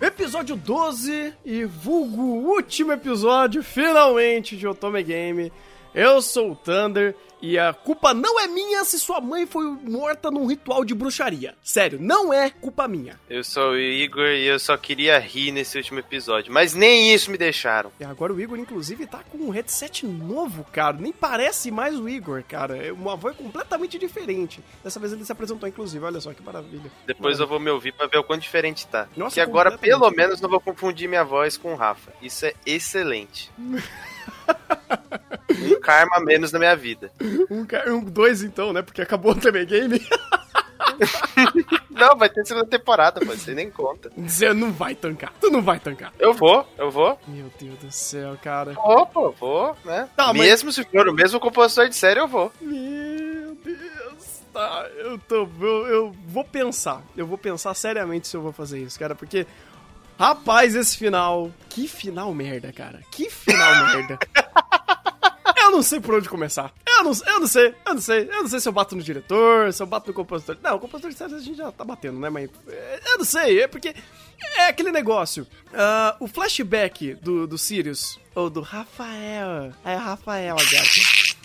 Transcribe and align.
Episódio 0.00 0.56
12 0.56 1.34
e 1.44 1.66
vulgo 1.66 2.22
último 2.22 2.90
episódio, 2.90 3.62
finalmente, 3.62 4.56
de 4.56 4.66
Otome 4.66 5.02
Game. 5.02 5.52
Eu 5.94 6.22
sou 6.22 6.52
o 6.52 6.56
Thunder 6.56 7.14
e 7.42 7.58
a 7.58 7.72
culpa 7.72 8.12
não 8.12 8.38
é 8.38 8.46
minha 8.46 8.84
se 8.84 8.98
sua 8.98 9.20
mãe 9.20 9.46
foi 9.46 9.64
morta 9.64 10.30
num 10.30 10.46
ritual 10.46 10.84
de 10.84 10.94
bruxaria. 10.94 11.54
Sério, 11.62 11.98
não 12.00 12.32
é 12.32 12.50
culpa 12.50 12.86
minha. 12.86 13.18
Eu 13.28 13.42
sou 13.42 13.72
o 13.72 13.78
Igor 13.78 14.26
e 14.26 14.46
eu 14.46 14.58
só 14.58 14.76
queria 14.76 15.18
rir 15.18 15.50
nesse 15.50 15.78
último 15.78 15.98
episódio, 15.98 16.52
mas 16.52 16.74
nem 16.74 17.14
isso 17.14 17.30
me 17.30 17.38
deixaram. 17.38 17.90
E 17.98 18.04
agora 18.04 18.32
o 18.32 18.40
Igor, 18.40 18.58
inclusive, 18.58 19.06
tá 19.06 19.20
com 19.30 19.38
um 19.38 19.50
headset 19.50 20.06
novo, 20.06 20.64
cara. 20.72 20.96
Nem 20.98 21.12
parece 21.12 21.70
mais 21.70 21.98
o 21.98 22.08
Igor, 22.08 22.42
cara. 22.46 22.76
É 22.76 22.92
uma 22.92 23.16
voz 23.16 23.36
completamente 23.36 23.98
diferente. 23.98 24.62
Dessa 24.84 25.00
vez 25.00 25.12
ele 25.12 25.24
se 25.24 25.32
apresentou, 25.32 25.68
inclusive. 25.68 26.04
Olha 26.04 26.20
só 26.20 26.32
que 26.32 26.42
maravilha. 26.42 26.90
Depois 27.06 27.38
maravilha. 27.38 27.42
eu 27.42 27.48
vou 27.48 27.60
me 27.60 27.70
ouvir 27.70 27.92
pra 27.92 28.06
ver 28.06 28.18
o 28.18 28.24
quão 28.24 28.38
diferente 28.38 28.86
tá. 28.86 29.08
Nossa, 29.16 29.34
que 29.34 29.40
agora, 29.40 29.76
pelo 29.78 30.10
menos, 30.10 30.40
não 30.40 30.48
vou 30.48 30.60
confundir 30.60 31.08
minha 31.08 31.24
voz 31.24 31.56
com 31.56 31.72
o 31.72 31.76
Rafa. 31.76 32.12
Isso 32.20 32.44
é 32.46 32.54
excelente. 32.66 33.50
um 35.50 35.80
karma 35.80 36.20
menos 36.20 36.52
na 36.52 36.58
minha 36.58 36.76
vida. 36.76 37.10
Um, 37.50 37.66
um 37.94 38.04
dois 38.04 38.42
então, 38.42 38.72
né? 38.72 38.82
Porque 38.82 39.02
acabou 39.02 39.32
o 39.32 39.40
TV 39.40 39.64
Game. 39.66 40.00
não, 41.90 42.16
vai 42.16 42.28
ter 42.28 42.44
segunda 42.44 42.66
temporada, 42.66 43.20
pô, 43.20 43.26
você 43.26 43.54
nem 43.54 43.70
conta. 43.70 44.10
Você 44.16 44.52
não 44.52 44.72
vai 44.72 44.94
tancar. 44.94 45.32
Tu 45.40 45.50
não 45.50 45.62
vai 45.62 45.78
tancar. 45.78 46.12
Eu 46.18 46.32
vou, 46.32 46.66
eu 46.78 46.90
vou. 46.90 47.18
Meu 47.26 47.50
Deus 47.58 47.78
do 47.78 47.92
céu, 47.92 48.36
cara. 48.42 48.72
Vou, 48.72 49.06
pô, 49.06 49.30
vou, 49.32 49.76
né? 49.84 50.08
Tá, 50.16 50.32
mesmo 50.32 50.66
mas... 50.66 50.74
se 50.74 50.84
for 50.84 51.08
o 51.08 51.12
mesmo 51.12 51.40
compositor 51.40 51.88
de 51.88 51.96
série, 51.96 52.20
eu 52.20 52.28
vou. 52.28 52.52
Meu 52.60 53.54
Deus. 53.64 54.40
Tá, 54.52 54.86
eu 54.96 55.18
tô. 55.18 55.48
Eu, 55.60 55.86
eu 55.86 56.16
vou 56.26 56.44
pensar. 56.44 57.02
Eu 57.16 57.26
vou 57.26 57.38
pensar 57.38 57.72
seriamente 57.74 58.28
se 58.28 58.36
eu 58.36 58.42
vou 58.42 58.52
fazer 58.52 58.80
isso, 58.80 58.98
cara, 58.98 59.14
porque. 59.14 59.46
Rapaz, 60.20 60.74
esse 60.74 60.98
final. 60.98 61.50
Que 61.70 61.88
final 61.88 62.34
merda, 62.34 62.70
cara. 62.70 63.00
Que 63.10 63.30
final 63.30 63.86
merda. 63.96 64.18
Eu 65.56 65.70
não 65.70 65.82
sei 65.82 65.98
por 65.98 66.14
onde 66.14 66.28
começar. 66.28 66.74
Eu 66.86 67.04
não, 67.04 67.12
eu 67.26 67.40
não 67.40 67.46
sei, 67.46 67.74
eu 67.86 67.94
não 67.94 68.00
sei. 68.02 68.28
Eu 68.30 68.42
não 68.42 68.48
sei 68.48 68.60
se 68.60 68.68
eu 68.68 68.72
bato 68.72 68.94
no 68.94 69.02
diretor, 69.02 69.72
se 69.72 69.82
eu 69.82 69.86
bato 69.86 70.08
no 70.08 70.12
compositor. 70.12 70.58
Não, 70.62 70.76
o 70.76 70.78
compositor 70.78 71.10
de 71.10 71.16
séries 71.16 71.34
a 71.36 71.38
gente 71.38 71.56
já 71.56 71.72
tá 71.72 71.84
batendo, 71.84 72.20
né? 72.20 72.28
Mas 72.28 72.50
eu 73.06 73.16
não 73.16 73.24
sei, 73.24 73.62
é 73.62 73.66
porque 73.66 73.94
é 74.58 74.66
aquele 74.66 74.92
negócio. 74.92 75.46
Uh, 75.68 76.24
o 76.24 76.28
flashback 76.28 77.14
do, 77.14 77.46
do 77.46 77.56
Sirius, 77.56 78.20
ou 78.34 78.50
do 78.50 78.60
Rafael. 78.60 79.72
É 79.86 79.94
Rafael, 79.94 80.56
gato. 80.56 81.00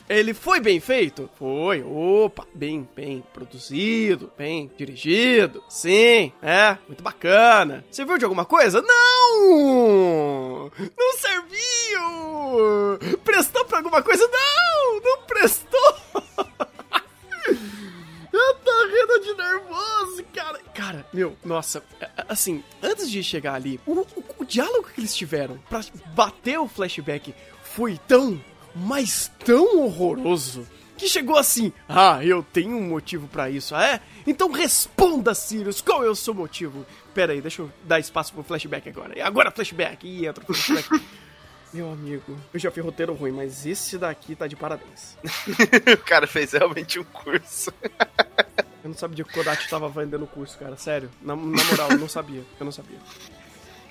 Ele 0.08 0.34
foi 0.36 0.60
bem 0.60 0.80
feito? 0.80 1.28
Foi. 1.38 1.84
Opa, 1.84 2.46
bem, 2.54 2.88
bem 2.96 3.24
produzido, 3.34 4.32
bem 4.38 4.72
dirigido. 4.78 5.64
Sim, 5.68 6.32
é, 6.42 6.78
muito 6.88 7.04
bacana. 7.04 7.84
Você 7.90 8.06
viu 8.06 8.18
de 8.18 8.24
alguma 8.24 8.46
coisa? 8.46 8.82
Não! 8.84 10.72
Não 10.98 11.14
serviu! 11.18 13.18
Prestou 13.24 13.66
pra 13.66 13.80
alguma 13.80 14.02
coisa? 14.04 14.28
Não! 14.28 15.02
Não 15.02 15.22
prestou! 15.24 15.96
Eu 18.32 18.56
tô 18.56 18.88
rindo 18.88 19.20
de 19.22 19.34
nervoso, 19.34 20.24
cara. 20.34 20.60
Cara, 20.74 21.06
meu, 21.14 21.38
nossa, 21.44 21.82
é, 22.02 22.06
é, 22.06 22.26
assim, 22.28 22.64
antes 22.84 23.10
de 23.10 23.24
chegar 23.24 23.54
ali, 23.54 23.80
o, 23.86 23.94
o, 23.94 24.08
o 24.40 24.46
diálogo 24.46 24.90
que 24.94 25.00
eles 25.00 25.16
tiveram 25.16 25.58
pra 25.70 25.82
bater 26.14 26.60
o 26.60 26.68
flashback 26.68 27.34
foi 27.64 27.98
tão 28.08 28.42
mas 28.76 29.32
tão 29.46 29.80
horroroso 29.84 30.68
que 30.98 31.08
chegou 31.08 31.38
assim: 31.38 31.72
Ah, 31.88 32.20
eu 32.24 32.44
tenho 32.44 32.78
um 32.78 32.88
motivo 32.88 33.28
para 33.28 33.50
isso, 33.50 33.76
ah, 33.76 33.86
é? 33.86 34.02
Então 34.26 34.52
responda, 34.52 35.34
Sirius, 35.34 35.82
qual 35.82 36.04
é 36.04 36.10
o 36.10 36.16
seu 36.16 36.34
motivo? 36.34 36.86
Pera 37.14 37.34
aí, 37.34 37.42
deixa 37.42 37.62
eu 37.62 37.72
dar 37.84 38.00
espaço 38.00 38.34
pro 38.34 38.44
flashback 38.44 38.90
agora. 38.90 39.18
E 39.18 39.22
agora 39.22 39.52
flashback, 39.52 40.08
e 40.08 40.26
entra 40.26 40.44
flashback. 40.44 40.90
Meu 41.74 41.92
amigo, 41.92 42.38
eu 42.54 42.60
já 42.60 42.72
fiz 42.72 42.84
roteiro 42.84 43.14
ruim, 43.14 43.32
mas 43.32 43.66
esse 43.66 43.98
daqui 43.98 44.34
tá 44.34 44.48
de 44.48 44.56
parabéns. 44.56 45.18
o 45.94 45.98
cara 46.06 46.26
fez 46.26 46.54
realmente 46.54 46.98
um 47.00 47.04
curso. 47.04 47.70
eu 48.82 48.90
não 48.90 48.94
sabia 48.94 49.26
que 49.26 49.30
o 49.30 49.34
Kodachi 49.34 49.70
tava 49.70 49.90
vendendo 49.90 50.26
curso, 50.26 50.58
cara. 50.58 50.78
Sério. 50.78 51.12
Na, 51.22 51.36
na 51.36 51.64
moral, 51.66 51.92
eu 51.92 51.98
não 51.98 52.08
sabia. 52.08 52.46
Eu 52.58 52.64
não 52.64 52.72
sabia. 52.72 52.98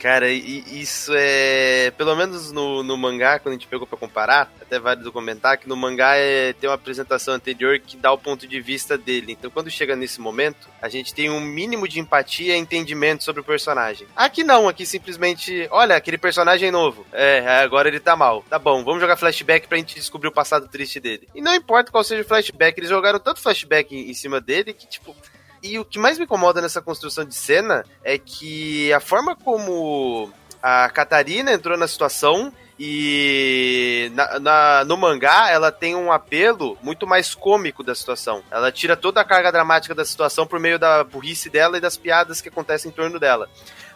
Cara, 0.04 0.31
isso 0.31 1.15
é. 1.16 1.91
Pelo 1.97 2.15
menos 2.15 2.53
no, 2.53 2.82
no 2.82 2.94
mangá, 2.94 3.38
quando 3.38 3.54
a 3.54 3.56
gente 3.56 3.66
pegou 3.66 3.87
pra 3.87 3.97
comparar, 3.97 4.53
até 4.60 4.78
válido 4.78 5.10
comentar 5.10 5.56
que 5.56 5.66
no 5.66 5.75
mangá 5.75 6.15
é, 6.15 6.53
tem 6.53 6.69
uma 6.69 6.75
apresentação 6.75 7.32
anterior 7.32 7.78
que 7.78 7.97
dá 7.97 8.12
o 8.12 8.19
ponto 8.19 8.47
de 8.47 8.60
vista 8.60 8.98
dele. 8.98 9.32
Então, 9.32 9.50
quando 9.50 9.70
chega 9.70 9.97
nesse 9.97 10.20
momento, 10.20 10.69
a 10.82 10.91
gente 10.91 11.15
tem 11.15 11.31
um 11.31 11.41
mínimo 11.41 11.88
de 11.88 12.00
empatia 12.00 12.54
e 12.54 12.59
entendimento 12.59 13.25
sobre 13.25 13.41
o 13.41 13.44
personagem. 13.44 14.06
Aqui 14.15 14.44
não, 14.44 14.69
aqui 14.69 14.84
simplesmente, 14.84 15.66
olha, 15.70 15.97
aquele 15.97 16.19
personagem 16.19 16.71
novo. 16.71 17.06
É, 17.10 17.62
agora 17.62 17.88
ele 17.88 17.98
tá 17.98 18.15
mal. 18.15 18.44
Tá 18.50 18.59
bom, 18.59 18.84
vamos 18.84 19.00
jogar 19.00 19.16
flashback 19.16 19.66
pra 19.66 19.78
gente 19.78 19.94
descobrir 19.94 20.28
o 20.28 20.32
passado 20.32 20.69
triste 20.69 21.00
dele. 21.00 21.26
E 21.34 21.41
não 21.41 21.54
importa 21.54 21.91
qual 21.91 22.04
seja 22.04 22.21
o 22.21 22.26
flashback, 22.26 22.78
eles 22.78 22.91
jogaram 22.91 23.19
tanto 23.19 23.41
flashback 23.41 23.97
em 23.97 24.12
cima 24.12 24.38
dele 24.38 24.75
que, 24.75 24.86
tipo 24.86 25.16
e 25.65 25.79
o 25.79 25.85
que 25.85 25.99
mais 25.99 26.19
me 26.19 26.27
incomoda 26.27 26.61
nessa 26.61 26.83
construção 26.83 27.25
de 27.25 27.35
cena 27.35 27.87
é 28.05 28.19
que 28.19 28.93
a 28.93 29.01
forma 29.01 29.35
como 29.35 30.31
a 30.63 30.91
Catarina 30.91 31.55
entrou 31.55 31.79
na 31.79 31.89
situação 31.89 32.53
e 32.79 34.11
na, 34.15 34.41
na, 34.41 34.85
no 34.85 34.97
mangá 34.97 35.51
ela 35.51 35.71
tem 35.71 35.95
um 35.95 36.11
apelo 36.11 36.77
muito 36.83 37.07
mais 37.07 37.35
cômico 37.35 37.85
da 37.85 37.95
situação. 37.95 38.43
Ela 38.51 38.73
tira 38.73 38.97
toda 38.97 39.21
a 39.21 39.25
carga 39.25 39.53
dramática 39.53 39.95
da 39.95 40.05
situação 40.05 40.47
por 40.47 40.59
meio 40.59 40.79
da 40.79 41.05
burrice 41.05 41.49
dela 41.49 41.77
e 41.77 41.81
das 41.81 41.97
piadas 41.97 42.41
que 42.41 42.49
acontecem 42.49 42.91
em 42.91 42.95
torno 42.95 43.21
dela. 43.21 43.49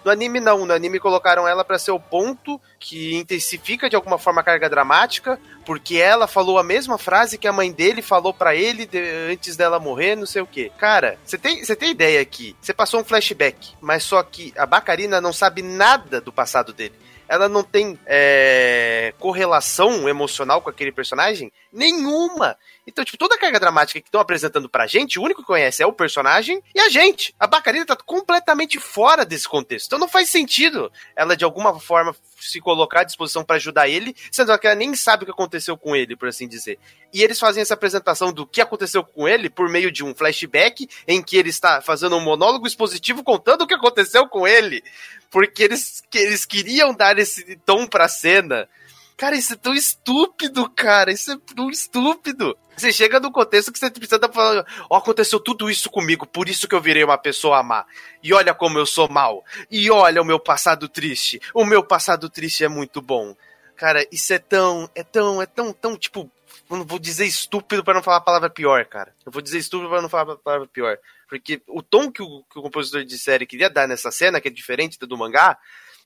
No 0.05 0.12
anime 0.12 0.38
não, 0.38 0.65
no 0.65 0.72
anime 0.72 1.00
colocaram 1.00 1.47
ela 1.47 1.65
para 1.65 1.78
ser 1.78 1.91
o 1.91 1.99
ponto 1.99 2.61
que 2.78 3.17
intensifica 3.17 3.91
de 3.91 3.97
alguma 3.97 4.17
forma 4.17 4.41
a 4.41 4.44
carga 4.44 4.71
dramática, 4.71 5.41
porque 5.67 5.97
ela 5.97 6.28
falou 6.28 6.56
a 6.56 6.62
mesma 6.62 6.97
frase 6.97 7.37
que 7.37 7.49
a 7.49 7.53
mãe 7.53 7.72
dele 7.72 8.00
falou 8.00 8.33
para 8.33 8.55
ele 8.55 8.87
de, 8.87 8.99
antes 9.31 9.56
dela 9.56 9.81
morrer, 9.81 10.15
não 10.15 10.25
sei 10.25 10.41
o 10.41 10.47
que. 10.47 10.71
Cara, 10.78 11.19
você 11.25 11.37
tem, 11.37 11.65
você 11.65 11.75
tem 11.75 11.91
ideia 11.91 12.21
aqui? 12.21 12.56
Você 12.61 12.72
passou 12.72 13.00
um 13.00 13.05
flashback, 13.05 13.75
mas 13.81 14.05
só 14.05 14.22
que 14.22 14.55
a 14.56 14.65
Bacarina 14.65 15.21
não 15.21 15.33
sabe 15.33 15.62
nada 15.62 16.21
do 16.21 16.33
passado 16.33 16.72
dele 16.72 16.94
ela 17.28 17.49
não 17.49 17.62
tem 17.62 17.99
é, 18.06 19.12
correlação 19.19 20.09
emocional 20.09 20.62
com 20.62 20.71
aquele 20.71 20.91
personagem? 20.91 21.53
Nenhuma! 21.72 22.56
Então, 22.87 23.05
tipo, 23.05 23.19
toda 23.19 23.34
a 23.34 23.39
carga 23.39 23.61
dramática 23.61 24.00
que 24.00 24.09
estão 24.09 24.21
apresentando 24.21 24.66
pra 24.66 24.87
gente, 24.87 25.19
o 25.19 25.22
único 25.22 25.43
que 25.43 25.47
conhece 25.47 25.83
é 25.83 25.87
o 25.87 25.93
personagem 25.93 26.62
e 26.75 26.81
a 26.81 26.88
gente. 26.88 27.34
A 27.38 27.47
Bacarina 27.47 27.84
tá 27.84 27.94
completamente 27.94 28.81
fora 28.81 29.27
desse 29.27 29.47
contexto. 29.47 29.87
Então 29.87 29.99
não 29.99 30.09
faz 30.09 30.31
sentido 30.31 30.91
ela, 31.15 31.37
de 31.37 31.44
alguma 31.44 31.78
forma, 31.78 32.17
se 32.41 32.61
colocar 32.61 33.00
à 33.00 33.05
disposição 33.05 33.44
para 33.44 33.56
ajudar 33.56 33.88
ele, 33.88 34.17
sendo 34.33 34.56
que 34.59 34.67
ela 34.67 34.75
nem 34.75 34.94
sabe 34.94 35.22
o 35.22 35.27
que 35.27 35.33
aconteceu 35.33 35.77
com 35.77 35.94
ele, 35.94 36.17
por 36.17 36.28
assim 36.28 36.49
dizer. 36.49 36.78
E 37.12 37.22
eles 37.22 37.38
fazem 37.38 37.61
essa 37.61 37.75
apresentação 37.75 38.33
do 38.33 38.47
que 38.47 38.61
aconteceu 38.61 39.05
com 39.05 39.28
ele 39.28 39.50
por 39.50 39.69
meio 39.69 39.93
de 39.93 40.03
um 40.03 40.15
flashback 40.15 40.88
em 41.06 41.22
que 41.22 41.37
ele 41.37 41.50
está 41.50 41.83
fazendo 41.83 42.17
um 42.17 42.21
monólogo 42.21 42.67
expositivo 42.67 43.22
contando 43.22 43.62
o 43.62 43.67
que 43.67 43.75
aconteceu 43.75 44.27
com 44.28 44.47
ele. 44.47 44.83
Porque 45.31 45.62
eles, 45.62 46.03
que 46.11 46.19
eles 46.19 46.44
queriam 46.44 46.94
dar 46.94 47.19
esse 47.19 47.56
tom 47.64 47.87
pra 47.87 48.08
cena. 48.08 48.69
Cara, 49.17 49.37
isso 49.37 49.52
é 49.52 49.56
tão 49.56 49.75
estúpido, 49.75 50.70
cara. 50.70 51.12
Isso 51.12 51.32
é 51.32 51.37
tão 51.55 51.69
estúpido. 51.69 52.56
Você 52.76 52.93
chega 52.93 53.19
no 53.19 53.32
contexto 53.32 53.73
que 53.73 53.79
você 53.79 53.91
precisa 53.91 54.20
falar, 54.32 54.64
ó, 54.88 54.94
oh, 54.94 54.97
aconteceu 54.97 55.41
tudo 55.41 55.69
isso 55.69 55.91
comigo, 55.91 56.25
por 56.25 56.49
isso 56.49 56.69
que 56.69 56.75
eu 56.76 56.81
virei 56.81 57.02
uma 57.02 57.19
pessoa 57.19 57.61
má. 57.61 57.85
E 58.23 58.32
olha 58.32 58.55
como 58.55 58.79
eu 58.79 58.87
sou 58.87 59.08
mal. 59.08 59.44
E 59.69 59.91
olha 59.91 60.23
o 60.23 60.25
meu 60.25 60.38
passado 60.38 60.88
triste. 60.88 61.41
O 61.52 61.64
meu 61.64 61.82
passado 61.82 62.31
triste 62.31 62.62
é 62.62 62.69
muito 62.69 63.02
bom. 63.02 63.35
Cara, 63.75 64.06
isso 64.12 64.32
é 64.32 64.38
tão, 64.38 64.88
é 64.94 65.02
tão, 65.02 65.43
é 65.43 65.47
tão, 65.47 65.73
tão, 65.73 65.97
tipo, 65.97 66.31
não 66.76 66.85
vou 66.85 66.99
dizer 66.99 67.25
estúpido 67.25 67.82
para 67.82 67.94
não 67.94 68.03
falar 68.03 68.19
a 68.19 68.23
palavra 68.23 68.50
pior, 68.50 68.85
cara. 68.85 69.15
Eu 69.25 69.32
vou 69.32 69.41
dizer 69.41 69.59
estúpido 69.59 69.88
para 69.88 70.03
não 70.03 70.09
falar 70.09 70.35
a 70.35 70.37
palavra 70.37 70.67
pior. 70.67 70.99
Porque 71.29 71.62
o 71.67 71.82
tom 71.82 72.11
que 72.11 72.23
o, 72.23 72.43
que 72.50 72.59
o 72.59 72.62
compositor 72.62 73.05
de 73.05 73.19
série 73.19 73.47
queria 73.47 73.70
dar 73.70 73.87
nessa 73.87 74.11
cena, 74.11 74.41
que 74.41 74.49
é 74.49 74.50
diferente 74.50 74.99
do 74.99 75.17
mangá, 75.17 75.59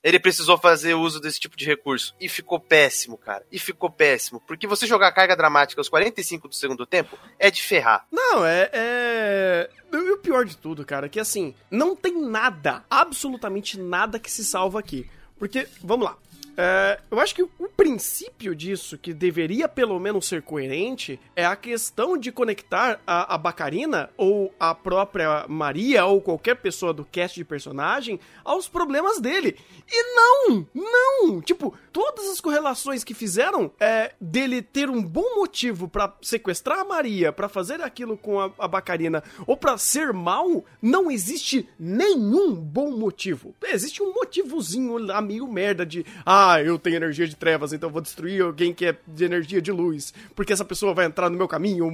ele 0.03 0.19
precisou 0.19 0.57
fazer 0.57 0.93
uso 0.93 1.19
desse 1.19 1.39
tipo 1.39 1.55
de 1.55 1.65
recurso. 1.65 2.13
E 2.19 2.27
ficou 2.27 2.59
péssimo, 2.59 3.17
cara. 3.17 3.45
E 3.49 3.57
ficou 3.57 3.89
péssimo. 3.89 4.41
Porque 4.45 4.67
você 4.67 4.85
jogar 4.85 5.11
carga 5.13 5.35
dramática 5.35 5.79
aos 5.79 5.87
45 5.87 6.49
do 6.49 6.55
segundo 6.55 6.85
tempo 6.85 7.17
é 7.39 7.49
de 7.49 7.61
ferrar. 7.61 8.05
Não, 8.11 8.45
é. 8.45 8.69
é... 8.73 9.69
E 9.93 10.11
o 10.11 10.17
pior 10.17 10.43
de 10.43 10.57
tudo, 10.57 10.85
cara, 10.85 11.05
é 11.05 11.09
que 11.09 11.19
assim, 11.19 11.55
não 11.71 11.95
tem 11.95 12.19
nada, 12.19 12.83
absolutamente 12.89 13.79
nada 13.79 14.19
que 14.19 14.29
se 14.29 14.43
salva 14.43 14.79
aqui. 14.79 15.09
Porque, 15.39 15.67
vamos 15.81 16.05
lá. 16.05 16.17
É, 16.55 16.99
eu 17.09 17.19
acho 17.19 17.33
que 17.33 17.41
o 17.41 17.69
princípio 17.75 18.55
disso, 18.55 18.97
que 18.97 19.13
deveria 19.13 19.67
pelo 19.67 19.99
menos 19.99 20.27
ser 20.27 20.41
coerente, 20.41 21.19
é 21.35 21.45
a 21.45 21.55
questão 21.55 22.17
de 22.17 22.31
conectar 22.31 22.99
a, 23.05 23.33
a 23.35 23.37
Bacarina 23.37 24.09
ou 24.17 24.53
a 24.59 24.75
própria 24.75 25.45
Maria 25.47 26.05
ou 26.05 26.21
qualquer 26.21 26.55
pessoa 26.55 26.93
do 26.93 27.03
cast 27.03 27.35
de 27.35 27.43
personagem 27.43 28.19
aos 28.43 28.67
problemas 28.67 29.19
dele. 29.19 29.57
E 29.91 30.03
não! 30.15 30.67
Não! 30.73 31.41
Tipo, 31.41 31.73
todas 31.91 32.27
as 32.29 32.39
correlações 32.39 33.03
que 33.03 33.13
fizeram 33.13 33.71
é, 33.79 34.13
dele 34.19 34.61
ter 34.61 34.89
um 34.89 35.01
bom 35.01 35.35
motivo 35.35 35.87
para 35.87 36.13
sequestrar 36.21 36.79
a 36.79 36.85
Maria, 36.85 37.31
para 37.31 37.49
fazer 37.49 37.81
aquilo 37.81 38.17
com 38.17 38.39
a, 38.39 38.51
a 38.59 38.67
Bacarina 38.67 39.23
ou 39.47 39.57
para 39.57 39.77
ser 39.77 40.13
mal, 40.13 40.63
não 40.81 41.09
existe 41.09 41.67
nenhum 41.79 42.53
bom 42.53 42.91
motivo. 42.91 43.55
Existe 43.63 44.03
um 44.03 44.13
motivozinho 44.13 44.97
lá 44.97 45.21
meio 45.21 45.47
merda 45.47 45.85
de. 45.85 46.05
Ah, 46.25 46.42
ah, 46.43 46.61
eu 46.61 46.77
tenho 46.77 46.97
energia 46.97 47.27
de 47.27 47.35
trevas, 47.35 47.73
então 47.73 47.89
vou 47.89 48.01
destruir 48.01 48.41
alguém 48.41 48.73
que 48.73 48.85
é 48.85 48.97
de 49.07 49.23
energia 49.23 49.61
de 49.61 49.71
luz, 49.71 50.13
porque 50.35 50.51
essa 50.51 50.65
pessoa 50.65 50.93
vai 50.93 51.05
entrar 51.05 51.29
no 51.29 51.37
meu 51.37 51.47
caminho, 51.47 51.89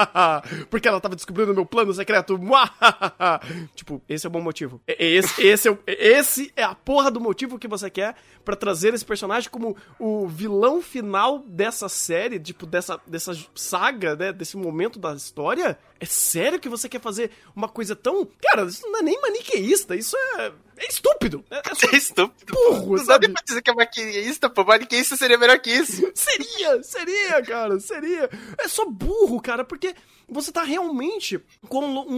porque 0.68 0.86
ela 0.86 1.00
tava 1.00 1.16
descobrindo 1.16 1.54
meu 1.54 1.64
plano 1.64 1.92
secreto, 1.94 2.38
tipo, 3.74 4.02
esse 4.08 4.26
é 4.26 4.28
o 4.28 4.30
bom 4.30 4.40
motivo. 4.40 4.80
Esse, 4.86 5.46
esse, 5.46 5.68
é, 5.68 5.76
esse 5.86 6.52
é 6.54 6.62
a 6.62 6.74
porra 6.74 7.10
do 7.10 7.20
motivo 7.20 7.58
que 7.58 7.68
você 7.68 7.88
quer 7.88 8.14
para 8.44 8.56
trazer 8.56 8.94
esse 8.94 9.04
personagem 9.04 9.50
como 9.50 9.76
o 9.98 10.26
vilão 10.26 10.80
final 10.82 11.40
dessa 11.40 11.88
série, 11.88 12.38
tipo, 12.38 12.66
dessa, 12.66 13.00
dessa 13.06 13.36
saga, 13.54 14.16
né, 14.16 14.32
desse 14.32 14.56
momento 14.56 14.98
da 14.98 15.14
história? 15.14 15.78
É 16.00 16.06
sério 16.06 16.60
que 16.60 16.68
você 16.68 16.88
quer 16.88 17.00
fazer 17.00 17.30
uma 17.54 17.68
coisa 17.68 17.94
tão... 17.96 18.26
Cara, 18.40 18.64
isso 18.64 18.86
não 18.86 19.00
é 19.00 19.02
nem 19.02 19.20
maniqueísta, 19.20 19.96
isso 19.96 20.16
é 20.16 20.52
é 20.78 20.88
estúpido. 20.88 21.44
É, 21.50 21.56
é, 21.56 21.62
é 21.94 21.96
estúpido. 21.96 22.52
Burro, 22.52 22.96
não 22.96 23.04
sabe? 23.04 23.28
pra 23.28 23.42
dizer 23.46 23.62
que 23.62 23.70
é 23.70 23.74
maquinista, 23.74 24.50
pô. 24.50 24.64
Maquinista 24.64 25.16
seria 25.16 25.38
melhor 25.38 25.58
que 25.58 25.70
isso. 25.70 26.10
seria, 26.14 26.82
seria, 26.82 27.42
cara, 27.42 27.78
seria. 27.80 28.28
É 28.58 28.68
só 28.68 28.84
burro, 28.86 29.40
cara, 29.40 29.64
porque 29.64 29.94
você 30.28 30.52
tá 30.52 30.62
realmente 30.62 31.40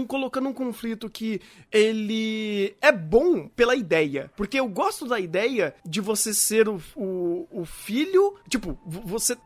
colocando 0.08 0.48
um 0.48 0.52
conflito 0.52 1.08
que 1.08 1.40
ele 1.70 2.74
é 2.80 2.90
bom 2.90 3.48
pela 3.48 3.74
ideia. 3.74 4.30
Porque 4.36 4.58
eu 4.58 4.68
gosto 4.68 5.06
da 5.06 5.20
ideia 5.20 5.74
de 5.84 6.00
você 6.00 6.34
ser 6.34 6.68
o, 6.68 6.80
o, 6.96 7.46
o 7.50 7.64
filho. 7.64 8.34
Tipo, 8.48 8.78
você 8.86 9.36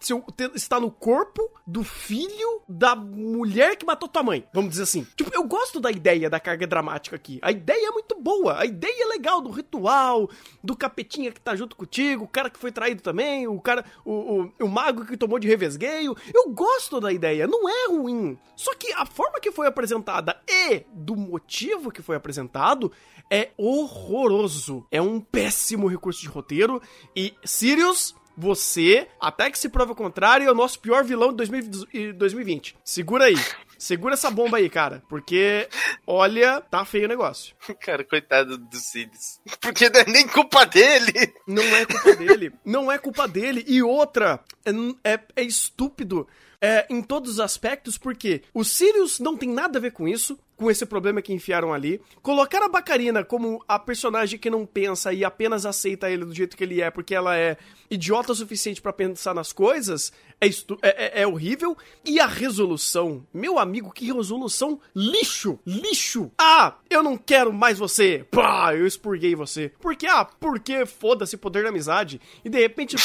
está 0.54 0.80
no 0.80 0.90
corpo 0.90 1.50
do 1.66 1.82
filho 1.84 2.62
da 2.68 2.94
mulher 2.94 3.76
que 3.76 3.86
matou 3.86 4.08
tua 4.08 4.22
mãe. 4.22 4.46
Vamos 4.52 4.70
dizer 4.70 4.84
assim. 4.84 5.06
Tipo, 5.16 5.30
eu 5.34 5.44
gosto 5.44 5.80
da 5.80 5.90
ideia 5.90 6.30
da 6.30 6.40
carga 6.40 6.66
dramática 6.66 7.16
aqui. 7.16 7.38
A 7.42 7.50
ideia 7.50 7.88
é 7.88 7.90
muito 7.90 8.14
boa. 8.20 8.58
A 8.58 8.66
ideia 8.66 9.04
é 9.04 9.06
legal 9.06 9.40
do 9.40 9.50
ritual, 9.50 10.30
do 10.62 10.76
capetinha 10.76 11.32
que 11.32 11.40
tá 11.40 11.54
junto 11.54 11.76
contigo, 11.76 12.24
o 12.24 12.28
cara 12.28 12.50
que 12.50 12.58
foi 12.58 12.72
traído 12.72 13.02
também, 13.02 13.46
o 13.46 13.60
cara, 13.60 13.84
o, 14.04 14.12
o, 14.12 14.52
o 14.60 14.68
mago 14.68 15.04
que 15.04 15.16
tomou 15.16 15.38
de 15.38 15.48
revesgueio. 15.48 16.16
Eu 16.32 16.50
gosto 16.50 17.00
da 17.00 17.12
ideia, 17.12 17.46
não 17.46 17.68
é 17.68 17.88
ruim. 17.88 18.38
Só 18.56 18.74
que 18.74 18.92
a 18.92 19.04
forma 19.06 19.40
que 19.40 19.52
foi 19.52 19.66
apresentada 19.66 20.40
e 20.48 20.84
do 20.92 21.16
motivo 21.16 21.90
que 21.90 22.02
foi 22.02 22.16
apresentado 22.16 22.92
é 23.30 23.50
horroroso. 23.56 24.86
É 24.90 25.00
um 25.00 25.20
péssimo 25.20 25.86
recurso 25.86 26.20
de 26.20 26.28
roteiro 26.28 26.80
e 27.16 27.34
Sirius 27.44 28.14
você, 28.36 29.06
até 29.20 29.48
que 29.48 29.58
se 29.58 29.68
prove 29.68 29.92
o 29.92 29.94
contrário, 29.94 30.48
é 30.48 30.50
o 30.50 30.54
nosso 30.54 30.80
pior 30.80 31.04
vilão 31.04 31.32
de 31.32 32.12
2020. 32.12 32.76
Segura 32.84 33.26
aí. 33.26 33.36
Segura 33.78 34.14
essa 34.14 34.30
bomba 34.30 34.58
aí, 34.58 34.68
cara. 34.68 35.02
Porque, 35.08 35.68
olha, 36.06 36.60
tá 36.60 36.84
feio 36.84 37.04
o 37.04 37.08
negócio. 37.08 37.54
Cara, 37.80 38.04
coitado 38.04 38.56
do 38.56 38.76
Sirius. 38.76 39.40
Porque 39.60 39.88
não 39.90 40.00
é 40.00 40.04
nem 40.04 40.26
culpa 40.26 40.64
dele. 40.64 41.34
Não 41.46 41.62
é 41.62 41.86
culpa 41.86 42.16
dele. 42.16 42.52
Não 42.64 42.92
é 42.92 42.98
culpa 42.98 43.28
dele. 43.28 43.64
E 43.66 43.82
outra, 43.82 44.40
é, 44.64 45.12
é, 45.12 45.20
é 45.36 45.42
estúpido 45.42 46.26
é, 46.64 46.86
em 46.88 47.02
todos 47.02 47.32
os 47.32 47.40
aspectos, 47.40 47.98
porque 47.98 48.40
o 48.54 48.64
Sirius 48.64 49.20
não 49.20 49.36
tem 49.36 49.50
nada 49.50 49.78
a 49.78 49.82
ver 49.82 49.92
com 49.92 50.08
isso, 50.08 50.38
com 50.56 50.70
esse 50.70 50.86
problema 50.86 51.20
que 51.20 51.30
enfiaram 51.30 51.74
ali. 51.74 52.00
Colocar 52.22 52.62
a 52.62 52.68
Bacarina 52.70 53.22
como 53.22 53.62
a 53.68 53.78
personagem 53.78 54.38
que 54.38 54.48
não 54.48 54.64
pensa 54.64 55.12
e 55.12 55.26
apenas 55.26 55.66
aceita 55.66 56.10
ele 56.10 56.24
do 56.24 56.34
jeito 56.34 56.56
que 56.56 56.64
ele 56.64 56.80
é, 56.80 56.90
porque 56.90 57.14
ela 57.14 57.36
é 57.36 57.58
idiota 57.90 58.32
o 58.32 58.34
suficiente 58.34 58.80
para 58.80 58.94
pensar 58.94 59.34
nas 59.34 59.52
coisas, 59.52 60.10
é, 60.46 60.88
é, 60.88 61.20
é, 61.20 61.22
é, 61.22 61.26
horrível. 61.26 61.76
E 62.04 62.20
a 62.20 62.26
resolução, 62.26 63.26
meu 63.32 63.58
amigo, 63.58 63.92
que 63.92 64.12
resolução 64.12 64.80
lixo, 64.94 65.58
lixo. 65.66 66.30
Ah, 66.38 66.74
eu 66.90 67.02
não 67.02 67.16
quero 67.16 67.52
mais 67.52 67.78
você. 67.78 68.26
Pá, 68.30 68.74
eu 68.74 68.86
expurguei 68.86 69.34
você. 69.34 69.72
Por 69.80 69.96
quê? 69.96 70.06
Ah, 70.06 70.24
porque 70.24 70.86
foda-se 70.86 71.36
poder 71.36 71.62
da 71.62 71.70
amizade. 71.70 72.20
E 72.44 72.48
de 72.48 72.58
repente, 72.58 72.96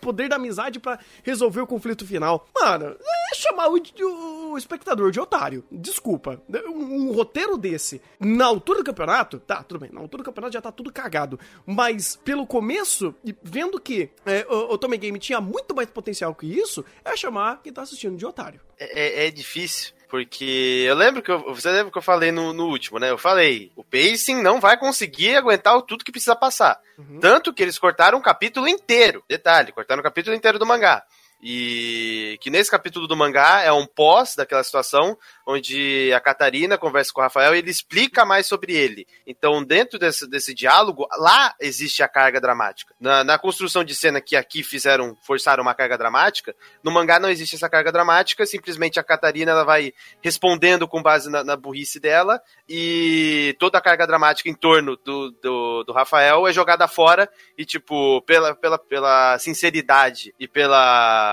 poder 0.00 0.28
da 0.28 0.36
amizade 0.36 0.78
para 0.78 0.98
resolver 1.22 1.60
o 1.60 1.66
conflito 1.66 2.06
final. 2.06 2.46
Mano, 2.54 2.96
é 3.32 3.34
chamar 3.34 3.68
o, 3.68 4.52
o 4.52 4.58
espectador 4.58 5.10
de 5.10 5.20
otário. 5.20 5.64
Desculpa. 5.70 6.42
Um, 6.66 7.08
um, 7.08 7.12
roteiro 7.12 7.56
desse, 7.56 8.00
na 8.18 8.46
altura 8.46 8.80
do 8.80 8.84
campeonato, 8.84 9.38
tá, 9.38 9.62
tudo 9.62 9.80
bem. 9.80 9.90
Na 9.92 10.00
altura 10.00 10.22
do 10.22 10.26
campeonato 10.26 10.54
já 10.54 10.60
tá 10.60 10.72
tudo 10.72 10.92
cagado. 10.92 11.38
Mas 11.66 12.16
pelo 12.16 12.46
começo, 12.46 13.14
vendo 13.42 13.80
que 13.80 14.10
é, 14.26 14.46
o, 14.48 14.74
o 14.74 14.78
Tommy 14.78 14.98
Game 14.98 15.18
tinha 15.18 15.40
muito 15.40 15.74
mais 15.74 15.88
potencial 15.90 16.34
que 16.34 16.46
isso, 16.46 16.57
é 17.04 17.16
chamar 17.16 17.60
quem 17.62 17.72
tá 17.72 17.82
assistindo 17.82 18.16
de 18.16 18.26
otário. 18.26 18.60
É, 18.78 19.24
é, 19.24 19.26
é 19.26 19.30
difícil. 19.30 19.92
Porque 20.08 20.84
eu 20.86 20.94
lembro 20.94 21.22
que 21.22 21.30
eu, 21.30 21.54
você 21.54 21.70
lembra 21.70 21.92
que 21.92 21.98
eu 21.98 22.02
falei 22.02 22.32
no, 22.32 22.54
no, 22.54 22.66
último, 22.66 22.98
né? 22.98 23.10
Eu 23.10 23.18
falei, 23.18 23.70
o 23.76 23.84
pacing 23.84 24.42
não 24.42 24.58
vai 24.58 24.78
conseguir 24.78 25.36
aguentar 25.36 25.80
tudo 25.82 26.04
que 26.04 26.10
precisa 26.10 26.34
passar. 26.34 26.80
Uhum. 26.96 27.20
Tanto 27.20 27.52
que 27.52 27.62
eles 27.62 27.78
cortaram 27.78 28.18
um 28.18 28.22
capítulo 28.22 28.66
inteiro. 28.66 29.22
Detalhe, 29.28 29.70
cortaram 29.70 30.00
um 30.00 30.04
capítulo 30.04 30.34
inteiro 30.34 30.58
do 30.58 30.64
mangá. 30.64 31.04
E 31.40 32.36
que 32.40 32.50
nesse 32.50 32.70
capítulo 32.70 33.06
do 33.06 33.16
mangá 33.16 33.62
é 33.62 33.72
um 33.72 33.86
pós 33.86 34.34
daquela 34.34 34.64
situação 34.64 35.16
onde 35.46 36.12
a 36.12 36.20
Catarina 36.20 36.76
conversa 36.76 37.12
com 37.12 37.20
o 37.20 37.22
Rafael 37.22 37.54
e 37.54 37.58
ele 37.58 37.70
explica 37.70 38.24
mais 38.24 38.46
sobre 38.46 38.74
ele. 38.74 39.06
Então, 39.26 39.64
dentro 39.64 39.98
desse, 39.98 40.28
desse 40.28 40.52
diálogo, 40.52 41.06
lá 41.16 41.54
existe 41.60 42.02
a 42.02 42.08
carga 42.08 42.40
dramática. 42.40 42.94
Na, 43.00 43.22
na, 43.22 43.38
construção 43.38 43.84
de 43.84 43.94
cena 43.94 44.20
que 44.20 44.36
aqui 44.36 44.62
fizeram, 44.62 45.16
forçaram 45.22 45.62
uma 45.62 45.74
carga 45.74 45.96
dramática, 45.96 46.54
no 46.82 46.90
mangá 46.90 47.18
não 47.20 47.30
existe 47.30 47.54
essa 47.54 47.68
carga 47.68 47.92
dramática, 47.92 48.44
simplesmente 48.44 48.98
a 48.98 49.04
Catarina 49.04 49.52
ela 49.52 49.64
vai 49.64 49.92
respondendo 50.20 50.88
com 50.88 51.02
base 51.02 51.30
na, 51.30 51.44
na 51.44 51.56
burrice 51.56 52.00
dela 52.00 52.42
e 52.68 53.56
toda 53.58 53.78
a 53.78 53.82
carga 53.82 54.06
dramática 54.06 54.50
em 54.50 54.54
torno 54.54 54.96
do, 54.96 55.30
do, 55.30 55.84
do 55.84 55.92
Rafael 55.92 56.46
é 56.46 56.52
jogada 56.52 56.88
fora 56.88 57.30
e, 57.56 57.64
tipo, 57.64 58.20
pela, 58.22 58.54
pela, 58.54 58.78
pela 58.78 59.38
sinceridade 59.38 60.34
e 60.38 60.48
pela 60.48 61.27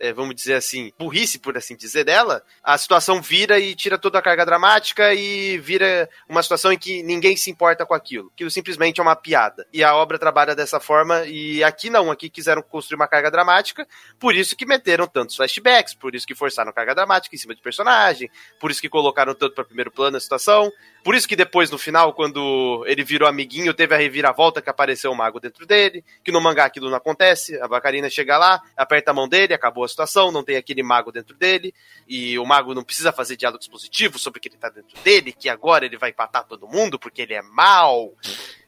é, 0.00 0.14
vamos 0.14 0.34
dizer 0.34 0.54
assim, 0.54 0.90
burrice, 0.98 1.38
por 1.38 1.56
assim 1.58 1.76
dizer, 1.76 2.04
dela, 2.04 2.42
a 2.64 2.78
situação 2.78 3.20
vira 3.20 3.60
e 3.60 3.74
tira 3.74 3.98
toda 3.98 4.18
a 4.18 4.22
carga 4.22 4.46
dramática 4.46 5.12
e 5.12 5.58
vira 5.58 6.08
uma 6.26 6.42
situação 6.42 6.72
em 6.72 6.78
que 6.78 7.02
ninguém 7.02 7.36
se 7.36 7.50
importa 7.50 7.84
com 7.84 7.92
aquilo. 7.92 8.30
Aquilo 8.32 8.50
simplesmente 8.50 8.98
é 8.98 9.02
uma 9.02 9.14
piada. 9.14 9.66
E 9.70 9.84
a 9.84 9.94
obra 9.94 10.18
trabalha 10.18 10.54
dessa 10.54 10.80
forma, 10.80 11.26
e 11.26 11.62
aqui 11.62 11.90
não, 11.90 12.10
aqui 12.10 12.30
quiseram 12.30 12.62
construir 12.62 12.96
uma 12.96 13.06
carga 13.06 13.30
dramática, 13.30 13.86
por 14.18 14.34
isso 14.34 14.56
que 14.56 14.64
meteram 14.64 15.06
tantos 15.06 15.36
flashbacks, 15.36 15.92
por 15.92 16.14
isso 16.14 16.26
que 16.26 16.34
forçaram 16.34 16.72
carga 16.72 16.94
dramática 16.94 17.36
em 17.36 17.38
cima 17.38 17.54
de 17.54 17.60
personagem, 17.60 18.30
por 18.58 18.70
isso 18.70 18.80
que 18.80 18.88
colocaram 18.88 19.34
tanto 19.34 19.54
para 19.54 19.64
primeiro 19.64 19.90
plano 19.90 20.16
a 20.16 20.20
situação, 20.20 20.72
por 21.02 21.14
isso 21.14 21.26
que 21.26 21.36
depois, 21.36 21.70
no 21.70 21.78
final, 21.78 22.12
quando 22.12 22.84
ele 22.86 23.02
virou 23.02 23.28
amiguinho, 23.28 23.72
teve 23.72 23.94
a 23.94 23.98
reviravolta 23.98 24.60
que 24.60 24.68
apareceu 24.68 25.10
o 25.10 25.16
mago 25.16 25.40
dentro 25.40 25.66
dele, 25.66 26.04
que 26.22 26.30
no 26.30 26.40
mangá 26.40 26.64
aquilo 26.64 26.90
não 26.90 26.96
acontece, 26.96 27.60
a 27.60 27.66
Bacarina 27.66 28.10
chega 28.10 28.36
lá, 28.36 28.60
aperta 28.76 29.10
a 29.10 29.14
mão 29.14 29.28
dele, 29.28 29.54
acabou 29.54 29.84
a 29.84 29.88
situação, 29.88 30.30
não 30.30 30.44
tem 30.44 30.56
aquele 30.56 30.82
mago 30.82 31.10
dentro 31.10 31.34
dele, 31.36 31.74
e 32.06 32.38
o 32.38 32.44
mago 32.44 32.74
não 32.74 32.84
precisa 32.84 33.12
fazer 33.12 33.36
diálogos 33.36 33.68
positivos 33.68 34.22
sobre 34.22 34.38
o 34.38 34.40
que 34.40 34.48
ele 34.48 34.56
tá 34.56 34.68
dentro 34.68 34.98
dele, 35.02 35.32
que 35.32 35.48
agora 35.48 35.84
ele 35.84 35.96
vai 35.96 36.10
empatar 36.10 36.44
todo 36.46 36.68
mundo 36.68 36.98
porque 36.98 37.22
ele 37.22 37.34
é 37.34 37.42
mal. 37.42 38.12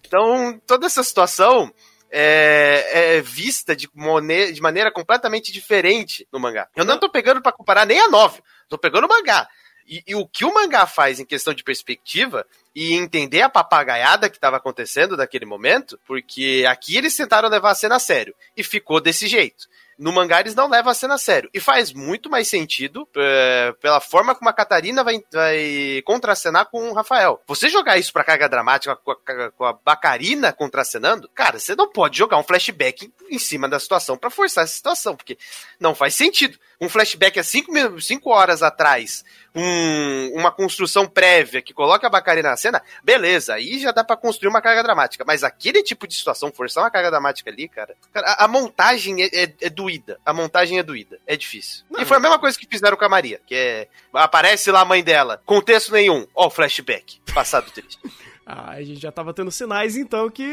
Então, 0.07 0.61
toda 0.67 0.87
essa 0.87 1.03
situação 1.03 1.73
é, 2.15 3.17
é, 3.17 3.21
vista 3.23 3.75
de, 3.75 3.89
de, 4.53 4.61
maneira 4.61 4.93
completamente 4.93 5.51
diferente 5.51 6.29
no 6.31 6.39
mangá. 6.39 6.69
Eu 6.77 6.85
não 6.85 6.99
tô 6.99 7.09
pegando 7.09 7.41
para 7.41 7.53
comparar 7.53 7.87
nem 7.87 7.99
a 7.99 8.09
9, 8.09 8.43
tô 8.69 8.77
pegando 8.77 9.07
o 9.07 9.09
mangá. 9.09 9.49
E, 9.87 10.03
e, 10.07 10.15
o 10.15 10.27
que 10.27 10.45
o 10.45 10.55
mangá 10.55 10.87
faz 10.87 11.19
em 11.19 11.25
questão 11.25 11.53
de 11.53 11.65
perspectiva 11.65 12.47
e 12.75 12.95
entender 12.95 13.43
a 13.43 13.49
papagaiada 13.49 14.31
que 14.31 14.37
estava 14.37 14.57
acontecendo 14.57 15.17
naquele 15.17 15.45
momento, 15.45 15.99
porque 16.07 16.65
aqui 16.69 16.97
eles 16.97 17.17
tentaram 17.17 17.49
levar 17.49 17.71
a 17.71 17.75
cena 17.75 17.97
a 17.97 17.99
sério 17.99 18.35
e 18.57 18.63
ficou 18.63 19.01
desse 19.01 19.27
jeito. 19.27 19.69
no 19.99 20.11
mangá 20.11 20.41
eles 20.41 20.55
não 20.55 20.69
levam 20.69 20.91
a 20.91 20.95
cena 20.95 21.15
a 21.15 21.19
sério. 21.19 21.51
E 21.53 21.61
faz 21.61 21.93
muito 21.93 22.31
mais 22.31 22.49
sentido 22.49 23.07
é, 23.17 23.75
pela 23.81 24.01
forma 24.01 24.35
como 24.35 24.49
a 24.49 24.53
Catarina 24.53 25.05
vai, 25.05 25.23
vai 25.31 26.03
contracenar 26.05 26.67
com 26.71 26.91
o 26.91 26.95
Rafael. 26.95 27.41
Você 27.47 27.69
jogar 27.69 27.99
isso 27.99 28.13
pra 28.13 28.25
carga 28.25 28.49
dramática 28.49 28.97
com 28.97 29.11
a, 29.13 29.51
com 29.51 29.65
a 29.65 29.73
Bacarina 29.73 30.53
contracenando, 30.53 31.29
cara, 31.35 31.59
você 31.59 31.75
não 31.77 31.89
pode 31.89 32.19
jogar 32.19 32.39
um 32.39 32.43
flashback 32.43 33.13
em 33.31 33.39
cima 33.39 33.69
da 33.69 33.79
situação 33.79 34.17
para 34.17 34.31
forçar 34.31 34.65
essa 34.65 34.75
situação, 34.75 35.15
porque 35.15 35.39
não 35.79 35.95
faz 35.95 36.15
sentido. 36.15 36.59
Um 36.81 36.89
flashback 36.89 37.39
há 37.39 37.45
cinco, 37.45 38.01
cinco 38.01 38.31
horas 38.31 38.63
atrás, 38.63 39.25
um, 39.55 40.33
uma 40.35 40.51
construção 40.51 41.07
prévia 41.07 41.63
que 41.63 41.75
coloca 41.75 42.07
a 42.07 42.11
Bacarina 42.11 42.51
na 42.51 42.57
cena, 42.57 42.83
beleza, 43.03 43.55
aí 43.55 43.79
já 43.79 43.93
dá 43.93 44.03
para 44.03 44.17
construir 44.17 44.49
uma 44.49 44.63
carga 44.63 44.83
dramática. 44.83 45.25
Mas 45.27 45.45
aquele 45.45 45.83
tipo 45.83 46.07
de 46.07 46.15
situação, 46.15 46.53
forçar 46.53 46.85
uma 46.85 46.91
carga 46.91 47.11
dramática 47.11 47.51
ali, 47.51 47.69
cara, 47.69 47.95
a, 48.15 48.45
a, 48.45 48.49
montagem 48.49 49.23
é, 49.23 49.27
é, 49.27 49.55
é, 49.61 49.71
doída. 49.71 50.19
A 50.25 50.33
montagem 50.33 50.79
é 50.79 50.83
doída. 50.83 51.19
É 51.27 51.37
difícil. 51.37 51.85
Não, 51.91 52.01
e 52.01 52.05
foi 52.05 52.17
a 52.17 52.21
mesma 52.21 52.39
coisa 52.39 52.59
que 52.59 52.67
fizeram 52.67 52.97
com 52.97 53.05
a 53.05 53.09
Maria, 53.09 53.41
que 53.47 53.55
é. 53.55 53.89
Aparece 54.13 54.71
lá 54.71 54.81
a 54.81 54.85
mãe 54.85 55.03
dela, 55.03 55.41
contexto 55.45 55.93
nenhum. 55.93 56.27
Ó, 56.35 56.47
o 56.47 56.51
flashback. 56.51 57.21
Passado 57.35 57.71
triste. 57.71 57.99
Ah, 58.45 58.73
a 58.73 58.83
gente 58.83 59.01
já 59.01 59.13
tava 59.13 59.33
tendo 59.33 59.53
sinais 59.53 59.97
então 59.97 60.29
que, 60.29 60.45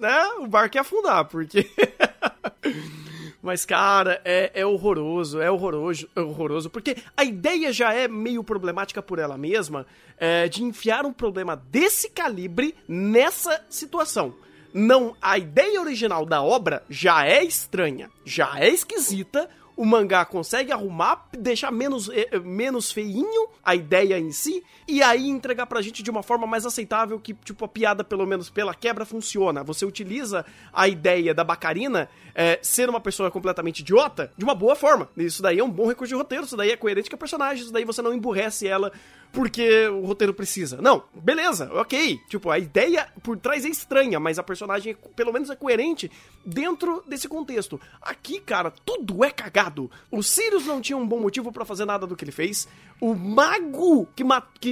né, 0.00 0.24
o 0.38 0.46
barco 0.46 0.78
ia 0.78 0.80
afundar, 0.80 1.26
porque. 1.26 1.70
Mas, 3.46 3.64
cara, 3.64 4.20
é, 4.24 4.50
é, 4.54 4.66
horroroso, 4.66 5.40
é 5.40 5.48
horroroso, 5.48 6.08
é 6.16 6.20
horroroso, 6.20 6.68
porque 6.68 6.96
a 7.16 7.22
ideia 7.22 7.72
já 7.72 7.94
é 7.94 8.08
meio 8.08 8.42
problemática 8.42 9.00
por 9.00 9.20
ela 9.20 9.38
mesma 9.38 9.86
é, 10.18 10.48
de 10.48 10.64
enfiar 10.64 11.06
um 11.06 11.12
problema 11.12 11.54
desse 11.54 12.10
calibre 12.10 12.74
nessa 12.88 13.64
situação. 13.70 14.34
Não, 14.74 15.16
a 15.22 15.38
ideia 15.38 15.80
original 15.80 16.26
da 16.26 16.42
obra 16.42 16.82
já 16.90 17.24
é 17.24 17.44
estranha, 17.44 18.10
já 18.24 18.58
é 18.58 18.68
esquisita, 18.68 19.48
o 19.76 19.84
mangá 19.84 20.24
consegue 20.24 20.72
arrumar, 20.72 21.28
deixar 21.32 21.70
menos, 21.70 22.08
eh, 22.08 22.28
eh, 22.32 22.38
menos 22.38 22.90
feinho 22.90 23.48
a 23.62 23.74
ideia 23.74 24.18
em 24.18 24.32
si, 24.32 24.64
e 24.88 25.02
aí 25.02 25.28
entregar 25.28 25.66
pra 25.66 25.82
gente 25.82 26.02
de 26.02 26.10
uma 26.10 26.22
forma 26.22 26.46
mais 26.46 26.64
aceitável 26.64 27.20
que, 27.20 27.34
tipo, 27.34 27.64
a 27.64 27.68
piada, 27.68 28.02
pelo 28.02 28.26
menos 28.26 28.48
pela 28.48 28.74
quebra, 28.74 29.04
funciona. 29.04 29.62
Você 29.62 29.84
utiliza 29.84 30.46
a 30.72 30.88
ideia 30.88 31.34
da 31.34 31.44
Bacarina 31.44 32.08
é, 32.34 32.58
ser 32.62 32.88
uma 32.88 33.00
pessoa 33.00 33.30
completamente 33.30 33.80
idiota 33.80 34.32
de 34.36 34.44
uma 34.44 34.54
boa 34.54 34.74
forma. 34.74 35.08
Isso 35.16 35.42
daí 35.42 35.58
é 35.58 35.64
um 35.64 35.70
bom 35.70 35.86
recurso 35.86 36.08
de 36.08 36.16
roteiro, 36.16 36.44
isso 36.44 36.56
daí 36.56 36.70
é 36.70 36.76
coerente 36.76 37.10
com 37.10 37.16
a 37.16 37.18
personagem, 37.18 37.64
isso 37.64 37.72
daí 37.72 37.84
você 37.84 38.00
não 38.00 38.14
emburrece 38.14 38.66
ela 38.66 38.92
porque 39.32 39.86
o 39.88 40.06
roteiro 40.06 40.32
precisa. 40.32 40.80
Não, 40.80 41.02
beleza, 41.14 41.70
ok. 41.74 42.18
Tipo, 42.28 42.50
a 42.50 42.58
ideia 42.58 43.06
por 43.22 43.36
trás 43.36 43.64
é 43.64 43.68
estranha, 43.68 44.18
mas 44.18 44.38
a 44.38 44.42
personagem 44.42 44.96
pelo 45.14 45.32
menos 45.32 45.50
é 45.50 45.56
coerente 45.56 46.10
dentro 46.44 47.02
desse 47.06 47.28
contexto. 47.28 47.80
Aqui, 48.00 48.40
cara, 48.40 48.70
tudo 48.70 49.24
é 49.24 49.30
cagado. 49.30 49.65
O 50.10 50.22
Sirius 50.22 50.66
não 50.66 50.80
tinha 50.80 50.96
um 50.96 51.06
bom 51.06 51.20
motivo 51.20 51.52
para 51.52 51.64
fazer 51.64 51.84
nada 51.84 52.06
do 52.06 52.16
que 52.16 52.24
ele 52.24 52.32
fez. 52.32 52.68
O 53.00 53.14
mago 53.14 54.06
que, 54.14 54.24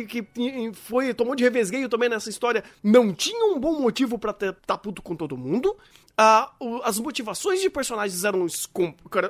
que, 0.06 0.22
que 0.22 0.72
foi 0.72 1.12
tomou 1.14 1.34
de 1.34 1.44
revesgueio 1.44 1.88
também 1.88 2.08
nessa 2.08 2.30
história 2.30 2.64
não 2.82 3.12
tinha 3.12 3.54
um 3.54 3.58
bom 3.58 3.80
motivo 3.80 4.18
para 4.18 4.30
estar 4.30 4.52
tá 4.52 4.78
puto 4.78 5.02
com 5.02 5.14
todo 5.14 5.36
mundo. 5.36 5.76
O, 6.60 6.80
as 6.84 6.98
motivações 6.98 7.60
de 7.60 7.68
personagens 7.68 8.24
eram, 8.24 8.46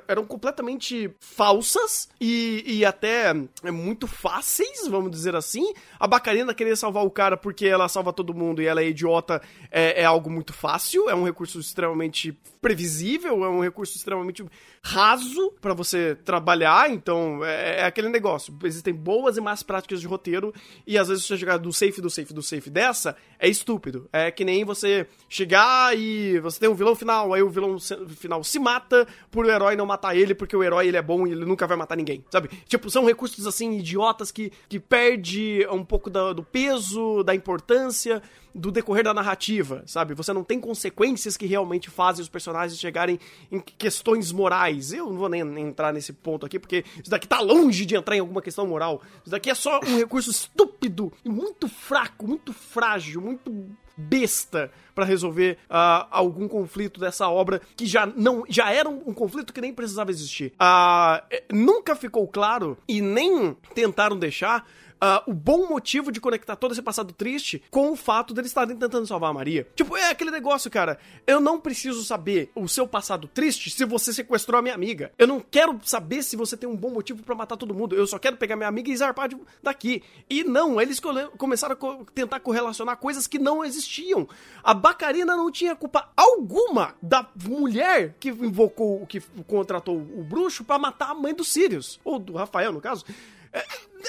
eram 0.07 0.27
completamente 0.27 1.11
falsas 1.19 2.11
e, 2.21 2.63
e 2.67 2.85
até 2.85 3.35
é, 3.63 3.71
muito 3.71 4.07
fáceis, 4.07 4.87
vamos 4.87 5.11
dizer 5.11 5.35
assim. 5.35 5.73
A 5.99 6.07
Bacarina 6.07 6.53
querer 6.53 6.77
salvar 6.77 7.05
o 7.05 7.11
cara 7.11 7.39
porque 7.39 7.67
ela 7.67 7.89
salva 7.89 8.13
todo 8.13 8.35
mundo 8.35 8.61
e 8.61 8.67
ela 8.67 8.83
é 8.83 8.89
idiota 8.89 9.41
é, 9.71 10.03
é 10.03 10.05
algo 10.05 10.29
muito 10.29 10.53
fácil, 10.53 11.09
é 11.09 11.15
um 11.15 11.25
recurso 11.25 11.59
extremamente 11.59 12.39
previsível, 12.61 13.45
é 13.45 13.49
um 13.49 13.61
recurso 13.61 13.97
extremamente 13.97 14.45
raso 14.83 15.53
para 15.61 15.73
você 15.73 16.15
trabalhar, 16.15 16.91
então 16.91 17.43
é, 17.45 17.81
é, 17.81 17.85
aquele 17.85 18.11
negócio. 18.11 18.55
Existem 18.63 18.93
boas 18.93 19.39
e 19.39 19.41
más 19.41 19.63
práticas 19.63 20.01
de 20.01 20.07
roteiro 20.07 20.53
e 20.87 20.99
às 20.99 21.09
vezes 21.09 21.27
você 21.27 21.37
jogar 21.37 21.57
do 21.57 21.73
safe, 21.73 22.01
do 22.01 22.11
safe, 22.11 22.35
do 22.35 22.43
safe 22.43 22.69
dessa 22.69 23.17
é 23.39 23.49
estúpido. 23.49 24.09
É 24.13 24.31
que 24.31 24.45
nem 24.45 24.65
você 24.65 25.07
chegar 25.29 25.97
e 25.97 26.39
você 26.41 26.61
tem 26.61 26.69
um 26.69 26.74
vilão 26.75 26.95
final, 26.95 27.33
aí 27.33 27.43
o 27.43 27.51
vilão 27.51 27.79
final 28.09 28.43
se 28.45 28.59
mata 28.59 29.07
por 29.31 29.45
o 29.45 29.51
herói 29.51 29.77
não 29.77 29.87
matar 29.87 30.17
ele 30.17 30.35
porque 30.35 30.57
o 30.57 30.63
herói 30.63 30.89
ele 30.89 30.97
é 30.97 31.03
bom 31.03 31.27
e 31.27 31.33
ele 31.33 31.45
nunca 31.45 31.67
vai 31.67 31.77
matar 31.77 31.97
ninguém, 31.97 32.25
sabe? 32.31 32.49
Tipo, 32.67 32.91
são 32.91 33.05
recursos 33.05 33.47
assim 33.47 33.79
idiotas 33.79 34.31
que, 34.31 34.53
que 34.69 34.79
perde 34.79 35.67
um 35.71 35.85
pouco 35.85 36.11
do, 36.11 36.35
do 36.35 36.43
peso, 36.43 37.23
da 37.23 37.35
importância 37.35 38.23
do 38.55 38.71
decorrer 38.71 39.03
da 39.03 39.13
narrativa, 39.13 39.83
sabe? 39.85 40.15
Você 40.15 40.33
não 40.33 40.45
tem 40.45 40.61
consequências 40.61 41.37
que 41.37 41.45
realmente 41.45 41.91
fazem 41.91 42.23
os 42.23 42.29
personagens 42.29 42.79
chegarem 42.79 43.19
em 43.51 43.59
questões 43.59 44.31
morais. 44.31 44.93
Eu 44.93 45.07
não 45.07 45.17
vou 45.17 45.29
nem 45.29 45.43
entrar 45.61 45.93
nesse 45.93 46.13
ponto 46.13 46.47
aqui, 46.47 46.59
porque 46.59 46.85
isso 47.01 47.11
daqui 47.11 47.27
tá 47.27 47.41
longe 47.41 47.85
de 47.85 47.97
entrar 47.97 48.17
em 48.17 48.21
alguma 48.21 48.41
questão 48.41 48.67
moral. 48.67 49.03
Isso 49.23 49.31
daqui 49.31 49.51
é 49.51 49.55
só 49.55 49.81
um 49.81 49.99
recurso 49.99 50.31
estúpido 50.31 51.13
e 51.25 51.29
muito 51.29 51.69
fraco, 51.69 52.29
muito 52.29 52.53
frágil, 52.53 53.21
muito 53.21 53.51
besta 53.97 54.71
para 54.95 55.05
resolver 55.05 55.59
uh, 55.65 56.07
algum 56.11 56.49
conflito 56.49 57.01
dessa 57.01 57.29
obra 57.29 57.61
que 57.77 57.87
já 57.87 58.07
não 58.07 58.45
já 58.49 58.73
era 58.73 58.89
um, 58.89 59.03
um 59.07 59.15
conflito 59.15 59.53
que 59.53 59.61
nem 59.61 59.73
precisava 59.73 60.11
existir. 60.11 60.53
Uh, 60.55 61.55
nunca 61.55 61.97
ficou 61.97 62.27
claro 62.29 62.77
e 62.89 63.01
nem 63.01 63.55
tentaram 63.75 64.19
deixar 64.19 64.67
uh, 65.05 65.31
o 65.31 65.35
bom 65.35 65.69
motivo 65.69 66.11
de 66.11 66.21
conectar 66.21 66.57
todo 66.57 66.73
esse 66.73 66.83
passado 66.83 67.13
triste 67.13 67.63
com 67.71 67.91
o 67.91 67.97
fato 67.97 68.33
deles 68.33 68.51
estarem 68.51 68.77
tentando 68.77 69.07
salvar 69.07 69.31
a 69.31 69.35
Maria. 69.35 69.69
Tipo, 69.77 69.97
é 69.97 70.11
aquele 70.11 70.31
negócio, 70.31 70.71
cara. 70.71 70.99
Eu 71.27 71.41
não 71.41 71.61
preciso 71.61 72.03
saber 72.05 72.51
o 72.55 72.67
seu 72.67 72.87
passado 72.87 73.29
triste 73.29 73.71
se 73.71 73.85
você 73.85 74.13
sequestrou 74.13 74.59
a 74.59 74.63
minha 74.63 74.75
amiga. 74.75 75.13
Eu 75.19 75.27
não 75.27 75.41
quero 75.41 75.79
saber 75.85 76.23
se 76.23 76.37
você 76.37 76.57
tem 76.57 76.69
um 76.69 76.77
bom 76.77 76.91
motivo 76.91 77.23
para 77.23 77.35
matar 77.35 77.57
todo 77.57 77.75
mundo. 77.75 77.95
Eu 77.95 78.07
só 78.07 78.19
quero 78.19 78.37
pegar 78.37 78.57
minha 78.57 78.69
amiga 78.69 78.91
e 78.91 78.97
zarpar 78.97 79.29
daqui. 79.63 80.03
E 80.29 80.43
não, 80.45 80.81
eles 80.81 81.01
começaram 81.37 81.75
a 81.75 81.77
co 81.77 82.07
tentar 82.15 82.41
correlacionar 82.41 82.97
coisas 82.97 83.27
que 83.27 83.39
não 83.39 83.65
existiam. 83.65 84.27
A 84.63 84.73
Bacarina 84.73 85.37
não 85.37 85.51
tinha 85.51 85.77
culpa 85.77 86.11
alguma 86.17 86.95
da 87.03 87.29
mulher 87.45 88.15
que 88.19 88.29
invocou, 88.29 89.07
que 89.07 89.21
contratou 89.47 89.97
o 89.97 90.25
bruxo 90.25 90.65
para 90.65 90.79
matar 90.79 91.11
a 91.11 91.15
mãe 91.15 91.35
do 91.35 91.45
Sirius. 91.45 92.01
Ou 92.05 92.19
do 92.19 92.35
Rafael, 92.35 92.73
no 92.73 92.81
caso. 92.81 93.05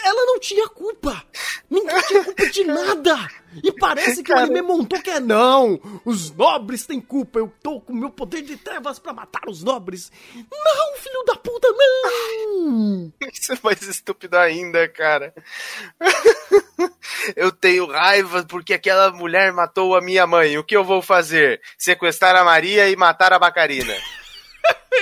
Ela 0.06 0.26
não 0.28 0.40
tinha 0.40 0.70
culpa. 0.70 1.24
Ninguém 1.68 2.00
tinha 2.04 2.24
culpa 2.24 2.46
de 2.46 2.64
nada. 2.70 3.28
E 3.64 3.72
parece 3.72 4.22
que 4.22 4.32
o 4.32 4.38
anime 4.38 4.62
montou 4.62 5.02
que 5.02 5.10
é 5.10 5.20
não. 5.20 5.80
Os 6.06 6.30
nobres 6.30 6.86
têm 6.86 7.02
culpa. 7.02 7.40
Eu 7.40 7.52
tô 7.64 7.82
com 7.82 7.92
meu 7.92 8.12
poder 8.12 8.44
de 8.44 8.56
trevas 8.56 9.00
para 9.00 9.14
matar 9.14 9.42
os 9.50 9.64
nobres. 9.64 10.12
Não, 10.36 10.98
filho 10.98 11.24
da 11.26 11.36
puta, 11.38 11.68
não. 11.72 13.12
Isso 13.34 13.54
é 13.54 13.58
mais 13.64 13.82
estúpido 13.82 14.38
ainda, 14.38 14.88
cara. 14.88 15.34
Eu 17.36 17.52
tenho 17.52 17.88
raiva 17.88 18.44
porque 18.44 18.76
aquela 18.76 19.12
mulher 19.12 19.52
matou 19.54 19.96
a 19.96 20.02
minha 20.02 20.28
mãe. 20.28 20.56
O 20.60 20.64
que 20.64 20.76
eu 20.76 20.84
vou 20.84 21.02
fazer? 21.02 21.62
Sequestrar 21.78 22.36
a 22.36 22.44
Maria 22.44 22.90
e 22.90 22.96
matar 22.96 23.34
a 23.34 23.40
Bacarina. 23.40 23.96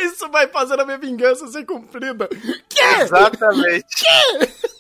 Isso 0.03 0.29
vai 0.29 0.48
fazer 0.48 0.79
a 0.79 0.86
minha 0.86 0.98
vingança 0.98 1.48
ser 1.48 1.65
cumprida. 1.65 2.27
Que? 2.69 2.83
Exatamente. 3.01 3.86
Que? 3.95 4.73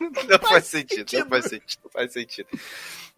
Não 0.00 0.38
faz 0.48 0.64
sentido, 0.64 1.12
não 1.12 1.26
faz 1.28 1.44
sentido, 1.44 1.80
não 1.84 1.90
faz 1.90 2.12
sentido. 2.12 2.48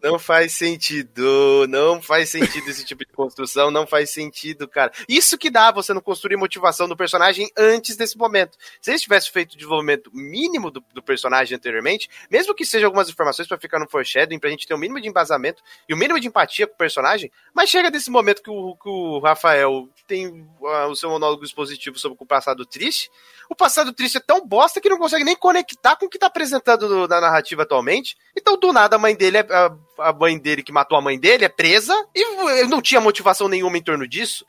Não 0.03 0.19
faz 0.19 0.51
sentido, 0.51 1.65
não 1.69 2.01
faz 2.01 2.29
sentido 2.29 2.69
esse 2.69 2.83
tipo 2.83 3.05
de 3.05 3.13
construção, 3.13 3.71
não 3.71 3.87
faz 3.87 4.09
sentido, 4.09 4.67
cara. 4.67 4.91
Isso 5.07 5.37
que 5.37 5.49
dá 5.49 5.71
você 5.71 5.93
não 5.93 6.01
construir 6.01 6.35
motivação 6.35 6.89
do 6.89 6.97
personagem 6.97 7.49
antes 7.57 7.95
desse 7.95 8.17
momento. 8.17 8.57
Se 8.81 8.91
eles 8.91 9.01
tivessem 9.01 9.31
feito 9.31 9.53
o 9.53 9.55
desenvolvimento 9.55 10.11
mínimo 10.13 10.69
do, 10.69 10.83
do 10.93 11.01
personagem 11.01 11.55
anteriormente, 11.55 12.09
mesmo 12.29 12.53
que 12.53 12.65
seja 12.65 12.85
algumas 12.85 13.07
informações 13.09 13.47
para 13.47 13.57
ficar 13.57 13.79
no 13.79 13.89
foreshadowing, 13.89 14.39
pra 14.39 14.49
gente 14.49 14.67
ter 14.67 14.73
o 14.73 14.77
um 14.77 14.79
mínimo 14.81 14.99
de 14.99 15.07
embasamento 15.07 15.63
e 15.87 15.93
o 15.93 15.95
um 15.95 15.99
mínimo 15.99 16.19
de 16.19 16.27
empatia 16.27 16.67
com 16.67 16.73
o 16.73 16.77
personagem, 16.77 17.31
mas 17.53 17.69
chega 17.69 17.89
desse 17.89 18.11
momento 18.11 18.43
que 18.43 18.51
o, 18.51 18.75
que 18.75 18.89
o 18.89 19.19
Rafael 19.19 19.87
tem 20.05 20.27
uh, 20.27 20.87
o 20.89 20.97
seu 20.97 21.09
monólogo 21.09 21.45
expositivo 21.45 21.97
sobre 21.97 22.17
o 22.19 22.25
passado 22.25 22.65
triste, 22.65 23.09
o 23.49 23.55
passado 23.55 23.93
triste 23.93 24.17
é 24.17 24.21
tão 24.21 24.45
bosta 24.45 24.81
que 24.81 24.89
não 24.89 24.97
consegue 24.97 25.23
nem 25.23 25.35
conectar 25.35 25.95
com 25.95 26.05
o 26.05 26.09
que 26.09 26.17
tá 26.17 26.27
apresentado 26.27 27.07
na 27.07 27.21
narrativa 27.21 27.63
atualmente. 27.63 28.17
Então, 28.35 28.57
do 28.57 28.73
nada, 28.73 28.95
a 28.95 28.99
mãe 28.99 29.15
dele, 29.15 29.37
é, 29.37 29.41
a, 29.41 29.71
a 29.99 30.13
mãe 30.13 30.37
dele 30.37 30.63
que 30.63 30.71
matou 30.71 30.97
a 30.97 31.01
mãe 31.01 31.19
dele 31.19 31.45
é 31.45 31.49
presa 31.49 31.93
e 32.15 32.65
não 32.67 32.81
tinha 32.81 33.01
motivação 33.01 33.47
nenhuma 33.47 33.77
em 33.77 33.83
torno 33.83 34.07
disso. 34.07 34.45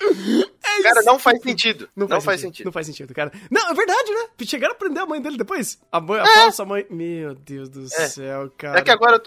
É 0.78 0.82
cara, 0.82 1.02
não 1.02 1.18
faz 1.18 1.40
sentido. 1.42 1.88
Não, 1.94 2.06
não 2.06 2.16
faz, 2.16 2.24
faz 2.24 2.40
sentido. 2.40 2.52
sentido. 2.52 2.66
Não 2.66 2.72
faz 2.72 2.86
sentido, 2.86 3.14
cara. 3.14 3.32
Não, 3.50 3.70
é 3.70 3.74
verdade, 3.74 4.10
né? 4.12 4.28
Chegaram 4.44 4.74
a 4.74 4.76
prender 4.76 5.02
a 5.02 5.06
mãe 5.06 5.20
dele 5.20 5.36
depois. 5.36 5.78
A, 5.90 6.00
mãe, 6.00 6.20
a 6.20 6.24
é. 6.24 6.34
falsa 6.34 6.64
mãe. 6.64 6.86
Meu 6.90 7.34
Deus 7.34 7.68
do 7.68 7.84
é. 7.84 8.08
céu, 8.08 8.52
cara. 8.56 8.78
É 8.78 8.82
que 8.82 8.90
agora. 8.90 9.20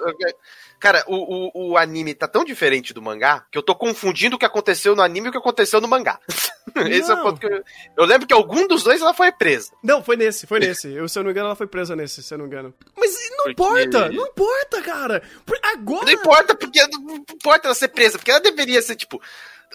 Cara, 0.79 1.03
o, 1.07 1.15
o, 1.15 1.71
o, 1.71 1.77
anime 1.77 2.13
tá 2.13 2.27
tão 2.27 2.45
diferente 2.45 2.93
do 2.93 3.01
mangá 3.01 3.43
que 3.51 3.57
eu 3.57 3.63
tô 3.63 3.75
confundindo 3.75 4.35
o 4.35 4.39
que 4.39 4.45
aconteceu 4.45 4.95
no 4.95 5.01
anime 5.01 5.25
e 5.25 5.29
o 5.29 5.31
que 5.31 5.37
aconteceu 5.37 5.81
no 5.81 5.87
mangá. 5.87 6.19
Esse 6.87 7.09
não. 7.09 7.17
é 7.17 7.21
o 7.21 7.23
ponto 7.23 7.39
que 7.39 7.47
eu... 7.47 7.63
eu 7.97 8.05
lembro 8.05 8.27
que 8.27 8.33
algum 8.33 8.67
dos 8.67 8.83
dois 8.83 9.01
ela 9.01 9.13
foi 9.13 9.31
presa. 9.31 9.71
Não, 9.81 10.03
foi 10.03 10.15
nesse, 10.15 10.45
foi 10.45 10.59
nesse. 10.59 10.93
Eu, 10.93 11.07
se 11.07 11.17
eu 11.17 11.23
não 11.23 11.27
me 11.27 11.31
engano, 11.31 11.47
ela 11.47 11.55
foi 11.55 11.65
presa 11.65 11.95
nesse, 11.95 12.21
se 12.21 12.31
eu 12.31 12.37
não 12.37 12.45
me 12.45 12.51
engano. 12.51 12.73
Mas 12.95 13.11
não 13.31 13.37
porque... 13.37 13.51
importa, 13.51 14.09
não 14.09 14.27
importa, 14.27 14.81
cara. 14.83 15.23
Agora. 15.63 16.05
Não 16.05 16.11
importa, 16.11 16.55
porque 16.55 16.79
não 16.87 17.15
importa 17.15 17.67
ela 17.67 17.75
ser 17.75 17.87
presa, 17.87 18.19
porque 18.19 18.29
ela 18.29 18.39
deveria 18.39 18.81
ser, 18.81 18.95
tipo. 18.95 19.19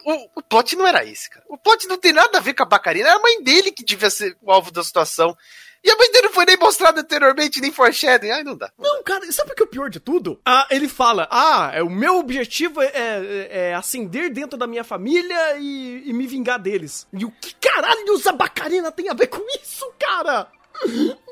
O, 0.05 0.41
o 0.41 0.43
plot 0.43 0.77
não 0.77 0.87
era 0.87 1.05
esse, 1.05 1.31
cara. 1.31 1.45
O 1.49 1.57
plot 1.59 1.87
não 1.87 1.99
tem 1.99 2.13
nada 2.13 2.39
a 2.39 2.41
ver 2.41 2.55
com 2.55 2.63
a 2.63 2.67
Bacarina. 2.67 3.09
Era 3.09 3.19
a 3.19 3.23
mãe 3.23 3.43
dele 3.43 3.73
que 3.73 3.85
devia 3.85 4.11
ser 4.11 4.37
o 4.41 4.51
alvo 4.51 4.71
da 4.71 4.83
situação. 4.83 5.37
E 5.85 5.91
a 5.91 5.97
mãe 5.97 6.13
dele 6.13 6.29
não 6.29 6.33
foi 6.33 6.45
nem 6.47 6.57
mostrada 6.57 7.01
anteriormente, 7.01 7.61
nem 7.61 7.73
foreshadowing. 7.73 8.31
Ai, 8.31 8.45
não 8.45 8.57
dá. 8.57 8.71
Não, 8.79 9.03
cara, 9.03 9.31
sabe 9.33 9.51
o 9.51 9.55
que 9.55 9.63
é 9.63 9.67
o 9.67 9.69
pior 9.69 9.91
de 9.91 9.99
tudo? 9.99 10.41
Ah, 10.47 10.67
ele 10.71 10.89
fala, 10.89 11.27
ah, 11.31 11.73
é, 11.75 11.83
o 11.83 11.91
meu 11.91 12.19
objetivo 12.19 12.81
é, 12.81 12.93
é, 12.95 13.49
é 13.51 13.75
ascender 13.75 14.33
dentro 14.33 14.57
da 14.57 14.67
minha 14.67 14.85
família 14.85 15.57
e, 15.59 16.09
e, 16.09 16.13
me 16.13 16.27
vingar 16.27 16.61
deles. 16.61 17.09
E 17.13 17.25
o 17.25 17.33
que 17.33 17.53
caralho 17.57 18.21
a 18.25 18.33
Bacarina 18.33 18.93
tem 18.93 19.09
a 19.09 19.15
ver 19.15 19.27
com 19.27 19.45
isso, 19.61 19.93
cara? 19.99 20.47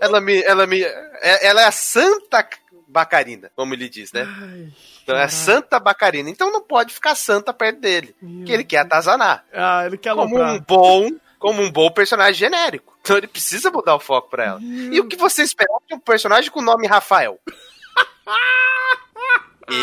Ela 0.01 0.21
me, 0.21 0.43
ela 0.43 0.67
me, 0.67 0.83
é, 0.83 1.47
ela 1.47 1.63
é 1.63 1.67
a 1.67 1.73
santa 1.73 2.47
Bacarina, 2.89 3.53
como 3.55 3.73
ele 3.73 3.89
diz, 3.89 4.13
né? 4.13 4.23
Ai, 4.23 4.73
então 5.11 5.21
é 5.21 5.29
Santa 5.29 5.81
Bacarina. 5.81 6.31
Então 6.31 6.53
não 6.53 6.63
pode 6.63 6.95
ficar 6.95 7.15
santa 7.15 7.53
perto 7.53 7.81
dele. 7.81 8.15
Meu 8.23 8.45
que 8.45 8.53
ele 8.53 8.65
quer 8.65 8.79
atazanar. 8.79 9.45
Ah, 9.53 9.85
ele 9.87 9.99
quer 9.99 10.15
Como 10.15 10.41
um 10.41 10.61
bom, 10.61 11.11
como 11.39 11.63
um 11.63 11.71
bom 11.71 11.91
personagem 11.91 12.35
genérico. 12.35 12.97
Então 13.01 13.17
ele 13.17 13.27
precisa 13.27 13.71
mudar 13.71 13.97
o 13.97 14.01
foco 14.01 14.31
pra 14.31 14.45
ela. 14.45 14.61
Meu... 14.61 14.95
E 14.95 15.01
o 15.01 15.09
que 15.09 15.17
você 15.17 15.43
esperava 15.43 15.81
de 15.89 15.95
um 15.95 15.99
personagem 15.99 16.51
com 16.51 16.61
o 16.61 16.65
nome 16.65 16.87
Rafael? 16.87 17.39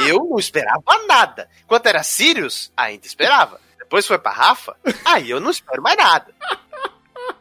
Eu 0.09 0.25
não 0.29 0.37
esperava 0.37 0.81
nada. 1.07 1.49
Quanto 1.65 1.85
era 1.87 2.03
Sirius, 2.03 2.71
ainda 2.75 3.07
esperava. 3.07 3.59
Depois 3.79 4.05
foi 4.05 4.17
pra 4.17 4.31
Rafa, 4.31 4.75
aí 5.05 5.29
eu 5.29 5.39
não 5.39 5.49
espero 5.49 5.81
mais 5.81 5.95
nada. 5.95 6.27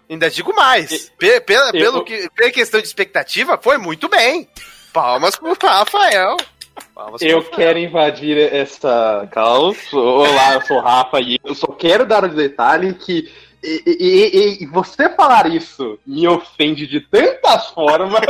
Ainda 0.09 0.31
digo 0.31 0.55
mais. 0.55 1.11
Pela, 1.19 1.73
pelo 1.73 2.05
que, 2.05 2.31
pela 2.31 2.53
questão 2.53 2.81
de 2.81 2.87
expectativa, 2.87 3.59
foi 3.61 3.79
muito 3.79 4.09
bem. 4.09 4.49
Palmas 4.93 5.35
pro 5.35 5.57
Rafael. 5.61 6.37
Eu 7.21 7.43
quero 7.43 7.79
invadir 7.79 8.39
essa 8.53 9.29
caos. 9.31 9.77
Olá, 9.93 10.55
eu 10.55 10.63
sou 10.63 10.79
o 10.79 10.81
Rafa 10.81 11.21
e 11.21 11.39
eu 11.45 11.55
só 11.55 11.69
quero 11.69 12.07
dar 12.07 12.25
o 12.25 12.27
um 12.27 12.35
detalhe 12.35 12.95
que 12.95 13.31
e, 13.63 13.83
e, 13.87 14.63
e, 14.63 14.67
você 14.67 15.09
falar 15.09 15.53
isso 15.53 15.99
me 16.07 16.29
ofende 16.29 16.87
de 16.87 17.01
tantas 17.01 17.71
formas, 17.71 18.21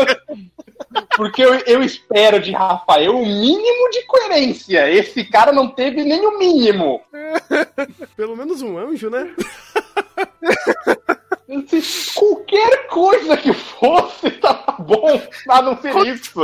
porque 1.16 1.44
eu, 1.44 1.54
eu, 1.66 1.82
espero 1.82 2.40
de 2.40 2.52
Rafael 2.52 3.14
o 3.14 3.26
mínimo 3.26 3.90
de 3.90 4.02
coerência. 4.06 4.90
Esse 4.90 5.24
cara 5.24 5.52
não 5.52 5.68
teve 5.68 6.04
nem 6.04 6.24
o 6.24 6.38
mínimo. 6.38 7.02
Pelo 8.16 8.34
menos 8.34 8.62
um 8.62 8.78
anjo, 8.78 9.10
né? 9.10 9.34
Qualquer 12.14 12.88
coisa 12.88 13.36
que 13.36 13.52
fosse, 13.52 14.30
tá 14.32 14.76
bom 14.80 15.20
pra 15.44 15.62
não 15.62 15.80
ser 15.80 15.94
isso. 16.06 16.40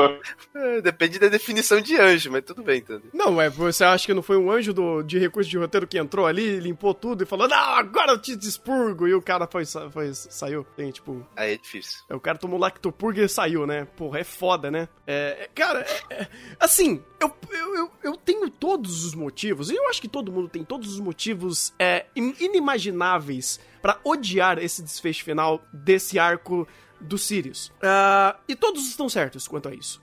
Depende 0.82 1.18
da 1.18 1.26
definição 1.28 1.80
de 1.80 1.96
anjo, 1.96 2.30
mas 2.30 2.44
tudo 2.44 2.62
bem, 2.62 2.78
entendeu? 2.78 3.10
Não, 3.12 3.40
é, 3.40 3.48
você 3.48 3.82
acha 3.82 4.06
que 4.06 4.14
não 4.14 4.22
foi 4.22 4.36
um 4.36 4.50
anjo 4.50 4.72
do, 4.72 5.02
de 5.02 5.18
recurso 5.18 5.50
de 5.50 5.58
roteiro 5.58 5.88
que 5.88 5.98
entrou 5.98 6.24
ali, 6.26 6.60
limpou 6.60 6.94
tudo 6.94 7.24
e 7.24 7.26
falou, 7.26 7.48
não, 7.48 7.56
agora 7.56 8.12
eu 8.12 8.18
te 8.18 8.36
despurgo, 8.36 9.08
e 9.08 9.14
o 9.14 9.20
cara 9.20 9.48
foi, 9.50 9.64
foi 9.66 10.14
saiu, 10.14 10.64
tem, 10.76 10.90
tipo... 10.92 11.26
Aí 11.34 11.54
é 11.54 11.56
difícil. 11.56 12.00
É, 12.08 12.14
o 12.14 12.20
cara 12.20 12.38
tomou 12.38 12.58
lactopurga 12.58 13.22
e 13.24 13.28
saiu, 13.28 13.66
né? 13.66 13.86
Porra, 13.96 14.20
é 14.20 14.24
foda, 14.24 14.70
né? 14.70 14.88
É, 15.04 15.44
é 15.44 15.48
cara, 15.52 15.80
é, 15.80 16.14
é, 16.14 16.28
assim, 16.60 17.02
eu, 17.18 17.34
eu, 17.50 17.74
eu, 17.74 17.90
eu, 18.04 18.16
tenho 18.16 18.48
todos 18.48 19.04
os 19.04 19.14
motivos, 19.14 19.70
e 19.70 19.74
eu 19.74 19.88
acho 19.88 20.00
que 20.00 20.08
todo 20.08 20.30
mundo 20.30 20.48
tem 20.48 20.62
todos 20.62 20.92
os 20.92 21.00
motivos 21.00 21.74
é, 21.78 22.06
inimagináveis 22.14 23.58
para 23.82 23.98
odiar 24.04 24.58
esse 24.58 24.80
desfecho 24.82 25.24
final 25.24 25.60
desse 25.72 26.18
arco 26.18 26.66
do 27.02 27.18
Sirius. 27.18 27.68
Uh, 27.82 28.38
e 28.46 28.54
todos 28.54 28.86
estão 28.86 29.08
certos 29.08 29.48
quanto 29.48 29.68
a 29.68 29.74
isso. 29.74 30.00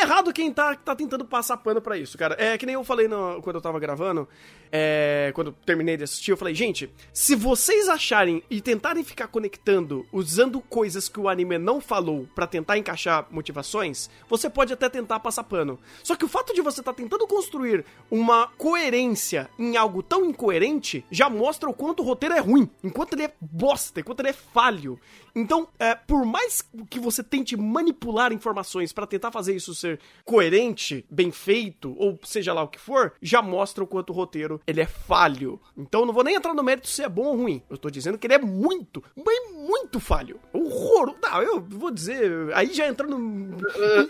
Errado 0.00 0.32
quem 0.32 0.52
tá, 0.52 0.74
tá 0.76 0.94
tentando 0.94 1.24
passar 1.24 1.56
pano 1.56 1.80
para 1.80 1.96
isso, 1.96 2.16
cara. 2.18 2.36
É 2.38 2.58
que 2.58 2.66
nem 2.66 2.74
eu 2.74 2.84
falei 2.84 3.08
no, 3.08 3.40
quando 3.42 3.56
eu 3.56 3.62
tava 3.62 3.80
gravando 3.80 4.28
é, 4.74 5.30
quando 5.34 5.52
terminei 5.52 5.98
de 5.98 6.04
assistir, 6.04 6.30
eu 6.30 6.36
falei, 6.36 6.54
gente, 6.54 6.90
se 7.12 7.36
vocês 7.36 7.90
acharem 7.90 8.42
e 8.48 8.58
tentarem 8.62 9.04
ficar 9.04 9.28
conectando, 9.28 10.06
usando 10.10 10.62
coisas 10.62 11.10
que 11.10 11.20
o 11.20 11.28
anime 11.28 11.58
não 11.58 11.78
falou 11.78 12.26
para 12.34 12.46
tentar 12.46 12.78
encaixar 12.78 13.26
motivações, 13.30 14.08
você 14.30 14.48
pode 14.48 14.72
até 14.72 14.88
tentar 14.88 15.20
passar 15.20 15.44
pano. 15.44 15.78
Só 16.02 16.16
que 16.16 16.24
o 16.24 16.28
fato 16.28 16.54
de 16.54 16.62
você 16.62 16.80
estar 16.80 16.94
tá 16.94 16.96
tentando 16.96 17.26
construir 17.26 17.84
uma 18.10 18.48
coerência 18.56 19.50
em 19.58 19.76
algo 19.76 20.02
tão 20.02 20.24
incoerente 20.24 21.04
já 21.10 21.28
mostra 21.28 21.68
o 21.68 21.74
quanto 21.74 22.00
o 22.02 22.06
roteiro 22.06 22.34
é 22.34 22.40
ruim, 22.40 22.70
enquanto 22.82 23.12
ele 23.12 23.24
é 23.24 23.34
bosta, 23.38 24.00
enquanto 24.00 24.20
ele 24.20 24.30
é 24.30 24.32
falho. 24.32 24.98
Então, 25.34 25.68
é, 25.78 25.94
por 25.94 26.24
mais 26.24 26.62
que 26.88 26.98
você 26.98 27.22
tente 27.22 27.56
manipular 27.56 28.32
informações 28.32 28.92
para 28.92 29.06
tentar 29.06 29.30
fazer 29.30 29.54
isso 29.54 29.74
ser 29.74 30.00
coerente, 30.24 31.04
bem 31.10 31.30
feito, 31.30 31.94
ou 31.98 32.18
seja 32.22 32.52
lá 32.54 32.62
o 32.62 32.68
que 32.68 32.78
for, 32.78 33.14
já 33.20 33.42
mostra 33.42 33.84
o 33.84 33.86
quanto 33.86 34.10
o 34.10 34.16
roteiro 34.16 34.61
ele 34.66 34.80
é 34.80 34.86
falho. 34.86 35.60
Então 35.76 36.04
não 36.04 36.12
vou 36.12 36.24
nem 36.24 36.34
entrar 36.34 36.54
no 36.54 36.62
mérito 36.62 36.88
se 36.88 37.02
é 37.02 37.08
bom 37.08 37.24
ou 37.24 37.36
ruim. 37.36 37.62
Eu 37.68 37.76
tô 37.76 37.90
dizendo 37.90 38.18
que 38.18 38.26
ele 38.26 38.34
é 38.34 38.38
muito, 38.38 39.02
bem 39.16 39.52
muito 39.54 40.00
falho. 40.00 40.40
Horror. 40.52 41.16
Não, 41.20 41.42
eu 41.42 41.60
vou 41.60 41.90
dizer. 41.90 42.30
Aí 42.54 42.72
já 42.72 42.86
entrando 42.88 43.16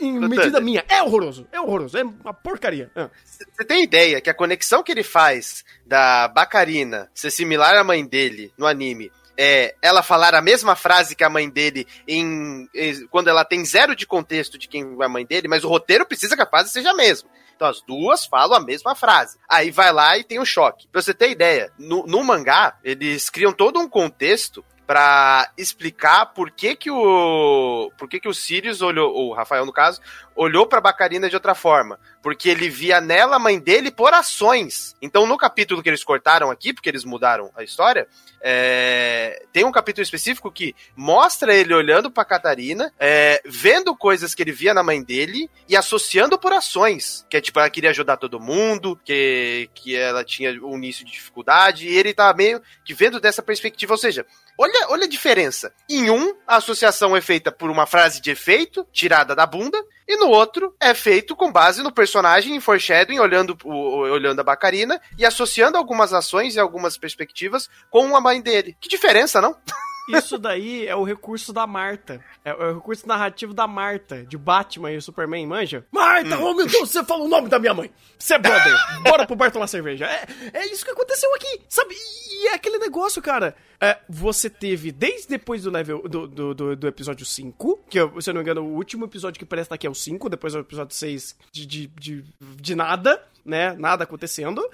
em 0.01 0.19
medida 0.29 0.61
minha. 0.61 0.85
É 0.89 1.03
horroroso. 1.03 1.47
É 1.53 1.61
horroroso. 1.61 1.97
É 1.99 2.03
uma 2.05 2.35
porcaria. 2.35 2.91
Você 3.25 3.45
ah. 3.59 3.65
tem 3.65 3.83
ideia 3.83 4.21
que 4.21 4.31
a 4.31 4.35
conexão 4.35 4.83
que 4.83 4.93
ele 4.93 5.03
faz 5.03 5.65
da 5.87 6.29
Bacarina 6.29 7.11
ser 7.15 7.31
similar 7.31 7.77
à 7.77 7.85
mãe 7.85 8.05
dele 8.05 8.53
no 8.57 8.67
anime 8.67 9.11
é, 9.37 9.75
ela 9.81 10.03
falar 10.03 10.35
a 10.35 10.43
mesma 10.43 10.77
frase 10.77 11.17
que 11.17 11.25
a 11.25 11.31
mãe 11.31 11.49
dele 11.49 11.87
em, 12.07 12.69
em, 12.75 13.07
quando 13.09 13.29
ela 13.29 13.45
tem 13.45 13.65
zero 13.65 13.97
de 13.97 14.07
contexto 14.07 14.59
de 14.59 14.69
quem 14.69 14.97
é 15.01 15.05
a 15.05 15.09
mãe 15.09 15.25
dele, 15.25 15.49
mas 15.49 15.65
o 15.65 15.69
roteiro 15.69 16.07
precisa 16.07 16.37
que 16.37 16.43
a 16.43 16.47
frase 16.47 16.71
seja 16.71 16.91
a 16.91 16.95
mesma. 16.95 17.29
Então 17.63 17.71
as 17.71 17.81
duas 17.81 18.27
falam 18.27 18.57
a 18.57 18.61
mesma 18.61 18.93
frase. 18.93 19.39
Aí 19.49 19.71
vai 19.71 19.93
lá 19.93 20.19
e 20.19 20.25
tem 20.25 20.41
um 20.41 20.45
choque. 20.45 20.89
Pra 20.89 21.01
você 21.01 21.15
ter 21.15 21.31
ideia, 21.31 21.71
no, 21.79 22.05
no 22.09 22.25
mangá, 22.25 22.77
eles 22.83 23.31
criam 23.31 23.53
todo 23.53 23.79
um 23.79 23.89
contexto 23.89 24.65
para 24.87 25.51
explicar 25.57 26.27
por 26.27 26.51
que 26.51 26.75
que 26.75 26.91
o 26.91 27.91
por 27.99 28.09
que 28.09 28.21
que 28.21 28.29
o 28.29 28.35
Sirius 28.35 28.83
olhou, 28.83 29.15
o 29.15 29.33
Rafael 29.33 29.65
no 29.65 29.73
caso, 29.73 30.01
olhou 30.35 30.67
para 30.67 30.81
Bacarina 30.81 31.29
de 31.29 31.37
outra 31.37 31.55
forma, 31.55 31.99
porque 32.23 32.49
ele 32.49 32.69
via 32.69 33.01
nela 33.01 33.37
a 33.37 33.39
mãe 33.39 33.59
dele 33.59 33.91
por 33.91 34.13
ações. 34.13 34.95
Então 35.01 35.27
no 35.27 35.37
capítulo 35.37 35.83
que 35.83 35.89
eles 35.89 36.05
cortaram 36.05 36.51
aqui, 36.51 36.73
porque 36.73 36.89
eles 36.89 37.05
mudaram 37.05 37.51
a 37.55 37.63
história, 37.63 38.09
é, 38.41 39.45
tem 39.53 39.65
um 39.65 39.73
capítulo 39.73 40.03
específico 40.03 40.51
que 40.51 40.75
mostra 40.97 41.55
ele 41.55 41.73
olhando 41.73 42.11
para 42.11 42.25
Catarina, 42.25 42.93
é, 42.99 43.41
vendo 43.45 43.97
coisas 43.97 44.35
que 44.35 44.43
ele 44.43 44.53
via 44.53 44.75
na 44.75 44.83
mãe 44.83 45.03
dele 45.03 45.49
e 45.69 45.77
associando 45.77 46.39
por 46.39 46.53
ações, 46.53 47.25
que 47.31 47.37
é 47.37 47.41
tipo 47.41 47.59
ela 47.61 47.71
queria 47.71 47.91
ajudar 47.91 48.17
todo 48.17 48.41
mundo, 48.41 48.99
que 49.05 49.71
que 49.75 49.97
ela 49.97 50.25
tinha 50.25 50.51
um 50.63 50.77
início 50.77 51.05
de 51.05 51.13
dificuldade. 51.13 51.87
E 51.87 51.97
ele 51.97 52.13
tava 52.13 52.37
meio 52.37 52.61
que 52.85 52.95
vendo 52.95 53.21
dessa 53.21 53.43
perspectiva, 53.43 53.95
ou 53.95 53.99
seja, 53.99 54.27
Olha, 54.59 54.87
olha 54.91 55.05
a 55.05 55.09
diferença. 55.09 55.73
Em 55.89 56.11
um, 56.11 56.35
a 56.47 56.57
associação 56.57 57.17
é 57.17 57.21
feita 57.21 57.51
por 57.51 57.71
uma 57.71 57.87
frase 57.87 58.21
de 58.21 58.31
efeito, 58.31 58.87
tirada 58.93 59.35
da 59.35 59.47
bunda, 59.47 59.83
e 60.07 60.17
no 60.17 60.29
outro 60.29 60.75
é 60.81 60.95
feito 60.95 61.35
com 61.35 61.51
base 61.51 61.83
no 61.83 61.93
personagem 61.93 62.55
em 62.55 62.61
foreshadowing, 62.61 63.19
olhando, 63.19 63.57
olhando 63.65 64.41
a 64.41 64.45
Bacarina 64.45 65.01
e 65.19 65.25
associando 65.25 65.79
algumas 65.79 66.13
ações 66.13 66.55
e 66.55 66.61
algumas 66.61 66.97
perspectivas 66.97 67.69
com 67.91 68.15
a 68.17 68.21
mãe 68.21 68.41
dele. 68.41 68.77
Que 68.81 68.89
diferença, 68.89 69.41
não? 69.41 69.57
Isso 70.09 70.37
daí 70.39 70.87
é 70.87 70.97
o 70.97 71.05
recurso 71.05 71.53
da 71.53 71.67
Marta. 71.67 72.23
É 72.45 72.53
o 72.53 72.75
recurso 72.75 73.07
narrativo 73.07 73.55
da 73.55 73.67
Marta, 73.67 74.25
de 74.25 74.37
Batman 74.37 74.93
e 74.93 75.01
Superman, 75.01 75.47
manja? 75.47 75.87
Marta, 75.91 76.37
hum. 76.39 76.45
oh 76.45 76.55
meu 76.55 76.67
Deus, 76.67 76.91
você 76.91 77.05
falou 77.05 77.27
o 77.27 77.31
nome 77.31 77.49
da 77.49 77.59
minha 77.59 77.75
mãe. 77.75 77.91
Você 78.19 78.35
é 78.35 78.39
brother. 78.39 78.75
Bora 79.03 79.27
pro 79.27 79.37
bar 79.37 79.51
tomar 79.51 79.67
cerveja. 79.67 80.07
É, 80.07 80.27
é 80.53 80.67
isso 80.67 80.85
que 80.85 80.91
aconteceu 80.91 81.33
aqui, 81.35 81.61
sabe? 81.69 81.95
E 81.95 82.49
é 82.49 82.55
aquele 82.55 82.79
negócio, 82.79 83.23
cara. 83.23 83.55
É, 83.81 83.99
você 84.09 84.49
teve, 84.49 84.93
desde 84.93 85.29
depois 85.29 85.63
do 85.63 85.71
level 85.71 86.03
do, 86.09 86.27
do, 86.27 86.55
do, 86.55 86.77
do 86.77 86.89
episódio 86.89 87.27
5, 87.27 87.85
que 87.89 87.99
se 88.21 88.31
eu 88.31 88.35
não 88.35 88.41
me 88.41 88.43
engano, 88.43 88.63
o 88.63 88.75
último 88.75 89.05
episódio 89.05 89.39
que 89.39 89.45
presta 89.45 89.75
aqui 89.75 89.87
é 89.87 89.91
o 89.91 89.95
5, 89.95 90.29
depois 90.29 90.55
é 90.55 90.59
o 90.59 90.61
episódio 90.61 90.95
6 90.95 91.37
de, 91.53 91.67
de, 91.67 91.87
de, 91.89 92.25
de 92.41 92.75
nada, 92.75 93.23
né? 93.45 93.73
Nada 93.75 94.05
acontecendo. 94.05 94.69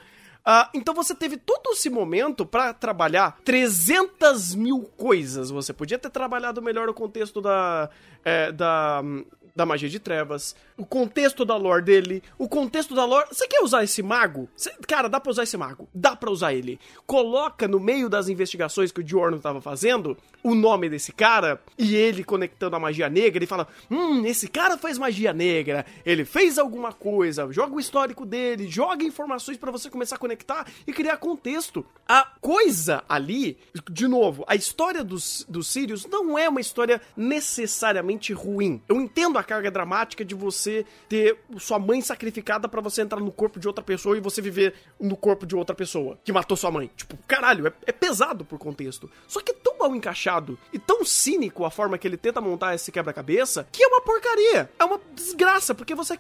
Uh, 0.47 0.69
então 0.73 0.95
você 0.95 1.15
teve 1.15 1.37
todo 1.37 1.73
esse 1.73 1.91
momento 1.91 2.47
para 2.47 2.73
trabalhar 2.73 3.39
300 3.45 4.55
mil 4.55 4.83
coisas. 4.97 5.51
Você 5.51 5.73
podia 5.73 5.99
ter 5.99 6.11
trabalhado 6.11 6.63
melhor 6.63 6.89
o 6.89 6.95
contexto 6.95 7.41
da, 7.41 7.91
é, 8.25 8.51
da, 8.51 9.03
da 9.59 9.67
magia 9.67 9.89
de 9.89 9.99
trevas, 9.99 10.55
o 10.77 10.87
contexto 10.87 11.45
da 11.45 11.57
lore 11.57 11.83
dele, 11.83 12.23
o 12.39 12.49
contexto 12.49 12.95
da 12.95 13.05
lore. 13.05 13.27
Você 13.33 13.49
quer 13.49 13.61
usar 13.61 13.83
esse 13.83 14.01
mago? 14.05 14.49
Cê, 14.55 14.73
cara, 14.87 15.09
dá 15.09 15.19
pra 15.19 15.33
usar 15.33 15.43
esse 15.43 15.57
mago. 15.57 15.89
Dá 15.93 16.15
pra 16.15 16.31
usar 16.31 16.55
ele. 16.55 16.79
Coloca 17.05 17.67
no 17.67 17.81
meio 17.81 18.09
das 18.09 18.29
investigações 18.29 18.93
que 18.93 19.01
o 19.01 19.07
Giorno 19.07 19.41
tava 19.41 19.61
fazendo 19.61 20.17
o 20.45 20.55
nome 20.55 20.89
desse 20.89 21.11
cara 21.11 21.61
e 21.77 21.97
ele 21.97 22.23
conectando 22.23 22.77
a 22.77 22.79
magia 22.79 23.09
negra. 23.09 23.39
Ele 23.39 23.47
fala: 23.49 23.67
Hum, 23.91 24.25
esse 24.25 24.47
cara 24.47 24.79
faz 24.79 24.97
magia 24.97 25.33
negra. 25.33 25.85
Ele 26.07 26.25
fez 26.25 26.57
alguma 26.57 26.93
coisa. 26.93 27.51
Joga 27.51 27.75
o 27.75 27.81
histórico 27.81 28.25
dele, 28.25 28.69
joga 28.69 29.03
informações 29.03 29.59
para 29.59 29.73
você 29.73 29.91
começar 29.91 30.15
a 30.15 30.21
conectar 30.21 30.69
e 30.87 30.93
criar 30.93 31.17
contexto. 31.17 31.85
A 32.07 32.25
coisa 32.41 33.03
ali, 33.09 33.59
de 33.91 34.07
novo, 34.07 34.45
a 34.47 34.55
história 34.55 35.03
dos, 35.03 35.45
dos 35.49 35.67
Sirius 35.67 36.07
não 36.07 36.39
é 36.39 36.49
uma 36.49 36.61
história 36.61 37.03
necessariamente 37.17 38.33
ruim. 38.33 38.81
Eu 38.89 39.01
entendo 39.01 39.37
a 39.37 39.48
carga 39.49 39.71
dramática 39.71 40.23
de 40.23 40.35
você 40.35 40.85
ter 41.09 41.39
sua 41.59 41.79
mãe 41.79 42.03
sacrificada 42.03 42.69
para 42.69 42.83
você 42.83 43.01
entrar 43.01 43.19
no 43.19 43.33
corpo 43.33 43.59
de 43.59 43.67
outra 43.67 43.83
pessoa 43.83 44.17
e 44.17 44.21
você 44.21 44.43
viver 44.43 44.75
no 45.01 45.17
corpo 45.17 45.47
de 45.47 45.57
outra 45.57 45.75
pessoa 45.75 46.19
que 46.23 46.31
matou 46.31 46.57
sua 46.57 46.71
mãe. 46.71 46.91
Tipo, 46.95 47.17
caralho, 47.27 47.67
é, 47.67 47.73
é 47.87 47.93
pesado 47.93 48.45
por 48.45 48.59
contexto. 48.59 49.11
Só 49.27 49.41
que 49.41 49.53
é 49.53 49.55
tão 49.55 49.79
mal 49.79 49.97
encaixado 49.97 50.59
e 50.73 50.79
tão 50.79 51.05
cínico 51.05 51.65
a 51.65 51.71
forma 51.71 51.97
que 51.97 52.07
ele 52.07 52.19
tenta 52.19 52.41
montar 52.41 52.75
esse 52.75 52.93
quebra-cabeça 52.93 53.67
que 53.73 53.83
é 53.83 53.87
uma 53.87 54.03
porcaria. 54.03 54.71
É 54.79 54.85
uma 54.85 55.01
desgraça, 55.15 55.75
porque 55.75 55.95
você 55.95 56.19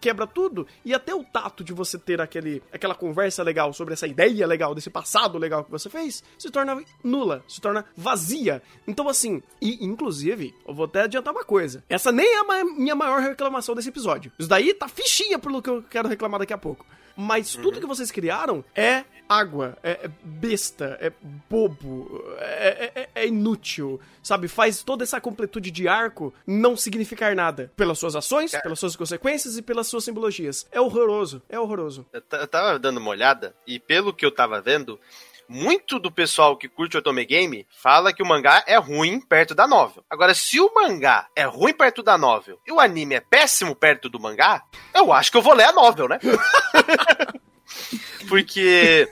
quebra 0.00 0.26
tudo 0.26 0.66
e 0.84 0.92
até 0.92 1.14
o 1.14 1.24
tato 1.24 1.64
de 1.64 1.72
você 1.72 1.98
ter 1.98 2.20
aquele, 2.20 2.62
aquela 2.72 2.94
conversa 2.94 3.42
legal 3.42 3.72
sobre 3.72 3.94
essa 3.94 4.06
ideia 4.06 4.46
legal, 4.46 4.74
desse 4.74 4.90
passado 4.90 5.38
legal 5.38 5.64
que 5.64 5.70
você 5.70 5.88
fez, 5.88 6.22
se 6.38 6.50
torna 6.50 6.82
nula, 7.02 7.42
se 7.48 7.60
torna 7.60 7.84
vazia. 7.96 8.62
Então, 8.86 9.08
assim, 9.08 9.42
e 9.60 9.84
inclusive, 9.84 10.54
eu 10.66 10.74
vou 10.74 10.84
até 10.84 11.02
adiantar 11.02 11.32
uma 11.32 11.44
coisa: 11.44 11.82
essa 11.88 12.12
nem 12.12 12.26
é 12.26 12.38
a 12.40 12.44
minha 12.64 12.94
maior 12.94 13.20
reclamação 13.20 13.74
desse 13.74 13.88
episódio. 13.88 14.32
Isso 14.38 14.48
daí 14.48 14.74
tá 14.74 14.88
fichinha 14.88 15.38
pelo 15.38 15.62
que 15.62 15.70
eu 15.70 15.82
quero 15.82 16.08
reclamar 16.08 16.40
daqui 16.40 16.52
a 16.52 16.58
pouco. 16.58 16.84
Mas 17.16 17.52
tudo 17.52 17.74
uhum. 17.74 17.80
que 17.80 17.86
vocês 17.86 18.12
criaram 18.12 18.64
é 18.76 19.04
água, 19.28 19.76
é, 19.82 19.90
é 20.04 20.10
besta, 20.22 20.96
é 21.00 21.12
bobo, 21.50 22.24
é, 22.38 22.92
é, 22.94 23.08
é, 23.12 23.26
inútil, 23.26 24.00
sabe? 24.22 24.46
Faz 24.46 24.84
toda 24.84 25.02
essa 25.02 25.20
completude 25.20 25.70
de 25.70 25.88
arco 25.88 26.32
não 26.46 26.76
significar 26.76 27.34
nada. 27.34 27.72
Pelas 27.76 27.98
suas 27.98 28.14
ações, 28.14 28.54
é. 28.54 28.60
pelas 28.60 28.78
suas 28.78 28.94
consequências 28.94 29.58
e 29.58 29.62
pelas 29.62 29.88
suas 29.88 30.04
simbologias. 30.04 30.66
É 30.70 30.80
horroroso, 30.80 31.42
é 31.48 31.58
horroroso. 31.58 32.06
Eu, 32.12 32.22
eu 32.38 32.46
tava 32.46 32.78
dando 32.78 32.98
uma 32.98 33.10
olhada 33.10 33.54
e 33.66 33.80
pelo 33.80 34.14
que 34.14 34.24
eu 34.24 34.30
tava 34.30 34.60
vendo, 34.60 34.98
muito 35.48 35.98
do 35.98 36.10
pessoal 36.10 36.56
que 36.56 36.68
curte 36.68 36.96
o 36.96 37.00
Otome 37.00 37.24
Game 37.24 37.66
fala 37.70 38.12
que 38.12 38.22
o 38.22 38.26
mangá 38.26 38.62
é 38.66 38.76
ruim 38.76 39.20
perto 39.20 39.54
da 39.54 39.66
novel. 39.66 40.04
Agora, 40.10 40.34
se 40.34 40.60
o 40.60 40.72
mangá 40.74 41.28
é 41.34 41.44
ruim 41.44 41.72
perto 41.72 42.02
da 42.02 42.18
novel 42.18 42.60
e 42.66 42.72
o 42.72 42.78
anime 42.78 43.14
é 43.14 43.20
péssimo 43.20 43.74
perto 43.74 44.08
do 44.08 44.20
mangá, 44.20 44.62
eu 44.94 45.12
acho 45.12 45.30
que 45.30 45.36
eu 45.36 45.42
vou 45.42 45.54
ler 45.54 45.64
a 45.64 45.72
novel, 45.72 46.08
né? 46.08 46.18
Porque, 48.28 49.08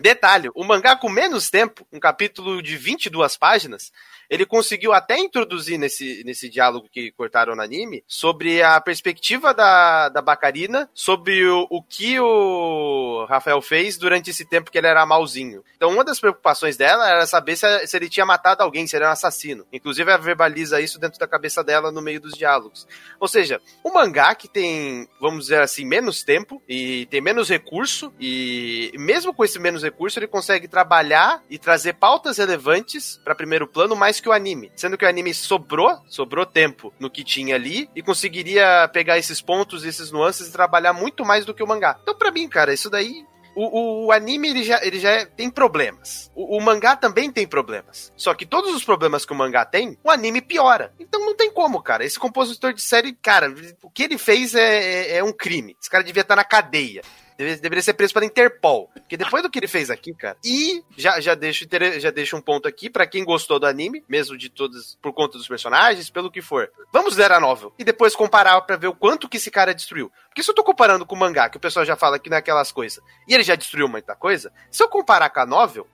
detalhe, 0.00 0.50
o 0.54 0.64
mangá 0.64 0.96
com 0.96 1.08
menos 1.08 1.50
tempo, 1.50 1.86
um 1.92 2.00
capítulo 2.00 2.62
de 2.62 2.76
22 2.76 3.36
páginas, 3.36 3.92
ele 4.28 4.44
conseguiu 4.44 4.92
até 4.92 5.18
introduzir 5.18 5.78
nesse, 5.78 6.22
nesse 6.24 6.48
diálogo 6.48 6.88
que 6.90 7.12
cortaram 7.12 7.54
no 7.54 7.62
anime 7.62 8.02
sobre 8.06 8.62
a 8.62 8.80
perspectiva 8.80 9.54
da, 9.54 10.08
da 10.08 10.20
Bacarina 10.20 10.88
sobre 10.92 11.46
o, 11.46 11.66
o 11.70 11.82
que 11.82 12.18
o 12.18 13.24
Rafael 13.28 13.60
fez 13.62 13.96
durante 13.96 14.30
esse 14.30 14.44
tempo 14.44 14.70
que 14.70 14.78
ele 14.78 14.86
era 14.86 15.06
malzinho. 15.06 15.64
Então, 15.76 15.90
uma 15.90 16.04
das 16.04 16.18
preocupações 16.18 16.76
dela 16.76 17.08
era 17.08 17.26
saber 17.26 17.56
se, 17.56 17.86
se 17.86 17.96
ele 17.96 18.08
tinha 18.08 18.26
matado 18.26 18.62
alguém, 18.62 18.86
se 18.86 18.96
ele 18.96 19.04
era 19.04 19.10
um 19.10 19.12
assassino. 19.12 19.66
Inclusive, 19.72 20.10
ela 20.10 20.20
verbaliza 20.20 20.80
isso 20.80 20.98
dentro 20.98 21.18
da 21.18 21.26
cabeça 21.26 21.62
dela 21.62 21.92
no 21.92 22.02
meio 22.02 22.20
dos 22.20 22.34
diálogos. 22.34 22.86
Ou 23.20 23.28
seja, 23.28 23.60
o 23.82 23.92
mangá 23.92 24.34
que 24.34 24.48
tem, 24.48 25.08
vamos 25.20 25.44
dizer 25.44 25.60
assim, 25.60 25.84
menos 25.84 26.22
tempo 26.22 26.62
e 26.68 27.06
tem 27.06 27.20
menos 27.20 27.48
recurso, 27.48 28.12
e 28.18 28.92
mesmo 28.98 29.32
com 29.32 29.44
esse 29.44 29.55
menos 29.58 29.82
recurso, 29.82 30.18
ele 30.18 30.26
consegue 30.26 30.68
trabalhar 30.68 31.42
e 31.48 31.58
trazer 31.58 31.94
pautas 31.94 32.38
relevantes 32.38 33.20
para 33.24 33.34
primeiro 33.34 33.66
plano 33.66 33.96
mais 33.96 34.20
que 34.20 34.28
o 34.28 34.32
anime. 34.32 34.70
Sendo 34.76 34.96
que 34.96 35.04
o 35.04 35.08
anime 35.08 35.32
sobrou, 35.34 35.98
sobrou 36.06 36.46
tempo 36.46 36.92
no 36.98 37.10
que 37.10 37.24
tinha 37.24 37.54
ali 37.54 37.88
e 37.94 38.02
conseguiria 38.02 38.88
pegar 38.92 39.18
esses 39.18 39.40
pontos, 39.40 39.84
esses 39.84 40.10
nuances 40.10 40.48
e 40.48 40.52
trabalhar 40.52 40.92
muito 40.92 41.24
mais 41.24 41.44
do 41.44 41.54
que 41.54 41.62
o 41.62 41.66
mangá. 41.66 41.98
Então, 42.02 42.14
para 42.14 42.30
mim, 42.30 42.48
cara, 42.48 42.72
isso 42.72 42.90
daí 42.90 43.24
o, 43.56 43.64
o, 43.64 44.06
o, 44.06 44.12
anime 44.12 44.50
ele 44.50 44.62
já, 44.62 44.84
ele 44.84 45.00
já 45.00 45.10
é, 45.10 45.24
tem 45.24 45.48
problemas. 45.48 46.30
O, 46.34 46.58
o, 46.58 46.60
mangá 46.60 46.94
também 46.94 47.32
tem 47.32 47.46
problemas. 47.46 48.12
Só 48.14 48.34
que 48.34 48.44
todos 48.44 48.74
os 48.74 48.84
problemas 48.84 49.24
que 49.24 49.32
o 49.32 49.36
mangá 49.36 49.64
tem, 49.64 49.96
o 50.04 50.10
anime 50.10 50.42
piora. 50.42 50.92
Então 51.00 51.24
não 51.24 51.34
tem 51.34 51.50
como, 51.50 51.82
cara. 51.82 52.04
Esse 52.04 52.18
compositor 52.18 52.74
de 52.74 52.82
série, 52.82 53.14
cara, 53.14 53.52
o 53.82 53.90
que 53.90 54.02
ele 54.02 54.18
fez 54.18 54.54
é, 54.54 54.60
é, 54.60 55.16
é 55.16 55.24
um 55.24 55.32
crime. 55.32 55.74
Esse 55.80 55.88
cara 55.88 56.04
devia 56.04 56.20
estar 56.20 56.36
na 56.36 56.44
cadeia. 56.44 57.00
Deveria 57.36 57.82
ser 57.82 57.94
preso 57.94 58.14
pela 58.14 58.24
Interpol. 58.24 58.88
Porque 58.94 59.16
depois 59.16 59.42
do 59.42 59.50
que 59.50 59.58
ele 59.58 59.68
fez 59.68 59.90
aqui, 59.90 60.14
cara. 60.14 60.36
E 60.44 60.82
já, 60.96 61.20
já, 61.20 61.34
deixo, 61.34 61.66
já 61.98 62.10
deixo 62.10 62.36
um 62.36 62.40
ponto 62.40 62.66
aqui 62.66 62.88
para 62.88 63.06
quem 63.06 63.24
gostou 63.24 63.58
do 63.58 63.66
anime, 63.66 64.04
mesmo 64.08 64.36
de 64.36 64.48
todos, 64.48 64.98
por 65.02 65.12
conta 65.12 65.38
dos 65.38 65.46
personagens, 65.46 66.10
pelo 66.10 66.30
que 66.30 66.40
for. 66.40 66.70
Vamos 66.92 67.16
ler 67.16 67.30
a 67.32 67.40
novel. 67.40 67.72
E 67.78 67.84
depois 67.84 68.16
comparar 68.16 68.60
para 68.62 68.76
ver 68.76 68.88
o 68.88 68.94
quanto 68.94 69.28
que 69.28 69.36
esse 69.36 69.50
cara 69.50 69.74
destruiu. 69.74 70.10
Porque 70.28 70.42
se 70.42 70.50
eu 70.50 70.54
tô 70.54 70.64
comparando 70.64 71.06
com 71.06 71.14
o 71.14 71.18
mangá, 71.18 71.48
que 71.48 71.56
o 71.56 71.60
pessoal 71.60 71.84
já 71.84 71.96
fala 71.96 72.18
que 72.18 72.30
não 72.30 72.36
é 72.36 72.42
coisas, 72.72 73.02
e 73.28 73.34
ele 73.34 73.42
já 73.42 73.54
destruiu 73.54 73.88
muita 73.88 74.16
coisa, 74.16 74.52
se 74.70 74.82
eu 74.82 74.88
comparar 74.88 75.30
com 75.30 75.40
a 75.40 75.46
novel. 75.46 75.86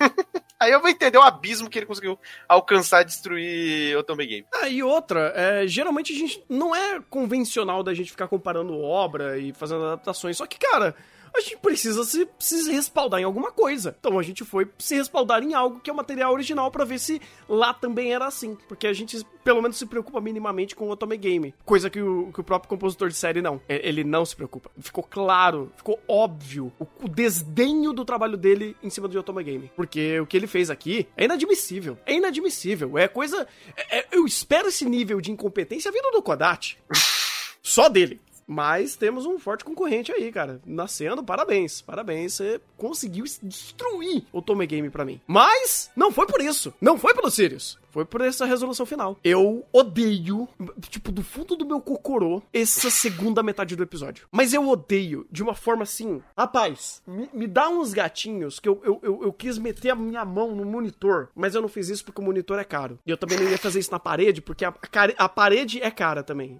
Aí 0.62 0.70
eu 0.70 0.80
vou 0.80 0.88
entender 0.88 1.18
o 1.18 1.22
abismo 1.22 1.68
que 1.68 1.76
ele 1.76 1.86
conseguiu 1.86 2.16
alcançar 2.48 3.02
destruir 3.02 3.96
o 3.96 4.02
Tomb 4.04 4.24
Game. 4.24 4.46
Ah, 4.54 4.68
e 4.68 4.80
outra, 4.80 5.32
é, 5.34 5.66
geralmente 5.66 6.12
a 6.12 6.16
gente 6.16 6.44
não 6.48 6.72
é 6.72 7.00
convencional 7.10 7.82
da 7.82 7.92
gente 7.92 8.12
ficar 8.12 8.28
comparando 8.28 8.78
obra 8.80 9.38
e 9.38 9.52
fazendo 9.52 9.84
adaptações. 9.84 10.36
Só 10.36 10.46
que, 10.46 10.58
cara, 10.58 10.94
a 11.34 11.40
gente 11.40 11.56
precisa 11.58 12.04
se, 12.04 12.28
se 12.38 12.70
respaldar 12.70 13.20
em 13.20 13.24
alguma 13.24 13.50
coisa. 13.50 13.96
Então 13.98 14.18
a 14.18 14.22
gente 14.22 14.44
foi 14.44 14.68
se 14.78 14.94
respaldar 14.94 15.42
em 15.42 15.54
algo 15.54 15.80
que 15.80 15.90
é 15.90 15.92
o 15.92 15.96
material 15.96 16.32
original 16.32 16.70
para 16.70 16.84
ver 16.84 16.98
se 16.98 17.20
lá 17.48 17.72
também 17.72 18.12
era 18.12 18.26
assim. 18.26 18.56
Porque 18.68 18.86
a 18.86 18.92
gente 18.92 19.24
pelo 19.42 19.60
menos 19.60 19.76
se 19.76 19.86
preocupa 19.86 20.20
minimamente 20.20 20.76
com 20.76 20.86
o 20.86 20.90
Otome 20.90 21.16
Game. 21.16 21.54
Coisa 21.64 21.90
que 21.90 22.00
o, 22.00 22.30
que 22.32 22.40
o 22.40 22.44
próprio 22.44 22.68
compositor 22.68 23.08
de 23.08 23.14
série 23.14 23.42
não. 23.42 23.60
Ele 23.68 24.04
não 24.04 24.24
se 24.24 24.36
preocupa. 24.36 24.70
Ficou 24.78 25.02
claro, 25.02 25.72
ficou 25.76 25.98
óbvio 26.08 26.72
o, 26.78 26.86
o 27.02 27.08
desdenho 27.08 27.92
do 27.92 28.04
trabalho 28.04 28.36
dele 28.36 28.76
em 28.82 28.90
cima 28.90 29.08
do 29.08 29.18
Otome 29.18 29.42
Game. 29.42 29.70
Porque 29.74 30.20
o 30.20 30.26
que 30.26 30.36
ele 30.36 30.46
fez 30.46 30.70
aqui 30.70 31.06
é 31.16 31.24
inadmissível. 31.24 31.98
É 32.06 32.14
inadmissível. 32.14 32.98
É 32.98 33.08
coisa. 33.08 33.46
É, 33.76 33.98
é, 33.98 34.06
eu 34.12 34.24
espero 34.24 34.68
esse 34.68 34.84
nível 34.84 35.20
de 35.20 35.30
incompetência 35.30 35.90
vindo 35.90 36.10
do 36.10 36.22
Kodachi. 36.22 36.76
Só 37.62 37.88
dele. 37.88 38.20
Mas 38.46 38.96
temos 38.96 39.26
um 39.26 39.38
forte 39.38 39.64
concorrente 39.64 40.12
aí, 40.12 40.30
cara. 40.32 40.60
Nascendo, 40.66 41.22
parabéns. 41.22 41.80
Parabéns, 41.80 42.34
você 42.34 42.60
conseguiu 42.76 43.24
destruir 43.42 44.24
o 44.32 44.42
Tome 44.42 44.66
Game 44.66 44.90
pra 44.90 45.04
mim. 45.04 45.20
Mas 45.26 45.90
não 45.96 46.10
foi 46.12 46.26
por 46.26 46.40
isso. 46.40 46.72
Não 46.80 46.98
foi 46.98 47.14
pelo 47.14 47.30
Sirius. 47.30 47.78
Foi 47.92 48.06
por 48.06 48.22
essa 48.22 48.46
resolução 48.46 48.86
final. 48.86 49.18
Eu 49.22 49.66
odeio, 49.70 50.48
tipo, 50.88 51.12
do 51.12 51.22
fundo 51.22 51.54
do 51.54 51.66
meu 51.66 51.78
cocorô, 51.80 52.42
essa 52.52 52.90
segunda 52.90 53.42
metade 53.42 53.76
do 53.76 53.82
episódio. 53.82 54.26
Mas 54.32 54.54
eu 54.54 54.66
odeio 54.66 55.26
de 55.30 55.42
uma 55.42 55.54
forma 55.54 55.82
assim. 55.82 56.22
Rapaz, 56.36 57.02
me, 57.06 57.28
me 57.34 57.46
dá 57.46 57.68
uns 57.68 57.92
gatinhos 57.92 58.58
que 58.58 58.68
eu, 58.68 58.80
eu, 58.82 58.98
eu, 59.02 59.22
eu, 59.24 59.32
quis 59.32 59.58
meter 59.58 59.90
a 59.90 59.94
minha 59.94 60.24
mão 60.24 60.56
no 60.56 60.64
monitor, 60.64 61.28
mas 61.34 61.54
eu 61.54 61.60
não 61.60 61.68
fiz 61.68 61.90
isso 61.90 62.04
porque 62.04 62.20
o 62.20 62.24
monitor 62.24 62.58
é 62.58 62.64
caro. 62.64 62.98
E 63.06 63.10
eu 63.10 63.18
também 63.18 63.38
não 63.38 63.50
ia 63.50 63.58
fazer 63.58 63.78
isso 63.78 63.92
na 63.92 64.00
parede, 64.00 64.40
porque 64.40 64.64
a, 64.64 64.72
a, 65.18 65.28
parede 65.28 65.82
é 65.82 65.90
cara 65.90 66.22
também. 66.22 66.58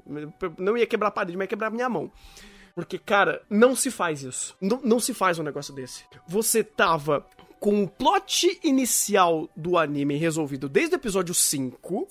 Não 0.58 0.76
ia 0.76 0.86
quebrar 0.86 1.08
a 1.08 1.12
parede, 1.12 1.36
mas 1.36 1.44
ia 1.44 1.48
quebrar 1.48 1.68
a 1.68 1.70
minha 1.70 1.88
mão. 1.88 2.12
Porque, 2.74 2.98
cara, 2.98 3.42
não 3.48 3.74
se 3.74 3.90
faz 3.90 4.22
isso. 4.22 4.56
Não, 4.60 4.80
não 4.82 5.00
se 5.00 5.14
faz 5.14 5.38
um 5.38 5.42
negócio 5.42 5.74
desse. 5.74 6.04
Você 6.26 6.62
tava 6.62 7.26
com 7.62 7.84
o 7.84 7.88
plot 7.88 8.58
inicial 8.64 9.48
do 9.54 9.78
anime 9.78 10.16
resolvido 10.16 10.68
desde 10.68 10.96
o 10.96 10.98
episódio 10.98 11.32
5. 11.32 12.08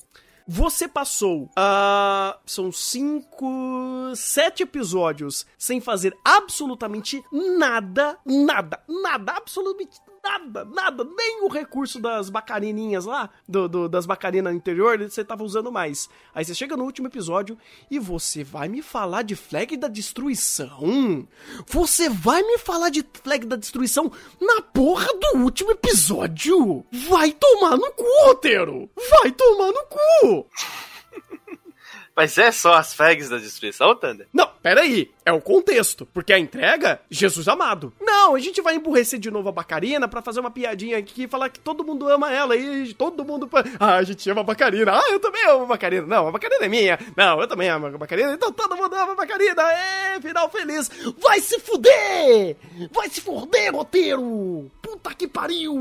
Você 0.47 0.87
passou. 0.87 1.43
Uh, 1.43 2.39
são 2.45 2.71
cinco. 2.71 4.13
Sete 4.15 4.63
episódios 4.63 5.45
sem 5.57 5.81
fazer 5.81 6.17
absolutamente 6.23 7.21
nada. 7.31 8.17
Nada. 8.25 8.81
Nada. 8.87 9.33
Absolutamente 9.33 9.99
nada, 10.31 10.65
nada, 10.65 11.03
nem 11.03 11.43
o 11.43 11.47
recurso 11.47 11.99
das 11.99 12.29
bacarininhas 12.29 13.05
lá, 13.05 13.29
do, 13.47 13.67
do 13.67 13.89
das 13.89 14.05
bacarinas 14.05 14.55
interior, 14.55 14.97
você 14.97 15.23
tava 15.23 15.43
usando 15.43 15.71
mais. 15.71 16.09
Aí 16.33 16.45
você 16.45 16.53
chega 16.53 16.77
no 16.77 16.83
último 16.83 17.07
episódio 17.07 17.57
e 17.89 17.99
você 17.99 18.43
vai 18.43 18.67
me 18.67 18.81
falar 18.81 19.23
de 19.23 19.35
flag 19.35 19.75
da 19.75 19.87
destruição? 19.87 21.27
Você 21.67 22.09
vai 22.09 22.41
me 22.43 22.57
falar 22.57 22.89
de 22.89 23.05
flag 23.23 23.45
da 23.45 23.55
destruição 23.55 24.11
na 24.39 24.61
porra 24.61 25.07
do 25.07 25.39
último 25.39 25.71
episódio? 25.71 26.85
Vai 27.09 27.31
tomar 27.31 27.77
no 27.77 27.91
cu, 27.91 28.05
roteiro! 28.25 28.89
Vai 29.09 29.31
tomar 29.31 29.71
no 29.71 29.85
cu! 29.85 30.47
Mas 32.15 32.37
é 32.37 32.51
só 32.51 32.73
as 32.75 32.93
fags 32.93 33.29
da 33.29 33.37
destruição, 33.37 33.95
Thunder? 33.95 34.27
Não, 34.33 34.50
peraí. 34.61 35.11
É 35.25 35.31
o 35.31 35.41
contexto. 35.41 36.05
Porque 36.13 36.33
a 36.33 36.39
entrega, 36.39 36.99
Jesus 37.09 37.47
amado. 37.47 37.93
Não, 38.01 38.35
a 38.35 38.39
gente 38.39 38.61
vai 38.61 38.75
emburrecer 38.75 39.19
de 39.19 39.29
novo 39.29 39.49
a 39.49 39.51
Bacarina 39.51 40.07
para 40.07 40.21
fazer 40.21 40.39
uma 40.39 40.49
piadinha 40.51 40.97
aqui 40.97 41.23
e 41.23 41.27
falar 41.27 41.49
que 41.49 41.59
todo 41.59 41.83
mundo 41.83 42.07
ama 42.09 42.31
ela 42.31 42.55
e 42.55 42.93
todo 42.93 43.23
mundo. 43.23 43.49
Ah, 43.79 43.95
a 43.95 44.03
gente 44.03 44.29
ama 44.29 44.41
a 44.41 44.43
Bacarina. 44.43 44.93
Ah, 44.93 45.11
eu 45.11 45.19
também 45.19 45.45
amo 45.47 45.63
a 45.63 45.67
Bacarina. 45.67 46.07
Não, 46.07 46.27
a 46.27 46.31
Bacarina 46.31 46.65
é 46.65 46.69
minha. 46.69 46.99
Não, 47.15 47.39
eu 47.39 47.47
também 47.47 47.69
amo 47.69 47.87
a 47.87 47.97
Bacarina. 47.97 48.33
Então 48.33 48.51
todo 48.51 48.75
mundo 48.75 48.95
ama 48.95 49.13
a 49.13 49.15
Bacarina. 49.15 49.61
É, 49.71 50.19
final 50.21 50.49
feliz. 50.49 50.89
Vai 51.17 51.39
se 51.39 51.59
fuder! 51.59 52.55
Vai 52.91 53.09
se 53.09 53.21
fuder, 53.21 53.73
roteiro! 53.73 54.71
Puta 54.81 55.13
que 55.13 55.27
pariu! 55.27 55.75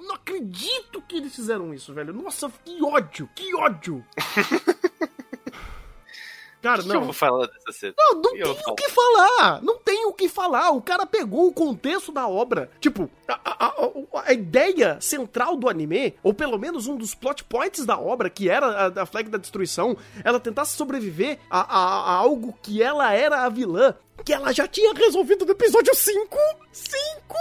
Não 0.00 0.14
acredito 0.14 1.02
que 1.08 1.16
eles 1.16 1.34
fizeram 1.34 1.72
isso, 1.74 1.92
velho. 1.92 2.12
Nossa, 2.12 2.50
que 2.64 2.82
ódio! 2.82 3.28
Que 3.34 3.54
ódio! 3.54 4.04
Cara, 6.62 6.80
O 6.80 6.84
que 6.84 6.90
eu 6.90 6.94
não. 6.94 7.04
vou 7.04 7.12
falar 7.12 7.46
dessa 7.46 7.70
cena? 7.72 7.94
Não, 7.96 8.14
não 8.14 8.32
tem 8.32 8.42
o 8.44 8.74
que 8.74 8.88
falar. 8.90 9.62
Não 9.62 9.78
tem 9.78 10.06
o 10.06 10.12
que 10.12 10.28
falar. 10.28 10.70
O 10.70 10.82
cara 10.82 11.06
pegou 11.06 11.46
o 11.46 11.52
contexto 11.52 12.10
da 12.10 12.26
obra. 12.26 12.70
Tipo, 12.80 13.08
a, 13.28 13.34
a- 13.44 13.66
a- 13.68 14.22
a 14.26 14.32
ideia 14.32 14.98
central 15.00 15.56
do 15.56 15.68
anime, 15.68 16.14
ou 16.22 16.34
pelo 16.34 16.58
menos 16.58 16.86
um 16.88 16.96
dos 16.96 17.14
plot 17.14 17.44
points 17.44 17.84
da 17.86 17.98
obra, 17.98 18.28
que 18.30 18.48
era 18.48 18.66
a, 18.88 19.02
a 19.02 19.06
Flag 19.06 19.28
da 19.28 19.38
Destruição, 19.38 19.96
ela 20.24 20.40
tentasse 20.40 20.76
sobreviver 20.76 21.38
a, 21.50 21.60
a- 21.60 22.12
a 22.12 22.14
algo 22.16 22.52
que 22.62 22.82
ela 22.82 23.12
era 23.12 23.44
a 23.44 23.48
vilã, 23.48 23.94
que 24.24 24.32
ela 24.32 24.52
já 24.52 24.66
tinha 24.66 24.92
resolvido 24.94 25.44
no 25.44 25.52
episódio 25.52 25.94
5. 25.94 26.38
5! 26.72 27.36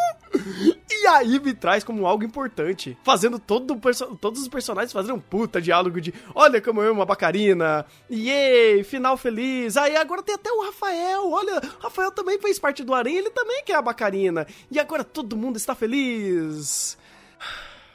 E 0.91 1.07
aí 1.07 1.39
me 1.39 1.53
traz 1.53 1.83
como 1.83 2.05
algo 2.05 2.23
importante, 2.23 2.97
fazendo 3.03 3.39
todo 3.39 3.79
todos 4.19 4.41
os 4.41 4.47
personagens 4.47 4.91
fazerem 4.91 5.15
um 5.15 5.19
puta 5.19 5.61
diálogo 5.61 6.01
de 6.01 6.13
olha 6.33 6.61
como 6.61 6.81
eu 6.81 6.91
amo 6.91 7.01
a 7.01 7.05
Bacarina, 7.05 7.85
yay, 8.09 8.83
final 8.83 9.17
feliz. 9.17 9.77
Aí 9.77 9.95
agora 9.95 10.23
tem 10.23 10.35
até 10.35 10.51
o 10.51 10.65
Rafael, 10.65 11.31
olha, 11.31 11.61
o 11.79 11.83
Rafael 11.83 12.11
também 12.11 12.39
fez 12.39 12.59
parte 12.59 12.83
do 12.83 12.93
Aranha, 12.93 13.19
ele 13.19 13.29
também 13.29 13.63
quer 13.63 13.75
a 13.75 13.81
Bacarina. 13.81 14.47
E 14.69 14.79
agora 14.79 15.03
todo 15.03 15.37
mundo 15.37 15.57
está 15.57 15.75
feliz. 15.75 16.97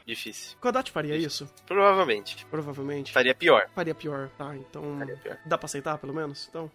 Difícil. 0.07 0.57
Kodachi 0.61 0.90
faria 0.90 1.16
isso? 1.16 1.49
Provavelmente. 1.66 2.45
Provavelmente. 2.51 3.12
Faria 3.12 3.35
pior. 3.35 3.69
Faria 3.75 3.95
pior, 3.95 4.29
tá? 4.37 4.57
Então. 4.57 4.99
Faria 4.99 5.16
pior. 5.16 5.38
Dá 5.47 5.57
pra 5.57 5.66
aceitar, 5.66 5.99
pelo 5.99 6.12
menos? 6.12 6.49
Então. 6.49 6.71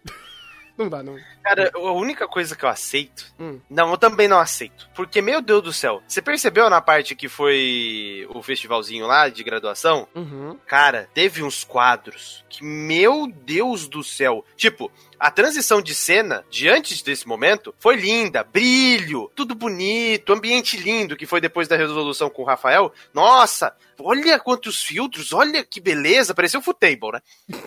Não 0.76 0.88
dá, 0.88 1.02
não. 1.02 1.16
Cara, 1.42 1.70
a 1.74 1.92
única 1.92 2.26
coisa 2.28 2.54
que 2.54 2.64
eu 2.64 2.68
aceito. 2.68 3.32
Hum. 3.38 3.60
Não, 3.68 3.90
eu 3.90 3.98
também 3.98 4.28
não 4.28 4.38
aceito. 4.38 4.88
Porque, 4.94 5.22
meu 5.22 5.40
Deus 5.40 5.62
do 5.62 5.72
céu, 5.72 6.02
você 6.06 6.20
percebeu 6.20 6.68
na 6.68 6.80
parte 6.80 7.14
que 7.14 7.28
foi 7.28 8.26
o 8.30 8.42
festivalzinho 8.42 9.06
lá 9.06 9.28
de 9.28 9.42
graduação? 9.42 10.06
Uhum. 10.14 10.58
Cara, 10.66 11.08
teve 11.14 11.42
uns 11.42 11.64
quadros 11.64 12.44
que, 12.48 12.64
meu 12.64 13.26
Deus 13.26 13.88
do 13.88 14.02
céu. 14.02 14.44
Tipo, 14.56 14.90
a 15.18 15.30
transição 15.30 15.80
de 15.80 15.94
cena 15.94 16.44
de 16.50 16.68
antes 16.68 17.02
desse 17.02 17.26
momento 17.26 17.74
foi 17.78 17.96
linda, 17.96 18.44
brilho, 18.44 19.30
tudo 19.34 19.54
bonito, 19.54 20.32
ambiente 20.32 20.76
lindo, 20.76 21.16
que 21.16 21.26
foi 21.26 21.40
depois 21.40 21.66
da 21.66 21.76
resolução 21.76 22.28
com 22.28 22.42
o 22.42 22.44
Rafael. 22.44 22.92
Nossa, 23.14 23.74
olha 23.98 24.38
quantos 24.38 24.82
filtros, 24.82 25.32
olha 25.32 25.64
que 25.64 25.80
beleza, 25.80 26.34
pareceu 26.34 26.60
Futable, 26.60 27.12
né? 27.12 27.20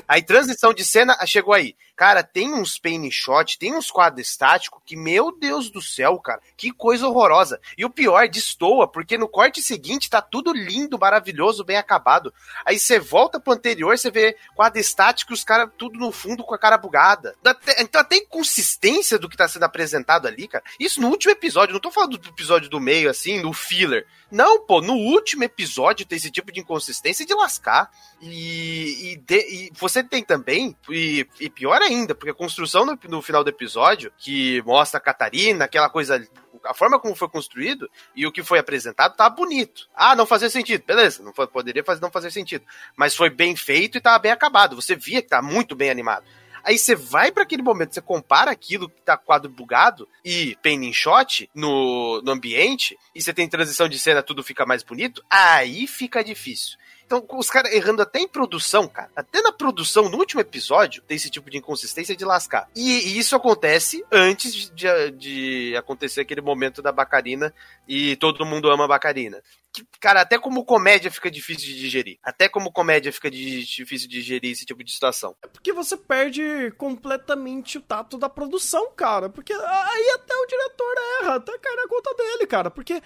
Aí 0.08 0.22
transição 0.22 0.74
de 0.74 0.84
cena 0.84 1.18
chegou 1.26 1.54
aí. 1.54 1.76
Cara, 1.96 2.24
tem 2.24 2.54
uns 2.54 2.80
pain 2.80 3.10
shot, 3.12 3.58
tem 3.60 3.76
uns 3.76 3.92
quadros 3.92 4.28
estáticos 4.28 4.82
que, 4.86 4.96
meu 4.96 5.38
Deus 5.38 5.70
do 5.70 5.82
céu, 5.82 6.18
cara, 6.20 6.42
que 6.56 6.72
coisa 6.72 7.08
horrorosa. 7.08 7.60
E 7.78 7.84
o 7.84 7.90
pior, 7.90 8.28
destoa, 8.30 8.88
porque 8.88 9.18
no 9.18 9.28
corte 9.28 9.62
seguinte 9.62 10.10
tá 10.10 10.22
tudo 10.22 10.54
lindo, 10.54 10.98
maravilhoso, 10.98 11.66
bem 11.66 11.76
acabado. 11.76 12.34
Aí 12.66 12.80
você 12.80 13.00
volta 13.00 13.38
pro 13.38 13.54
anterior, 13.54 13.98
você 13.98 14.10
vê 14.10 14.38
quadro 14.56 14.80
estático 14.80 15.34
e 15.34 15.36
os 15.36 15.44
caras 15.44 15.70
tudo 15.78 16.00
no 16.00 16.12
fundo 16.12 16.44
com 16.44 16.56
a 16.56 16.60
cara 16.60 16.78
bugada. 16.78 17.36
Até- 17.44 17.82
Então 17.82 18.04
tem 18.04 18.26
consistência 18.26 19.18
do 19.18 19.30
que 19.30 19.38
tá 19.38 19.48
sendo 19.48 19.64
apresentado 19.64 20.28
ali, 20.28 20.48
cara. 20.48 20.64
Isso 20.80 21.00
no 21.02 21.08
último 21.08 21.32
episódio, 21.32 21.74
não 21.74 21.80
tô 21.80 21.90
falando 21.92 22.18
do 22.18 22.30
episódio 22.30 22.70
do 22.70 22.80
meio, 22.80 23.10
assim, 23.10 23.42
no 23.42 23.54
filler. 23.54 24.06
Não, 24.30 24.66
pô, 24.66 24.82
no 24.82 24.94
último 24.94 25.44
episódio 25.44 26.06
tem 26.06 26.18
esse 26.18 26.30
tipo 26.30 26.52
de 26.52 26.60
inconsistência 26.60 27.26
de 27.26 27.34
lascar. 27.34 27.90
E, 28.22 29.14
e, 29.14 29.16
de- 29.18 29.48
e 29.68 29.72
você 29.74 30.04
tem 30.04 30.24
também, 30.24 30.76
e, 30.90 31.26
e 31.40 31.50
pior 31.50 31.82
ainda, 31.82 32.14
porque 32.14 32.32
a 32.32 32.34
construção 32.36 32.86
no, 32.86 33.00
no 33.08 33.22
final 33.22 33.44
do 33.44 33.50
episódio, 33.50 34.12
que 34.18 34.62
mostra 34.64 34.98
a 34.98 35.02
Catarina, 35.02 35.66
aquela 35.66 35.90
coisa. 35.90 36.26
A 36.66 36.74
forma 36.74 37.00
como 37.00 37.16
foi 37.16 37.30
construído 37.30 37.90
e 38.14 38.28
o 38.28 38.32
que 38.34 38.44
foi 38.44 38.60
apresentado 38.60 39.16
tá 39.16 39.30
bonito. 39.30 39.88
Ah, 39.96 40.14
não 40.14 40.26
fazia 40.26 40.50
sentido. 40.50 40.84
Beleza, 40.86 41.24
não 41.24 41.34
foi- 41.34 41.48
poderia 41.48 41.84
fazer, 41.86 42.02
não 42.02 42.12
fazer 42.12 42.32
sentido. 42.32 42.66
Mas 42.98 43.16
foi 43.16 43.30
bem 43.30 43.56
feito 43.56 43.98
e 43.98 44.02
tava 44.02 44.20
bem 44.20 44.32
acabado. 44.32 44.76
Você 44.76 44.94
via 44.94 45.22
que 45.22 45.30
tá 45.30 45.42
muito 45.42 45.74
bem 45.74 45.90
animado. 45.90 46.26
Aí 46.70 46.78
você 46.78 46.96
vai 46.96 47.32
pra 47.32 47.42
aquele 47.42 47.64
momento, 47.64 47.96
você 47.96 48.02
compara 48.02 48.52
aquilo 48.52 48.88
que 48.88 49.02
tá 49.02 49.18
quadro 49.18 49.50
bugado 49.50 50.08
e 50.24 50.56
pain 50.62 50.94
shot 50.94 51.50
no, 51.52 52.22
no 52.22 52.32
ambiente, 52.32 52.96
e 53.16 53.20
você 53.20 53.34
tem 53.34 53.50
transição 53.50 53.90
de 53.90 53.98
cena, 53.98 54.22
tudo 54.22 54.44
fica 54.44 54.68
mais 54.68 54.84
bonito, 54.84 55.24
aí 55.28 55.88
fica 55.88 56.24
difícil. 56.24 56.78
Então, 57.10 57.26
os 57.40 57.50
caras 57.50 57.74
errando 57.74 58.04
até 58.04 58.20
em 58.20 58.28
produção, 58.28 58.88
cara. 58.88 59.10
Até 59.16 59.42
na 59.42 59.52
produção, 59.52 60.08
no 60.10 60.18
último 60.20 60.42
episódio, 60.42 61.02
tem 61.02 61.18
esse 61.18 61.28
tipo 61.32 61.50
de 61.50 61.58
inconsistência 61.58 62.16
de 62.16 62.24
lascar. 62.24 62.70
E, 62.76 62.82
e 63.00 63.18
isso 63.18 63.36
acontece 63.36 64.06
antes 64.12 64.70
de, 64.70 65.12
de 65.18 65.76
acontecer 65.76 66.22
aquele 66.22 66.40
momento 66.42 66.84
da 66.84 66.92
Bacarina 66.92 67.52
e 67.88 68.16
todo 68.18 68.46
mundo 68.46 68.70
ama 68.70 68.86
a 68.86 68.88
Bacarina. 68.90 69.42
Que, 69.74 69.84
cara, 70.00 70.22
até 70.22 70.38
como 70.38 70.64
comédia 70.64 71.10
fica 71.12 71.32
difícil 71.32 71.66
de 71.66 71.80
digerir. 71.80 72.20
Até 72.24 72.48
como 72.48 72.72
comédia 72.72 73.12
fica 73.12 73.30
di- 73.32 73.64
difícil 73.66 74.08
de 74.08 74.16
digerir 74.22 74.52
esse 74.52 74.66
tipo 74.66 74.84
de 74.84 74.92
situação. 74.92 75.36
É 75.44 75.48
porque 75.48 75.74
você 75.74 75.98
perde 75.98 76.72
completamente 76.78 77.80
o 77.80 77.82
tato 77.82 78.20
da 78.20 78.30
produção, 78.30 78.92
cara. 78.96 79.30
Porque 79.30 79.54
aí 79.54 80.10
até 80.16 80.36
o 80.36 80.46
diretor 80.46 80.96
erra, 81.22 81.36
até 81.36 81.58
cai 81.58 81.76
na 81.76 81.88
conta 81.88 82.14
dele, 82.14 82.46
cara. 82.46 82.70
Porque 82.70 83.02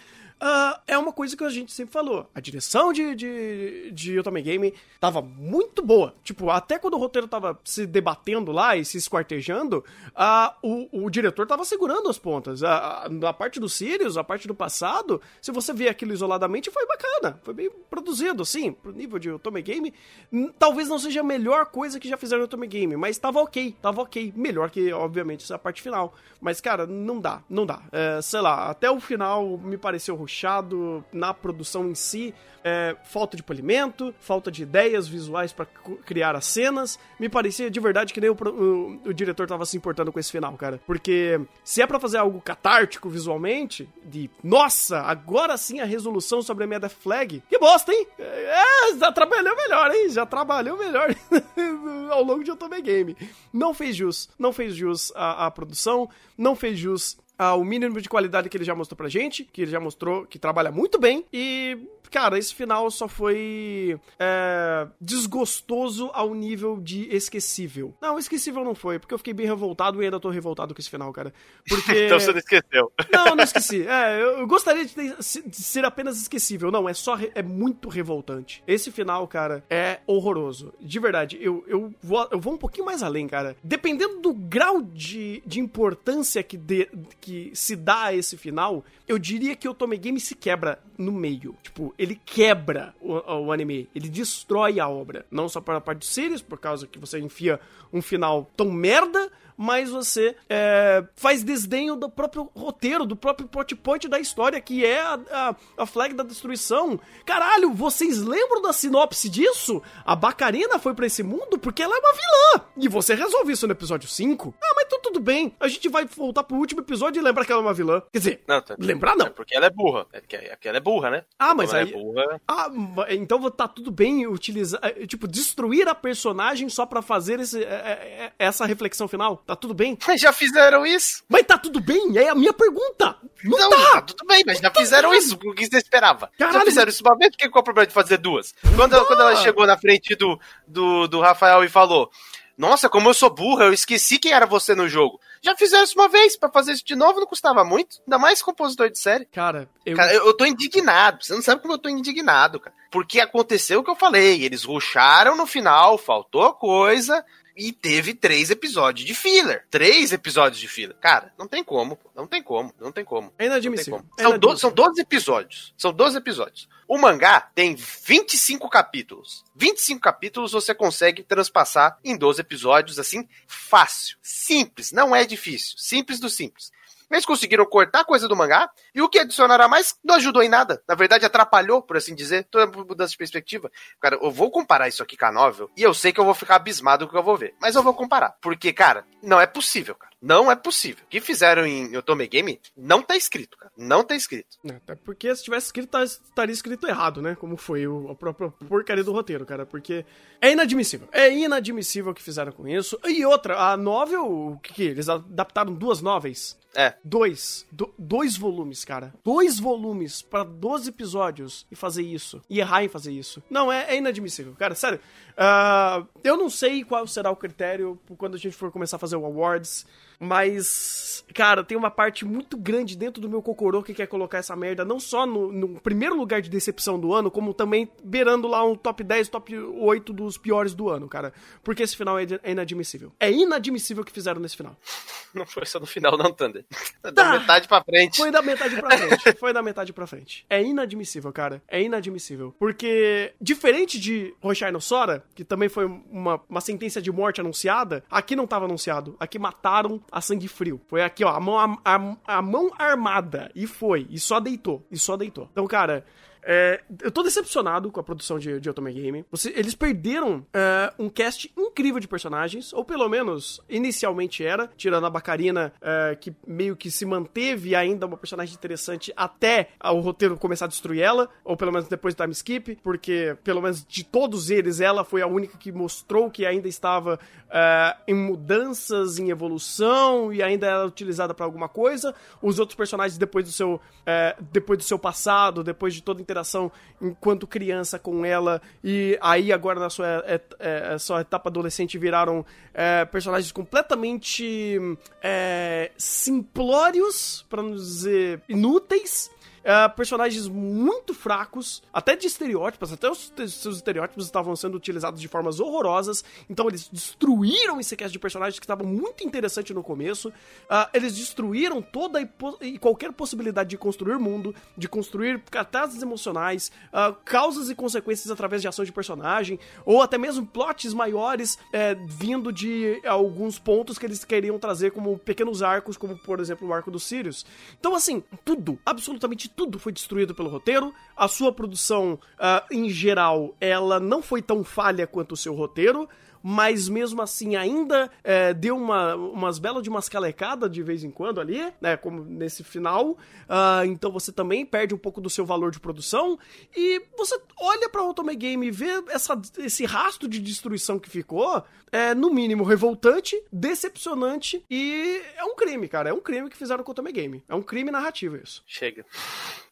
ah, 0.45 0.81
é 0.85 0.97
uma 0.97 1.13
coisa 1.13 1.37
que 1.37 1.43
a 1.45 1.49
gente 1.49 1.71
sempre 1.71 1.93
falou. 1.93 2.29
A 2.35 2.41
direção 2.41 2.91
de, 2.91 3.15
de, 3.15 3.91
de 3.93 4.19
Otome 4.19 4.41
Game 4.41 4.73
tava 4.99 5.21
muito 5.21 5.81
boa. 5.81 6.13
Tipo, 6.21 6.49
até 6.49 6.77
quando 6.77 6.95
o 6.95 6.97
roteiro 6.97 7.29
tava 7.29 7.57
se 7.63 7.85
debatendo 7.85 8.51
lá 8.51 8.75
e 8.75 8.83
se 8.83 8.97
esquartejando, 8.97 9.85
ah, 10.13 10.53
o, 10.61 11.05
o 11.05 11.09
diretor 11.09 11.47
tava 11.47 11.63
segurando 11.63 12.09
as 12.09 12.17
pontas. 12.17 12.61
A, 12.61 13.07
a, 13.07 13.29
a 13.29 13.33
parte 13.33 13.57
do 13.57 13.69
Sirius, 13.69 14.17
a 14.17 14.23
parte 14.23 14.45
do 14.45 14.53
passado, 14.53 15.21
se 15.41 15.49
você 15.49 15.71
vê 15.71 15.87
aquilo 15.87 16.11
isoladamente, 16.11 16.69
foi 16.69 16.85
bacana. 16.85 17.39
Foi 17.41 17.53
bem 17.53 17.71
produzido, 17.89 18.43
assim, 18.43 18.73
pro 18.73 18.91
nível 18.91 19.17
de 19.19 19.31
Otome 19.31 19.61
Game. 19.61 19.93
Hum, 20.29 20.51
Talvez 20.59 20.89
não 20.89 20.99
seja 20.99 21.21
a 21.21 21.23
melhor 21.23 21.67
coisa 21.67 22.01
que 22.01 22.09
já 22.09 22.17
fizeram 22.17 22.39
no 22.39 22.45
Otome 22.45 22.67
Game, 22.67 22.97
mas 22.97 23.17
tava 23.17 23.39
ok, 23.39 23.77
tava 23.81 24.01
ok. 24.01 24.33
Melhor 24.35 24.69
que, 24.69 24.91
obviamente, 24.91 25.45
essa 25.45 25.57
parte 25.57 25.81
final. 25.81 26.13
Mas, 26.41 26.59
cara, 26.59 26.85
não 26.85 27.21
dá, 27.21 27.41
não 27.49 27.65
dá. 27.65 27.81
É, 27.93 28.21
sei 28.21 28.41
lá, 28.41 28.69
até 28.69 28.91
o 28.91 28.99
final 28.99 29.57
me 29.57 29.77
pareceu 29.77 30.15
ruchado 30.37 31.05
na 31.13 31.33
produção 31.33 31.87
em 31.89 31.95
si. 31.95 32.33
É, 32.65 32.95
falta 33.03 33.35
de 33.35 33.43
polimento, 33.43 34.15
falta 34.21 34.49
de 34.49 34.63
ideias 34.63 35.05
visuais 35.05 35.53
cu- 35.83 35.97
criar 35.97 36.33
as 36.33 36.45
cenas. 36.45 36.97
Me 37.19 37.27
parecia 37.27 37.69
de 37.69 37.77
verdade 37.77 38.13
que 38.13 38.21
nem 38.21 38.29
o, 38.29 38.33
o- 38.33 39.01
o 39.09 39.13
diretor 39.13 39.45
tava 39.45 39.65
se 39.65 39.75
importando 39.75 40.13
com 40.13 40.19
esse 40.19 40.31
final, 40.31 40.53
cara. 40.55 40.79
Porque 40.87 41.41
se 41.61 41.81
é 41.81 41.87
pra 41.87 41.99
fazer 41.99 42.19
algo 42.19 42.39
catártico 42.39 43.09
visualmente, 43.09 43.89
de 44.05 44.29
nossa, 44.41 45.01
agora 45.01 45.57
sim 45.57 45.81
a 45.81 45.85
resolução 45.85 46.41
sobre 46.41 46.63
a 46.63 46.67
minha 46.67 46.79
Death 46.79 46.93
Flag, 46.93 47.43
que 47.49 47.59
bosta, 47.59 47.91
hein? 47.91 48.07
É, 48.17 48.95
já 48.97 49.11
trabalhou 49.11 49.57
melhor, 49.57 49.91
hein? 49.93 50.07
Já 50.09 50.25
trabalhou 50.25 50.77
melhor 50.77 51.13
ao 52.11 52.23
longo 52.23 52.45
de 52.45 52.51
Otome 52.51 52.81
Game. 52.81 53.17
Não 53.51 53.73
fez 53.73 53.93
jus, 53.93 54.29
não 54.39 54.53
fez 54.53 54.73
jus 54.73 55.11
à 55.15 55.51
produção, 55.51 56.09
não 56.37 56.55
fez 56.55 56.79
jus 56.79 57.17
ao 57.37 57.63
mínimo 57.63 57.99
de 57.99 58.09
qualidade 58.09 58.49
que 58.49 58.57
ele 58.57 58.63
já 58.63 58.75
mostrou 58.75 58.97
pra 58.97 59.09
gente, 59.09 59.43
que 59.43 59.63
ele 59.63 59.71
já 59.71 59.79
mostrou 59.79 60.25
que 60.25 60.37
trabalha 60.39 60.71
muito 60.71 60.99
bem. 60.99 61.25
E, 61.31 61.77
cara, 62.09 62.37
esse 62.37 62.53
final 62.53 62.89
só 62.91 63.07
foi 63.07 63.99
é, 64.19 64.87
desgostoso 64.99 66.09
ao 66.13 66.33
nível 66.33 66.79
de 66.79 67.07
esquecível. 67.15 67.93
Não, 68.01 68.17
esquecível 68.19 68.63
não 68.63 68.75
foi, 68.75 68.99
porque 68.99 69.13
eu 69.13 69.17
fiquei 69.17 69.33
bem 69.33 69.45
revoltado 69.45 70.01
e 70.01 70.05
ainda 70.05 70.19
tô 70.19 70.29
revoltado 70.29 70.73
com 70.73 70.81
esse 70.81 70.89
final, 70.89 71.11
cara. 71.13 71.33
Porque. 71.67 71.93
Então 72.13 72.19
você 72.19 72.31
não 72.31 72.37
esqueceu. 72.39 72.91
Não, 73.11 73.35
não 73.35 73.43
esqueci. 73.43 73.87
É, 73.87 74.21
eu 74.21 74.45
gostaria 74.47 74.85
de, 74.85 74.93
ter- 74.93 75.15
de 75.17 75.55
ser 75.55 75.85
apenas 75.85 76.17
esquecível. 76.21 76.69
Não, 76.71 76.87
é 76.87 76.93
só. 76.93 77.15
re- 77.15 77.31
É 77.33 77.41
muito 77.41 77.87
revoltante. 77.89 78.63
Esse 78.67 78.91
final, 78.91 79.27
cara, 79.27 79.63
é 79.69 79.99
horroroso. 80.05 80.73
De 80.81 80.99
verdade, 80.99 81.37
eu, 81.41 81.63
eu, 81.67 81.93
vou, 82.01 82.27
eu 82.31 82.39
vou 82.39 82.53
um 82.53 82.57
pouquinho 82.57 82.85
mais 82.85 83.01
além, 83.01 83.27
cara. 83.27 83.55
Dependendo 83.63 84.19
do 84.19 84.33
grau 84.33 84.81
de, 84.81 85.41
de 85.45 85.59
importância 85.59 86.43
que, 86.43 86.57
de- 86.57 86.89
que 87.21 87.51
se 87.53 87.75
dá 87.75 88.03
a 88.05 88.13
esse 88.15 88.37
final, 88.37 88.83
eu 89.07 89.17
diria 89.17 89.55
que 89.55 89.67
o 89.69 89.73
Tome 89.73 89.97
Game 89.97 90.19
se 90.19 90.35
quebra 90.35 90.79
no 90.97 91.11
meio. 91.11 91.55
Tipo, 91.63 91.92
ele 91.97 92.19
quebra 92.25 92.93
o, 93.01 93.13
o 93.45 93.51
anime. 93.51 93.89
Ele 93.95 94.09
destrói 94.09 94.79
a 94.79 94.87
obra. 94.87 95.25
Não 95.31 95.47
só 95.49 95.61
para 95.61 95.77
a 95.77 95.81
parte 95.81 95.99
do 95.99 96.05
Sirius, 96.05 96.41
por 96.41 96.59
causa 96.59 96.87
que 96.87 96.99
você 96.99 97.19
enfia 97.19 97.59
um 97.91 98.01
final 98.01 98.49
tão 98.55 98.71
merda 98.71 99.31
mas 99.57 99.89
você 99.89 100.35
é, 100.49 101.03
faz 101.15 101.43
desdenho 101.43 101.95
do 101.95 102.09
próprio 102.09 102.49
roteiro, 102.55 103.05
do 103.05 103.15
próprio 103.15 103.47
plot 103.47 103.75
point 103.75 104.07
da 104.07 104.19
história, 104.19 104.59
que 104.59 104.85
é 104.85 105.01
a, 105.01 105.19
a, 105.31 105.55
a 105.77 105.85
flag 105.85 106.13
da 106.13 106.23
destruição. 106.23 106.99
Caralho, 107.25 107.71
vocês 107.71 108.21
lembram 108.21 108.61
da 108.61 108.73
sinopse 108.73 109.29
disso? 109.29 109.81
A 110.05 110.15
Bacarina 110.15 110.79
foi 110.79 110.93
pra 110.93 111.05
esse 111.05 111.23
mundo 111.23 111.57
porque 111.57 111.81
ela 111.83 111.95
é 111.95 111.99
uma 111.99 112.13
vilã. 112.13 112.67
E 112.77 112.87
você 112.87 113.13
resolve 113.13 113.53
isso 113.53 113.67
no 113.67 113.73
episódio 113.73 114.09
5? 114.09 114.53
Ah, 114.61 114.73
mas 114.75 114.85
então 114.87 114.99
tudo 115.01 115.19
bem. 115.19 115.55
A 115.59 115.67
gente 115.67 115.87
vai 115.89 116.05
voltar 116.05 116.43
pro 116.43 116.57
último 116.57 116.81
episódio 116.81 117.19
e 117.19 117.23
lembrar 117.23 117.45
que 117.45 117.51
ela 117.51 117.61
é 117.61 117.65
uma 117.65 117.73
vilã. 117.73 118.01
Quer 118.11 118.19
dizer, 118.19 118.43
Não, 118.47 118.61
tá- 118.61 118.75
lembrar 118.79 119.15
não. 119.15 119.27
É 119.27 119.29
porque 119.29 119.55
ela 119.55 119.67
é 119.67 119.69
burra. 119.69 120.05
É 120.11 120.19
porque 120.19 120.35
é 120.35 120.49
porque 120.55 120.67
ela 120.67 120.77
é 120.77 120.81
burra, 120.81 121.09
né? 121.09 121.25
Ah, 121.37 121.53
mas 121.53 121.69
ela 121.71 121.82
aí- 121.82 121.82
é 121.83 121.85
burra. 121.91 122.41
Ah, 122.47 122.69
então 123.09 123.49
tá 123.51 123.67
tudo 123.67 123.91
bem 123.91 124.25
utilizar, 124.27 124.79
eh, 124.83 125.05
tipo, 125.05 125.27
destruir 125.27 125.87
a 125.87 125.95
personagem 125.95 126.67
só 126.69 126.85
pra 126.85 127.01
fazer 127.01 127.39
esse, 127.39 127.63
eh, 127.63 127.67
eh, 127.67 128.31
essa 128.39 128.65
reflexão 128.65 129.07
final? 129.07 129.37
Tá 129.45 129.55
tudo 129.55 129.73
bem? 129.73 129.97
Já 130.17 130.33
fizeram 130.33 130.85
isso? 130.85 131.23
Mas 131.29 131.43
tá 131.45 131.57
tudo 131.57 131.79
bem? 131.79 132.17
É 132.17 132.29
a 132.29 132.35
minha 132.35 132.53
pergunta. 132.53 133.17
Não, 133.43 133.57
Não, 133.57 133.69
tá. 133.69 133.91
tá 133.93 134.01
tudo 134.01 134.25
bem, 134.25 134.41
mas 134.45 134.59
já 134.59 134.71
fizeram 134.71 135.13
isso. 135.13 135.35
O 135.45 135.53
que 135.53 135.65
você 135.65 135.77
esperava? 135.77 136.29
Caralho. 136.37 136.59
Já 136.59 136.65
fizeram 136.65 136.89
isso 136.89 137.03
uma 137.05 137.17
vez, 137.17 137.35
que 137.35 137.49
qual 137.49 137.59
é 137.59 137.61
o 137.61 137.63
problema 137.63 137.87
de 137.87 137.93
fazer 137.93 138.17
duas? 138.17 138.53
Quando, 138.75 138.93
ela- 138.93 139.05
quando 139.05 139.21
ela 139.21 139.35
chegou 139.35 139.65
na 139.67 139.77
frente 139.77 140.15
do, 140.15 140.39
do, 140.67 141.07
do 141.07 141.19
Rafael 141.19 141.63
e 141.63 141.69
falou: 141.69 142.09
Nossa, 142.57 142.87
como 142.87 143.09
eu 143.09 143.13
sou 143.13 143.29
burra, 143.29 143.65
eu 143.65 143.73
esqueci 143.73 144.19
quem 144.19 144.31
era 144.31 144.45
você 144.45 144.75
no 144.75 144.87
jogo. 144.87 145.19
Já 145.41 145.55
fizeram 145.55 145.83
isso 145.83 145.99
uma 145.99 146.07
vez, 146.07 146.37
pra 146.37 146.49
fazer 146.49 146.73
isso 146.73 146.85
de 146.85 146.95
novo 146.95 147.19
não 147.19 147.27
custava 147.27 147.65
muito. 147.65 147.97
Ainda 148.07 148.17
mais 148.17 148.41
compositor 148.41 148.89
de 148.89 148.99
série. 148.99 149.25
Cara, 149.25 149.67
eu. 149.85 149.97
Cara, 149.97 150.13
eu 150.13 150.33
tô 150.33 150.45
indignado. 150.45 151.23
Você 151.23 151.33
não 151.33 151.41
sabe 151.41 151.61
como 151.61 151.73
eu 151.73 151.77
tô 151.77 151.89
indignado, 151.89 152.59
cara. 152.59 152.75
Porque 152.91 153.19
aconteceu 153.19 153.79
o 153.79 153.83
que 153.83 153.89
eu 153.89 153.95
falei. 153.95 154.43
Eles 154.43 154.63
ruxaram 154.63 155.35
no 155.35 155.47
final, 155.47 155.97
faltou 155.97 156.53
coisa. 156.53 157.25
E 157.55 157.71
teve 157.71 158.13
três 158.13 158.49
episódios 158.49 159.05
de 159.05 159.13
filler. 159.13 159.65
Três 159.69 160.11
episódios 160.11 160.59
de 160.59 160.67
filler. 160.67 160.95
Cara, 160.97 161.31
não 161.37 161.47
tem 161.47 161.63
como. 161.63 161.99
Não 162.15 162.25
tem 162.25 162.41
como, 162.41 162.73
não 162.79 162.91
tem 162.91 163.05
como. 163.05 163.31
é 163.37 163.45
inadmissível. 163.45 163.99
como. 163.99 164.09
É 164.17 164.23
São, 164.23 164.31
do- 164.31 164.35
inadmissível. 164.47 164.57
são 164.57 164.71
12 164.71 165.01
episódios. 165.01 165.73
São 165.77 165.93
12 165.93 166.17
episódios. 166.17 166.69
O 166.87 166.97
mangá 166.97 167.39
tem 167.55 167.75
25 167.75 168.69
capítulos. 168.69 169.43
25 169.55 170.01
capítulos 170.01 170.51
você 170.51 170.73
consegue 170.75 171.23
transpassar 171.23 171.97
em 172.03 172.17
12 172.17 172.41
episódios, 172.41 172.99
assim, 172.99 173.27
fácil. 173.47 174.17
Simples, 174.21 174.91
não 174.91 175.15
é 175.15 175.25
difícil. 175.25 175.75
Simples 175.77 176.19
do 176.19 176.29
simples. 176.29 176.71
Eles 177.13 177.25
conseguiram 177.25 177.65
cortar 177.65 178.03
coisa 178.03 178.27
do 178.27 178.35
mangá, 178.35 178.69
e 178.93 179.01
o 179.01 179.07
que 179.07 179.19
adicionará 179.19 179.67
mais 179.67 179.95
não 180.03 180.15
ajudou 180.15 180.43
em 180.43 180.49
nada. 180.49 180.81
Na 180.87 180.95
verdade, 180.95 181.25
atrapalhou, 181.25 181.81
por 181.81 181.95
assim 181.95 182.13
dizer, 182.15 182.45
toda 182.51 182.65
a 182.65 182.83
mudança 182.83 183.11
de 183.11 183.17
perspectiva. 183.17 183.71
Cara, 184.01 184.17
eu 184.21 184.31
vou 184.31 184.51
comparar 184.51 184.87
isso 184.87 185.01
aqui 185.03 185.15
com 185.15 185.25
a 185.27 185.31
novel, 185.31 185.69
e 185.77 185.83
eu 185.83 185.93
sei 185.93 186.11
que 186.11 186.19
eu 186.19 186.25
vou 186.25 186.33
ficar 186.33 186.55
abismado 186.55 187.05
com 187.05 187.09
o 187.09 187.13
que 187.13 187.19
eu 187.19 187.23
vou 187.23 187.37
ver. 187.37 187.53
Mas 187.61 187.75
eu 187.75 187.83
vou 187.83 187.93
comparar. 187.93 188.35
Porque, 188.41 188.73
cara, 188.73 189.05
não 189.21 189.39
é 189.39 189.45
possível, 189.45 189.95
cara. 189.95 190.11
Não 190.21 190.49
é 190.49 190.55
possível. 190.55 191.03
O 191.05 191.09
que 191.09 191.19
fizeram 191.19 191.65
em 191.65 191.95
Otome 191.97 192.25
Game 192.27 192.59
não 192.77 193.01
tá 193.01 193.15
escrito, 193.17 193.57
cara. 193.57 193.71
Não 193.77 194.03
tá 194.05 194.15
escrito. 194.15 194.57
É, 194.65 194.75
Até 194.75 194.95
porque 194.95 195.35
se 195.35 195.43
tivesse 195.43 195.65
escrito, 195.67 195.89
tá- 195.89 196.03
estaria 196.03 196.53
escrito 196.53 196.87
errado, 196.87 197.21
né? 197.21 197.35
Como 197.35 197.57
foi 197.57 197.85
o, 197.87 198.09
a 198.09 198.15
própria 198.15 198.49
porcaria 198.49 199.03
do 199.03 199.11
roteiro, 199.11 199.45
cara. 199.45 199.65
Porque 199.65 200.05
é 200.39 200.51
inadmissível. 200.51 201.09
É 201.11 201.29
inadmissível 201.29 202.13
o 202.13 202.15
que 202.15 202.23
fizeram 202.23 202.53
com 202.53 202.65
isso. 202.65 202.97
E 203.05 203.25
outra, 203.25 203.59
a 203.59 203.75
novel, 203.75 204.25
o 204.25 204.59
que, 204.59 204.73
que 204.73 204.83
eles 204.83 205.09
adaptaram 205.09 205.73
duas 205.73 206.01
noveis? 206.01 206.57
É. 206.75 206.95
Dois. 207.03 207.65
Do- 207.71 207.93
dois 207.97 208.35
volumes, 208.35 208.83
cara. 208.83 209.13
Dois 209.23 209.59
volumes 209.59 210.21
pra 210.21 210.43
12 210.43 210.89
episódios 210.89 211.65
e 211.71 211.75
fazer 211.75 212.01
isso. 212.03 212.41
E 212.49 212.59
errar 212.59 212.83
em 212.83 212.87
fazer 212.89 213.11
isso. 213.11 213.43
Não, 213.49 213.71
é, 213.71 213.85
é 213.89 213.97
inadmissível. 213.97 214.55
Cara, 214.57 214.73
sério. 214.75 214.99
Ah, 215.37 216.03
eu 216.23 216.35
não 216.37 216.49
sei 216.49 216.83
qual 216.83 217.05
será 217.07 217.29
o 217.31 217.35
critério 217.35 217.99
quando 218.17 218.35
a 218.35 218.39
gente 218.39 218.55
for 218.55 218.71
começar 218.71 218.95
a 218.97 218.99
fazer 218.99 219.15
o 219.15 219.25
Awards. 219.25 219.85
Mas, 220.23 221.23
cara, 221.33 221.63
tem 221.63 221.77
uma 221.77 221.91
parte 221.91 222.25
muito 222.25 222.57
grande 222.57 222.97
dentro 222.97 223.21
do 223.21 223.29
meu 223.29 223.41
cocorô 223.41 223.83
que 223.83 223.93
quer 223.93 224.07
colocar 224.07 224.37
essa 224.39 224.55
merda, 224.55 224.83
não 224.85 224.99
só 224.99 225.25
no, 225.25 225.51
no 225.51 225.79
primeiro 225.81 226.15
lugar 226.15 226.41
de 226.41 226.49
decepção 226.49 226.99
do 226.99 227.13
ano, 227.13 227.29
como 227.29 227.53
também 227.53 227.89
beirando 228.03 228.47
lá 228.47 228.63
um 228.63 228.75
top 228.75 229.03
10, 229.03 229.29
top 229.29 229.55
8 229.57 230.13
dos 230.13 230.37
piores 230.37 230.73
do 230.73 230.89
ano, 230.89 231.07
cara. 231.07 231.33
Porque 231.63 231.83
esse 231.83 231.95
final 231.95 232.17
é 232.19 232.23
é 232.41 232.51
inadmissível. 232.51 233.11
É 233.19 233.31
inadmissível 233.31 234.01
o 234.01 234.05
que 234.05 234.11
fizeram 234.11 234.41
nesse 234.41 234.55
final. 234.57 234.75
Não 235.33 235.45
foi 235.47 235.65
só 235.65 235.79
no 235.79 235.87
final, 235.87 236.15
não, 236.15 236.31
Thunder. 236.31 236.63
Da 237.01 237.11
Tá. 237.11 237.31
metade 237.39 237.67
pra 237.67 237.83
frente. 237.83 238.17
Foi 238.17 238.29
da 238.31 238.41
metade 238.41 238.75
pra 238.75 238.97
frente. 238.97 239.33
Foi 239.39 239.51
da 239.53 239.63
metade 239.63 239.91
pra 239.91 240.05
frente. 240.05 240.45
É 240.47 240.61
inadmissível, 240.61 241.31
cara. 241.33 241.61
É 241.67 241.81
inadmissível. 241.81 242.53
Porque, 242.59 243.33
diferente 243.41 243.99
de 243.99 244.33
Roshai 244.41 244.71
no 244.71 244.79
Sora, 244.79 245.23
que 245.33 245.43
também 245.43 245.69
foi 245.69 245.85
uma, 245.85 246.39
uma 246.47 246.61
sentença 246.61 247.01
de 247.01 247.11
morte 247.11 247.41
anunciada, 247.41 248.03
aqui 248.11 248.35
não 248.35 248.45
tava 248.45 248.65
anunciado. 248.65 249.15
Aqui 249.19 249.39
mataram 249.39 249.99
a 250.13 250.21
sangue 250.21 250.47
frio. 250.47 250.79
Foi 250.87 251.01
aqui, 251.03 251.23
ó, 251.23 251.29
a 251.29 251.39
mão, 251.39 251.57
a, 251.59 251.77
a- 251.95 252.17
a 252.37 252.41
mão 252.41 252.71
armada. 252.77 253.51
E 253.55 253.65
foi. 253.67 254.07
E 254.09 254.19
só 254.19 254.39
deitou. 254.39 254.85
E 254.91 254.97
só 254.97 255.17
deitou. 255.17 255.49
Então, 255.51 255.65
cara. 255.67 256.05
É, 256.45 256.81
eu 257.01 257.11
tô 257.11 257.23
decepcionado 257.23 257.91
com 257.91 257.99
a 257.99 258.03
produção 258.03 258.37
de, 258.37 258.59
de 258.59 258.69
Otome 258.69 258.91
Game. 258.93 259.25
Você- 259.31 259.53
eles 259.55 259.75
perderam 259.75 260.45
é, 260.53 260.93
um 260.99 261.09
cast 261.09 261.51
incrível 261.57 261.99
de 261.99 262.07
personagens, 262.07 262.73
ou 262.73 262.83
pelo 262.85 263.07
menos 263.09 263.61
inicialmente 263.69 264.43
era, 264.45 264.69
tirando 264.77 265.05
a 265.05 265.09
Bacarina, 265.09 265.73
é, 265.81 266.17
que 266.19 266.33
meio 266.45 266.75
que 266.75 266.89
se 266.91 267.05
manteve 267.05 267.75
ainda 267.75 268.05
uma 268.05 268.17
personagem 268.17 268.53
interessante 268.55 269.11
até 269.15 269.69
o 269.83 269.99
roteiro 269.99 270.37
começar 270.37 270.65
a 270.65 270.67
destruir 270.67 271.01
ela, 271.01 271.29
ou 271.43 271.55
pelo 271.57 271.71
menos 271.71 271.87
depois 271.87 272.13
do 272.13 272.21
time 272.21 272.33
skip, 272.33 272.77
porque 272.83 273.37
pelo 273.43 273.61
menos 273.61 273.85
de 273.85 274.03
todos 274.03 274.49
eles, 274.49 274.79
ela 274.79 275.03
foi 275.03 275.21
a 275.21 275.27
única 275.27 275.57
que 275.57 275.71
mostrou 275.71 276.29
que 276.29 276.45
ainda 276.45 276.67
estava 276.67 277.19
é, 277.49 277.95
em 278.07 278.13
mudanças, 278.15 279.17
em 279.19 279.29
evolução 279.29 280.31
e 280.33 280.41
ainda 280.43 280.67
era 280.67 280.85
utilizada 280.85 281.33
pra 281.33 281.45
alguma 281.45 281.69
coisa. 281.69 282.13
Os 282.41 282.59
outros 282.59 282.75
personagens 282.75 283.17
depois 283.17 283.45
do 283.45 283.51
seu 283.51 283.79
é, 284.05 284.35
depois 284.51 284.77
do 284.77 284.83
seu 284.83 284.99
passado, 284.99 285.63
depois 285.63 285.93
de 285.93 286.01
toda 286.03 286.19
a 286.19 286.21
interação 286.33 286.71
enquanto 286.99 287.45
criança 287.45 287.99
com 287.99 288.25
ela 288.25 288.61
e 288.83 289.17
aí 289.21 289.53
agora 289.53 289.79
na 289.79 289.89
sua, 289.89 290.23
é, 290.25 290.41
é, 290.59 290.97
sua 290.97 291.21
etapa 291.21 291.49
adolescente 291.49 291.97
viraram 291.97 292.43
é, 292.73 293.05
personagens 293.05 293.51
completamente 293.51 294.79
é, 295.21 295.91
simplórios, 295.95 297.45
pra 297.49 297.61
não 297.61 297.75
dizer 297.75 298.41
inúteis. 298.49 299.29
É, 299.63 299.87
personagens 299.89 300.47
muito 300.47 301.13
fracos, 301.13 301.81
até 301.93 302.15
de 302.15 302.27
estereótipos, 302.27 302.91
até 302.91 303.09
os 303.09 303.31
seus 303.47 303.77
estereótipos 303.77 304.25
estavam 304.25 304.55
sendo 304.55 304.75
utilizados 304.75 305.21
de 305.21 305.27
formas 305.27 305.59
horrorosas, 305.59 306.23
então 306.49 306.67
eles 306.67 306.89
destruíram 306.91 307.79
esse 307.79 307.95
cast 307.95 308.11
de 308.11 308.19
personagens 308.19 308.59
que 308.59 308.65
estavam 308.65 308.85
muito 308.85 309.23
interessante 309.23 309.73
no 309.73 309.83
começo, 309.83 310.31
Ah, 310.69 310.89
eles 310.93 311.15
destruíram 311.15 311.81
toda 311.81 312.21
e, 312.61 312.77
qualquer 312.77 313.11
possibilidade 313.11 313.69
de 313.69 313.77
construir 313.77 314.17
mundo, 314.17 314.55
de 314.77 314.87
construir 314.87 315.41
catástrofes 315.51 316.01
emocionais, 316.01 316.71
ah, 316.91 317.15
causas 317.23 317.69
e 317.69 317.75
consequências 317.75 318.31
através 318.31 318.61
de 318.61 318.67
ação 318.67 318.83
de 318.83 318.91
personagem, 318.91 319.59
ou 319.85 320.01
até 320.01 320.17
mesmo 320.17 320.45
plots 320.45 320.93
maiores 320.93 321.57
é, 321.71 321.95
vindo 322.07 322.51
de 322.51 323.01
alguns 323.05 323.59
pontos 323.59 323.97
que 323.97 324.05
eles 324.05 324.23
queriam 324.23 324.57
trazer 324.57 324.91
como 324.91 325.17
pequenos 325.17 325.61
arcos, 325.61 325.97
como 325.97 326.17
por 326.17 326.39
exemplo 326.39 326.67
o 326.67 326.73
arco 326.73 326.91
dos 326.91 327.03
Sirius. 327.03 327.45
Então, 327.79 327.95
assim, 327.95 328.23
tudo, 328.43 328.79
absolutamente 328.85 329.49
tudo 329.55 329.79
foi 329.79 329.91
destruído 329.91 330.33
pelo 330.33 330.49
roteiro. 330.49 330.93
A 331.15 331.27
sua 331.27 331.51
produção, 331.51 332.19
ah, 332.39 332.65
em 332.71 332.89
geral, 332.89 333.55
ela 333.59 333.99
não 333.99 334.21
foi 334.21 334.41
tão 334.41 334.63
falha 334.63 335.07
quanto 335.07 335.33
o 335.33 335.37
seu 335.37 335.53
roteiro. 335.53 336.07
Mas 336.45 336.89
mesmo 336.89 337.21
assim, 337.21 337.55
ainda 337.55 338.11
é, 338.23 338.53
deu 338.53 338.75
uma, 338.75 339.15
umas 339.15 339.57
belas 339.57 339.81
de 339.81 339.89
umas 339.89 340.09
calecadas 340.09 340.69
de 340.69 340.83
vez 340.83 341.03
em 341.03 341.09
quando 341.09 341.39
ali, 341.39 341.61
né? 341.79 341.95
Como 341.95 342.23
nesse 342.25 342.63
final. 342.65 343.17
Ah, 343.47 343.83
então 343.85 344.11
você 344.11 344.31
também 344.31 344.65
perde 344.65 344.93
um 344.93 344.97
pouco 344.97 345.21
do 345.21 345.29
seu 345.29 345.45
valor 345.45 345.71
de 345.71 345.79
produção. 345.79 346.37
E 346.75 347.01
você 347.17 347.39
olha 347.59 347.87
pra 347.89 348.03
Otome 348.03 348.35
Game 348.35 348.67
e 348.67 348.71
vê 348.71 349.03
essa, 349.09 349.39
esse 349.57 349.85
rastro 349.85 350.27
de 350.27 350.39
destruição 350.39 350.99
que 350.99 351.09
ficou. 351.09 351.63
É, 351.91 352.15
no 352.15 352.33
mínimo, 352.33 352.63
revoltante, 352.63 353.39
decepcionante 353.51 354.65
e 354.67 355.21
é 355.37 355.43
um 355.43 355.55
crime, 355.55 355.87
cara. 355.87 356.09
É 356.09 356.13
um 356.13 356.19
crime 356.19 356.49
que 356.49 356.57
fizeram 356.57 356.83
com 356.83 356.89
o 356.89 356.93
Otome 356.93 357.11
Game. 357.11 357.43
É 357.47 357.53
um 357.53 357.61
crime 357.61 357.91
narrativo 357.91 358.35
isso. 358.35 358.63
Chega. 358.65 359.05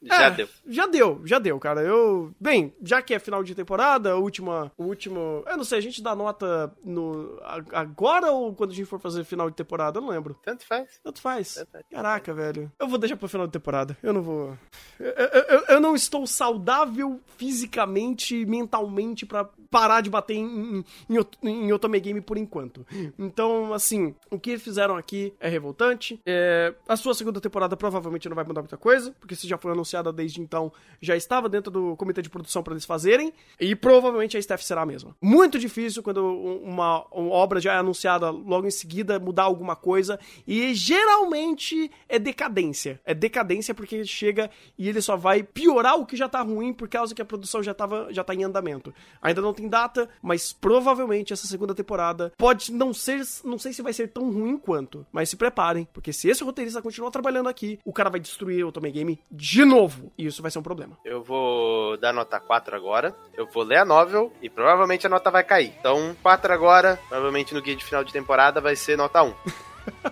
Já 0.03 0.25
É, 0.25 0.29
deu. 0.31 0.47
Já 0.67 0.85
deu, 0.85 1.21
já 1.25 1.39
deu, 1.39 1.59
cara. 1.59 1.81
Eu. 1.81 2.31
Bem, 2.39 2.73
já 2.83 3.01
que 3.01 3.15
é 3.15 3.19
final 3.19 3.43
de 3.43 3.55
temporada, 3.55 4.17
última. 4.17 4.71
O 4.77 4.83
último. 4.83 5.43
Eu 5.47 5.57
não 5.57 5.63
sei, 5.63 5.79
a 5.79 5.81
gente 5.81 6.01
dá 6.01 6.15
nota 6.15 6.60
no. 6.83 7.39
a- 7.43 7.61
Agora 7.81 8.31
ou 8.31 8.53
quando 8.53 8.71
a 8.71 8.73
gente 8.73 8.85
for 8.87 8.99
fazer 8.99 9.23
final 9.23 9.49
de 9.49 9.55
temporada? 9.55 9.97
Eu 9.97 10.01
não 10.01 10.09
lembro. 10.09 10.37
Tanto 10.43 10.65
faz. 10.65 10.99
Tanto 11.03 11.21
faz. 11.21 11.53
Tanto 11.55 11.71
faz. 11.71 11.83
Caraca, 11.91 12.33
velho. 12.33 12.71
Eu 12.79 12.87
vou 12.87 12.97
deixar 12.97 13.15
pro 13.17 13.27
final 13.29 13.47
de 13.47 13.53
temporada. 13.53 13.97
Eu 14.03 14.13
não 14.13 14.21
vou. 14.21 14.57
Eu, 14.99 15.07
eu- 15.07 15.63
eu- 15.69 15.81
não 15.81 15.95
estou 15.95 16.25
saudável 16.27 17.19
fisicamente 17.37 18.35
e 18.35 18.45
mentalmente 18.45 19.25
pra 19.25 19.49
parar 19.69 20.01
de 20.01 20.09
bater 20.09 20.35
em, 20.35 20.83
em, 21.09 21.15
em, 21.43 21.65
em 21.67 21.73
Otome 21.73 21.99
Game 21.99 22.21
por 22.21 22.37
enquanto. 22.37 22.85
Então, 23.17 23.73
assim, 23.73 24.13
o 24.29 24.39
que 24.39 24.57
fizeram 24.57 24.95
aqui 24.97 25.33
é 25.39 25.47
revoltante. 25.49 26.19
É, 26.25 26.73
a 26.87 26.95
sua 26.95 27.13
segunda 27.13 27.39
temporada 27.39 27.75
provavelmente 27.77 28.27
não 28.29 28.35
vai 28.35 28.43
mudar 28.45 28.61
muita 28.61 28.77
coisa, 28.77 29.15
porque 29.19 29.35
se 29.35 29.47
já 29.47 29.57
foi 29.57 29.71
anunciada 29.71 30.11
desde 30.11 30.41
então, 30.41 30.71
já 31.01 31.15
estava 31.15 31.47
dentro 31.49 31.71
do 31.71 31.95
comitê 31.95 32.21
de 32.21 32.29
produção 32.29 32.61
pra 32.63 32.73
eles 32.73 32.85
fazerem, 32.85 33.33
e 33.59 33.75
provavelmente 33.75 34.35
a 34.37 34.39
staff 34.39 34.63
será 34.63 34.81
a 34.81 34.85
mesma. 34.85 35.15
Muito 35.21 35.57
difícil 35.57 36.03
quando 36.03 36.50
uma, 36.57 37.05
uma 37.11 37.31
obra 37.31 37.59
já 37.59 37.73
é 37.73 37.77
anunciada 37.77 38.29
logo 38.29 38.67
em 38.67 38.71
seguida 38.71 39.19
mudar 39.19 39.43
alguma 39.43 39.75
coisa, 39.75 40.19
e 40.47 40.73
geralmente 40.73 41.91
é 42.07 42.17
decadência. 42.17 42.99
É 43.05 43.13
decadência 43.13 43.73
porque 43.73 44.03
chega 44.05 44.49
e 44.77 44.89
ele 44.89 45.01
só 45.01 45.15
vai 45.15 45.43
piorar 45.43 45.99
o 45.99 46.05
que 46.05 46.15
já 46.15 46.27
tá 46.27 46.41
ruim 46.41 46.73
por 46.73 46.87
causa 46.87 47.15
que 47.15 47.21
a 47.21 47.25
produção 47.25 47.61
já, 47.61 47.73
tava, 47.73 48.07
já 48.11 48.23
tá 48.23 48.33
em 48.33 48.43
andamento. 48.43 48.93
Ainda 49.21 49.41
não 49.41 49.53
tem 49.53 49.67
data, 49.67 50.09
mas 50.21 50.53
provavelmente 50.53 51.33
essa 51.33 51.47
segunda 51.47 51.75
temporada 51.75 52.31
pode 52.37 52.71
não 52.71 52.93
ser, 52.93 53.21
não 53.43 53.57
sei 53.57 53.73
se 53.73 53.81
vai 53.81 53.93
ser 53.93 54.07
tão 54.09 54.31
ruim 54.31 54.57
quanto, 54.57 55.05
mas 55.11 55.29
se 55.29 55.37
preparem, 55.37 55.87
porque 55.93 56.13
se 56.13 56.29
esse 56.29 56.43
roteirista 56.43 56.81
continuar 56.81 57.11
trabalhando 57.11 57.49
aqui, 57.49 57.79
o 57.85 57.93
cara 57.93 58.09
vai 58.09 58.19
destruir 58.19 58.65
o 58.65 58.71
Tomei 58.71 58.91
Game 58.91 59.19
de 59.29 59.65
novo, 59.65 60.11
e 60.17 60.25
isso 60.25 60.41
vai 60.41 60.51
ser 60.51 60.59
um 60.59 60.63
problema. 60.63 60.97
Eu 61.05 61.23
vou 61.23 61.97
dar 61.97 62.13
nota 62.13 62.39
4 62.39 62.75
agora. 62.75 63.15
Eu 63.33 63.47
vou 63.47 63.63
ler 63.63 63.77
a 63.77 63.85
novel 63.85 64.31
e 64.41 64.49
provavelmente 64.49 65.05
a 65.05 65.09
nota 65.09 65.29
vai 65.29 65.43
cair. 65.43 65.73
Então, 65.79 66.15
4 66.21 66.40
agora. 66.49 66.97
Provavelmente 67.09 67.53
no 67.53 67.61
guia 67.61 67.75
de 67.75 67.85
final 67.85 68.03
de 68.03 68.11
temporada 68.11 68.59
vai 68.59 68.75
ser 68.75 68.97
nota 68.97 69.21
1. 69.21 69.33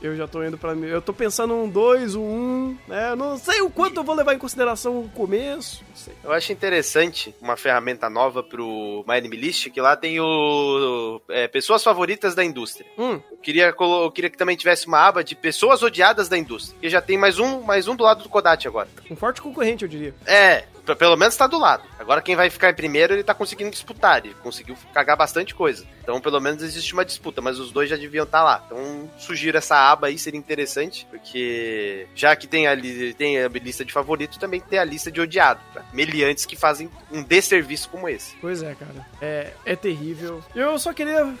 Eu 0.00 0.14
já 0.14 0.28
tô 0.28 0.44
indo 0.44 0.56
pra 0.56 0.74
mim. 0.74 0.86
Eu 0.86 1.02
tô 1.02 1.12
pensando 1.12 1.54
um 1.54 1.68
2, 1.68 2.14
um 2.14 2.20
1, 2.20 2.24
um, 2.24 2.78
né? 2.86 3.10
Eu 3.10 3.16
não 3.16 3.36
sei 3.36 3.60
o 3.62 3.70
quanto 3.70 3.98
eu 3.98 4.04
vou 4.04 4.14
levar 4.14 4.34
em 4.34 4.38
consideração 4.38 5.00
o 5.00 5.08
começo. 5.08 5.82
Eu 6.22 6.30
acho 6.32 6.52
interessante 6.52 7.34
uma 7.40 7.56
ferramenta 7.56 8.08
nova 8.08 8.40
pro 8.42 9.04
My 9.08 9.16
Anime 9.16 9.36
List, 9.36 9.68
que 9.70 9.80
lá 9.80 9.96
tem 9.96 10.20
o 10.20 11.20
é, 11.28 11.48
pessoas 11.48 11.82
favoritas 11.82 12.34
da 12.36 12.44
indústria. 12.44 12.86
Hum, 12.96 13.20
Eu 13.32 13.38
queria, 13.38 13.74
eu 13.80 14.10
queria 14.12 14.30
que 14.30 14.36
também 14.38 14.54
tivesse 14.56 14.86
uma 14.86 15.00
aba 15.00 15.24
de 15.24 15.34
pessoas 15.34 15.82
odiadas 15.82 16.28
da 16.28 16.38
indústria. 16.38 16.78
Que 16.80 16.88
já 16.88 17.00
tem 17.00 17.18
mais 17.18 17.38
um, 17.40 17.62
mais 17.62 17.88
um 17.88 17.96
do 17.96 18.04
lado 18.04 18.22
do 18.22 18.28
Kodachi 18.28 18.68
agora. 18.68 18.88
um 19.10 19.16
forte 19.16 19.42
concorrente, 19.42 19.82
eu 19.82 19.88
diria. 19.88 20.14
É, 20.24 20.66
pelo 20.94 21.16
menos 21.16 21.36
tá 21.36 21.46
do 21.46 21.58
lado. 21.58 21.82
Agora 21.98 22.22
quem 22.22 22.36
vai 22.36 22.50
ficar 22.50 22.70
em 22.70 22.74
primeiro, 22.74 23.14
ele 23.14 23.24
tá 23.24 23.34
conseguindo 23.34 23.70
disputar. 23.70 24.24
Ele 24.24 24.34
conseguiu 24.42 24.76
cagar 24.92 25.16
bastante 25.16 25.54
coisa. 25.54 25.84
Então, 26.02 26.20
pelo 26.20 26.40
menos 26.40 26.62
existe 26.62 26.92
uma 26.92 27.04
disputa, 27.04 27.40
mas 27.40 27.58
os 27.58 27.72
dois 27.72 27.90
já 27.90 27.96
deviam 27.96 28.24
estar 28.24 28.44
lá. 28.44 28.62
Então, 28.66 29.10
sugiro 29.18 29.58
essa 29.58 29.76
aba 29.76 30.06
aí, 30.06 30.18
seria 30.18 30.38
interessante, 30.38 31.06
porque 31.10 32.06
já 32.14 32.36
que 32.36 32.46
tem 32.46 32.68
a, 32.68 32.76
tem 33.16 33.42
a 33.42 33.48
lista 33.48 33.84
de 33.84 33.92
favoritos, 33.92 34.38
também 34.38 34.60
tem 34.60 34.78
a 34.78 34.84
lista 34.84 35.10
de 35.10 35.20
odiado. 35.20 35.60
Pra 35.72 35.84
meliantes 35.92 36.46
que 36.46 36.54
fazem 36.54 36.88
um 37.10 37.22
desserviço 37.22 37.88
como 37.88 38.08
esse. 38.08 38.36
Pois 38.40 38.62
é, 38.62 38.74
cara. 38.74 39.06
É, 39.20 39.52
é 39.64 39.74
terrível. 39.74 40.44
Eu 40.54 40.78
só 40.78 40.92
queria. 40.92 41.34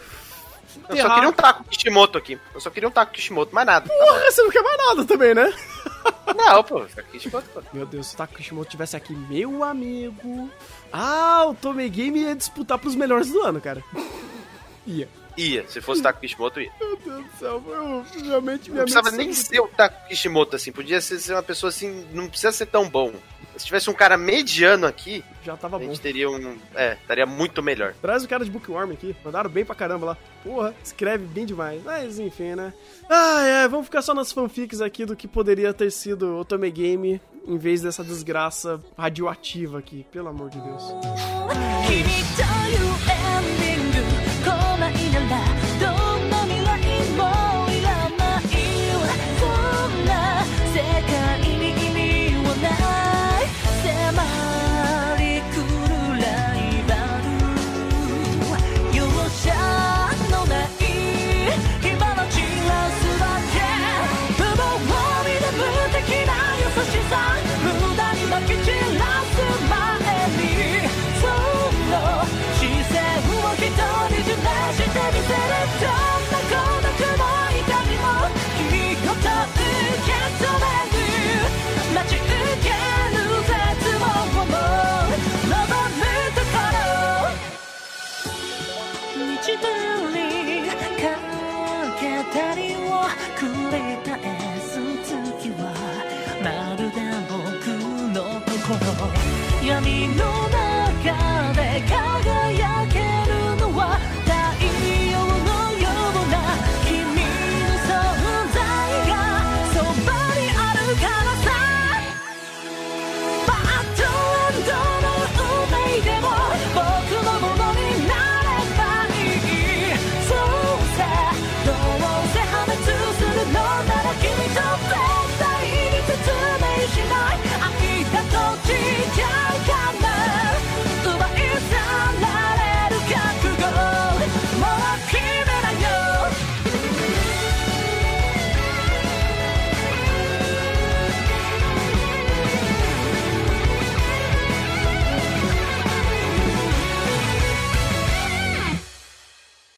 Eu 0.88 0.96
só 0.96 1.14
queria 1.14 1.28
um 1.28 1.32
taco 1.32 1.64
Kishimoto 1.64 2.18
aqui. 2.18 2.38
Eu 2.54 2.60
só 2.60 2.70
queria 2.70 2.88
um 2.88 2.92
taco 2.92 3.12
Kishimoto, 3.12 3.54
mais 3.54 3.66
nada. 3.66 3.88
Porra, 3.88 4.30
você 4.30 4.42
não 4.42 4.50
quer 4.50 4.62
mais 4.62 4.76
nada 4.78 5.04
também, 5.04 5.34
né? 5.34 5.52
Não, 6.36 6.62
pô, 6.62 6.80
taco 6.84 7.10
Kishimoto, 7.10 7.48
pô. 7.50 7.62
Meu 7.72 7.86
Deus, 7.86 8.08
se 8.08 8.14
o 8.14 8.16
Taco 8.16 8.34
Kishimoto 8.34 8.70
tivesse 8.70 8.96
aqui, 8.96 9.14
meu 9.14 9.62
amigo. 9.64 10.50
Ah, 10.92 11.44
o 11.46 11.54
Tomei 11.54 11.88
Game 11.88 12.20
ia 12.20 12.34
disputar 12.34 12.78
pros 12.78 12.94
melhores 12.94 13.30
do 13.30 13.42
ano, 13.42 13.60
cara. 13.60 13.82
Ia. 14.86 15.08
Ia, 15.36 15.68
se 15.68 15.82
fosse 15.82 16.02
taco 16.02 16.20
Kishimoto, 16.20 16.60
ia. 16.60 16.72
Meu 16.80 16.96
Deus 16.96 17.24
do 17.26 17.38
céu, 17.38 17.62
eu 17.66 18.04
realmente 18.24 18.70
Não 18.70 18.82
precisava 18.82 19.10
nem 19.10 19.32
ser 19.34 19.60
o 19.60 19.68
Taco 19.68 20.08
Kishimoto, 20.08 20.56
assim. 20.56 20.72
Podia 20.72 20.98
ser, 21.00 21.18
ser 21.18 21.34
uma 21.34 21.42
pessoa 21.42 21.68
assim, 21.68 22.06
não 22.12 22.26
precisa 22.26 22.52
ser 22.52 22.66
tão 22.66 22.88
bom. 22.88 23.12
Se 23.56 23.64
tivesse 23.66 23.88
um 23.88 23.94
cara 23.94 24.16
mediano 24.16 24.86
aqui, 24.86 25.24
Já 25.44 25.56
tava 25.56 25.76
a 25.76 25.78
bom. 25.78 25.86
gente 25.86 26.00
teria 26.00 26.28
um. 26.30 26.56
É, 26.74 26.94
estaria 27.00 27.26
muito 27.26 27.62
melhor. 27.62 27.94
Traz 28.02 28.24
o 28.24 28.28
cara 28.28 28.44
de 28.44 28.50
Bookworm 28.50 28.92
aqui. 28.92 29.16
Mandaram 29.24 29.48
bem 29.50 29.64
pra 29.64 29.74
caramba 29.74 30.06
lá. 30.06 30.16
Porra, 30.42 30.74
escreve 30.84 31.24
bem 31.26 31.46
demais. 31.46 31.82
Mas 31.84 32.18
enfim, 32.18 32.54
né? 32.54 32.72
Ah, 33.08 33.42
é. 33.42 33.68
Vamos 33.68 33.86
ficar 33.86 34.02
só 34.02 34.12
nas 34.14 34.32
fanfics 34.32 34.80
aqui 34.80 35.04
do 35.04 35.16
que 35.16 35.26
poderia 35.26 35.72
ter 35.72 35.90
sido 35.90 36.36
o 36.38 36.44
Tomei 36.44 36.70
Game 36.70 37.20
em 37.46 37.58
vez 37.58 37.80
dessa 37.82 38.02
desgraça 38.04 38.80
radioativa 38.98 39.78
aqui. 39.78 40.06
Pelo 40.12 40.28
amor 40.28 40.50
de 40.50 40.60
Deus. 40.60 40.82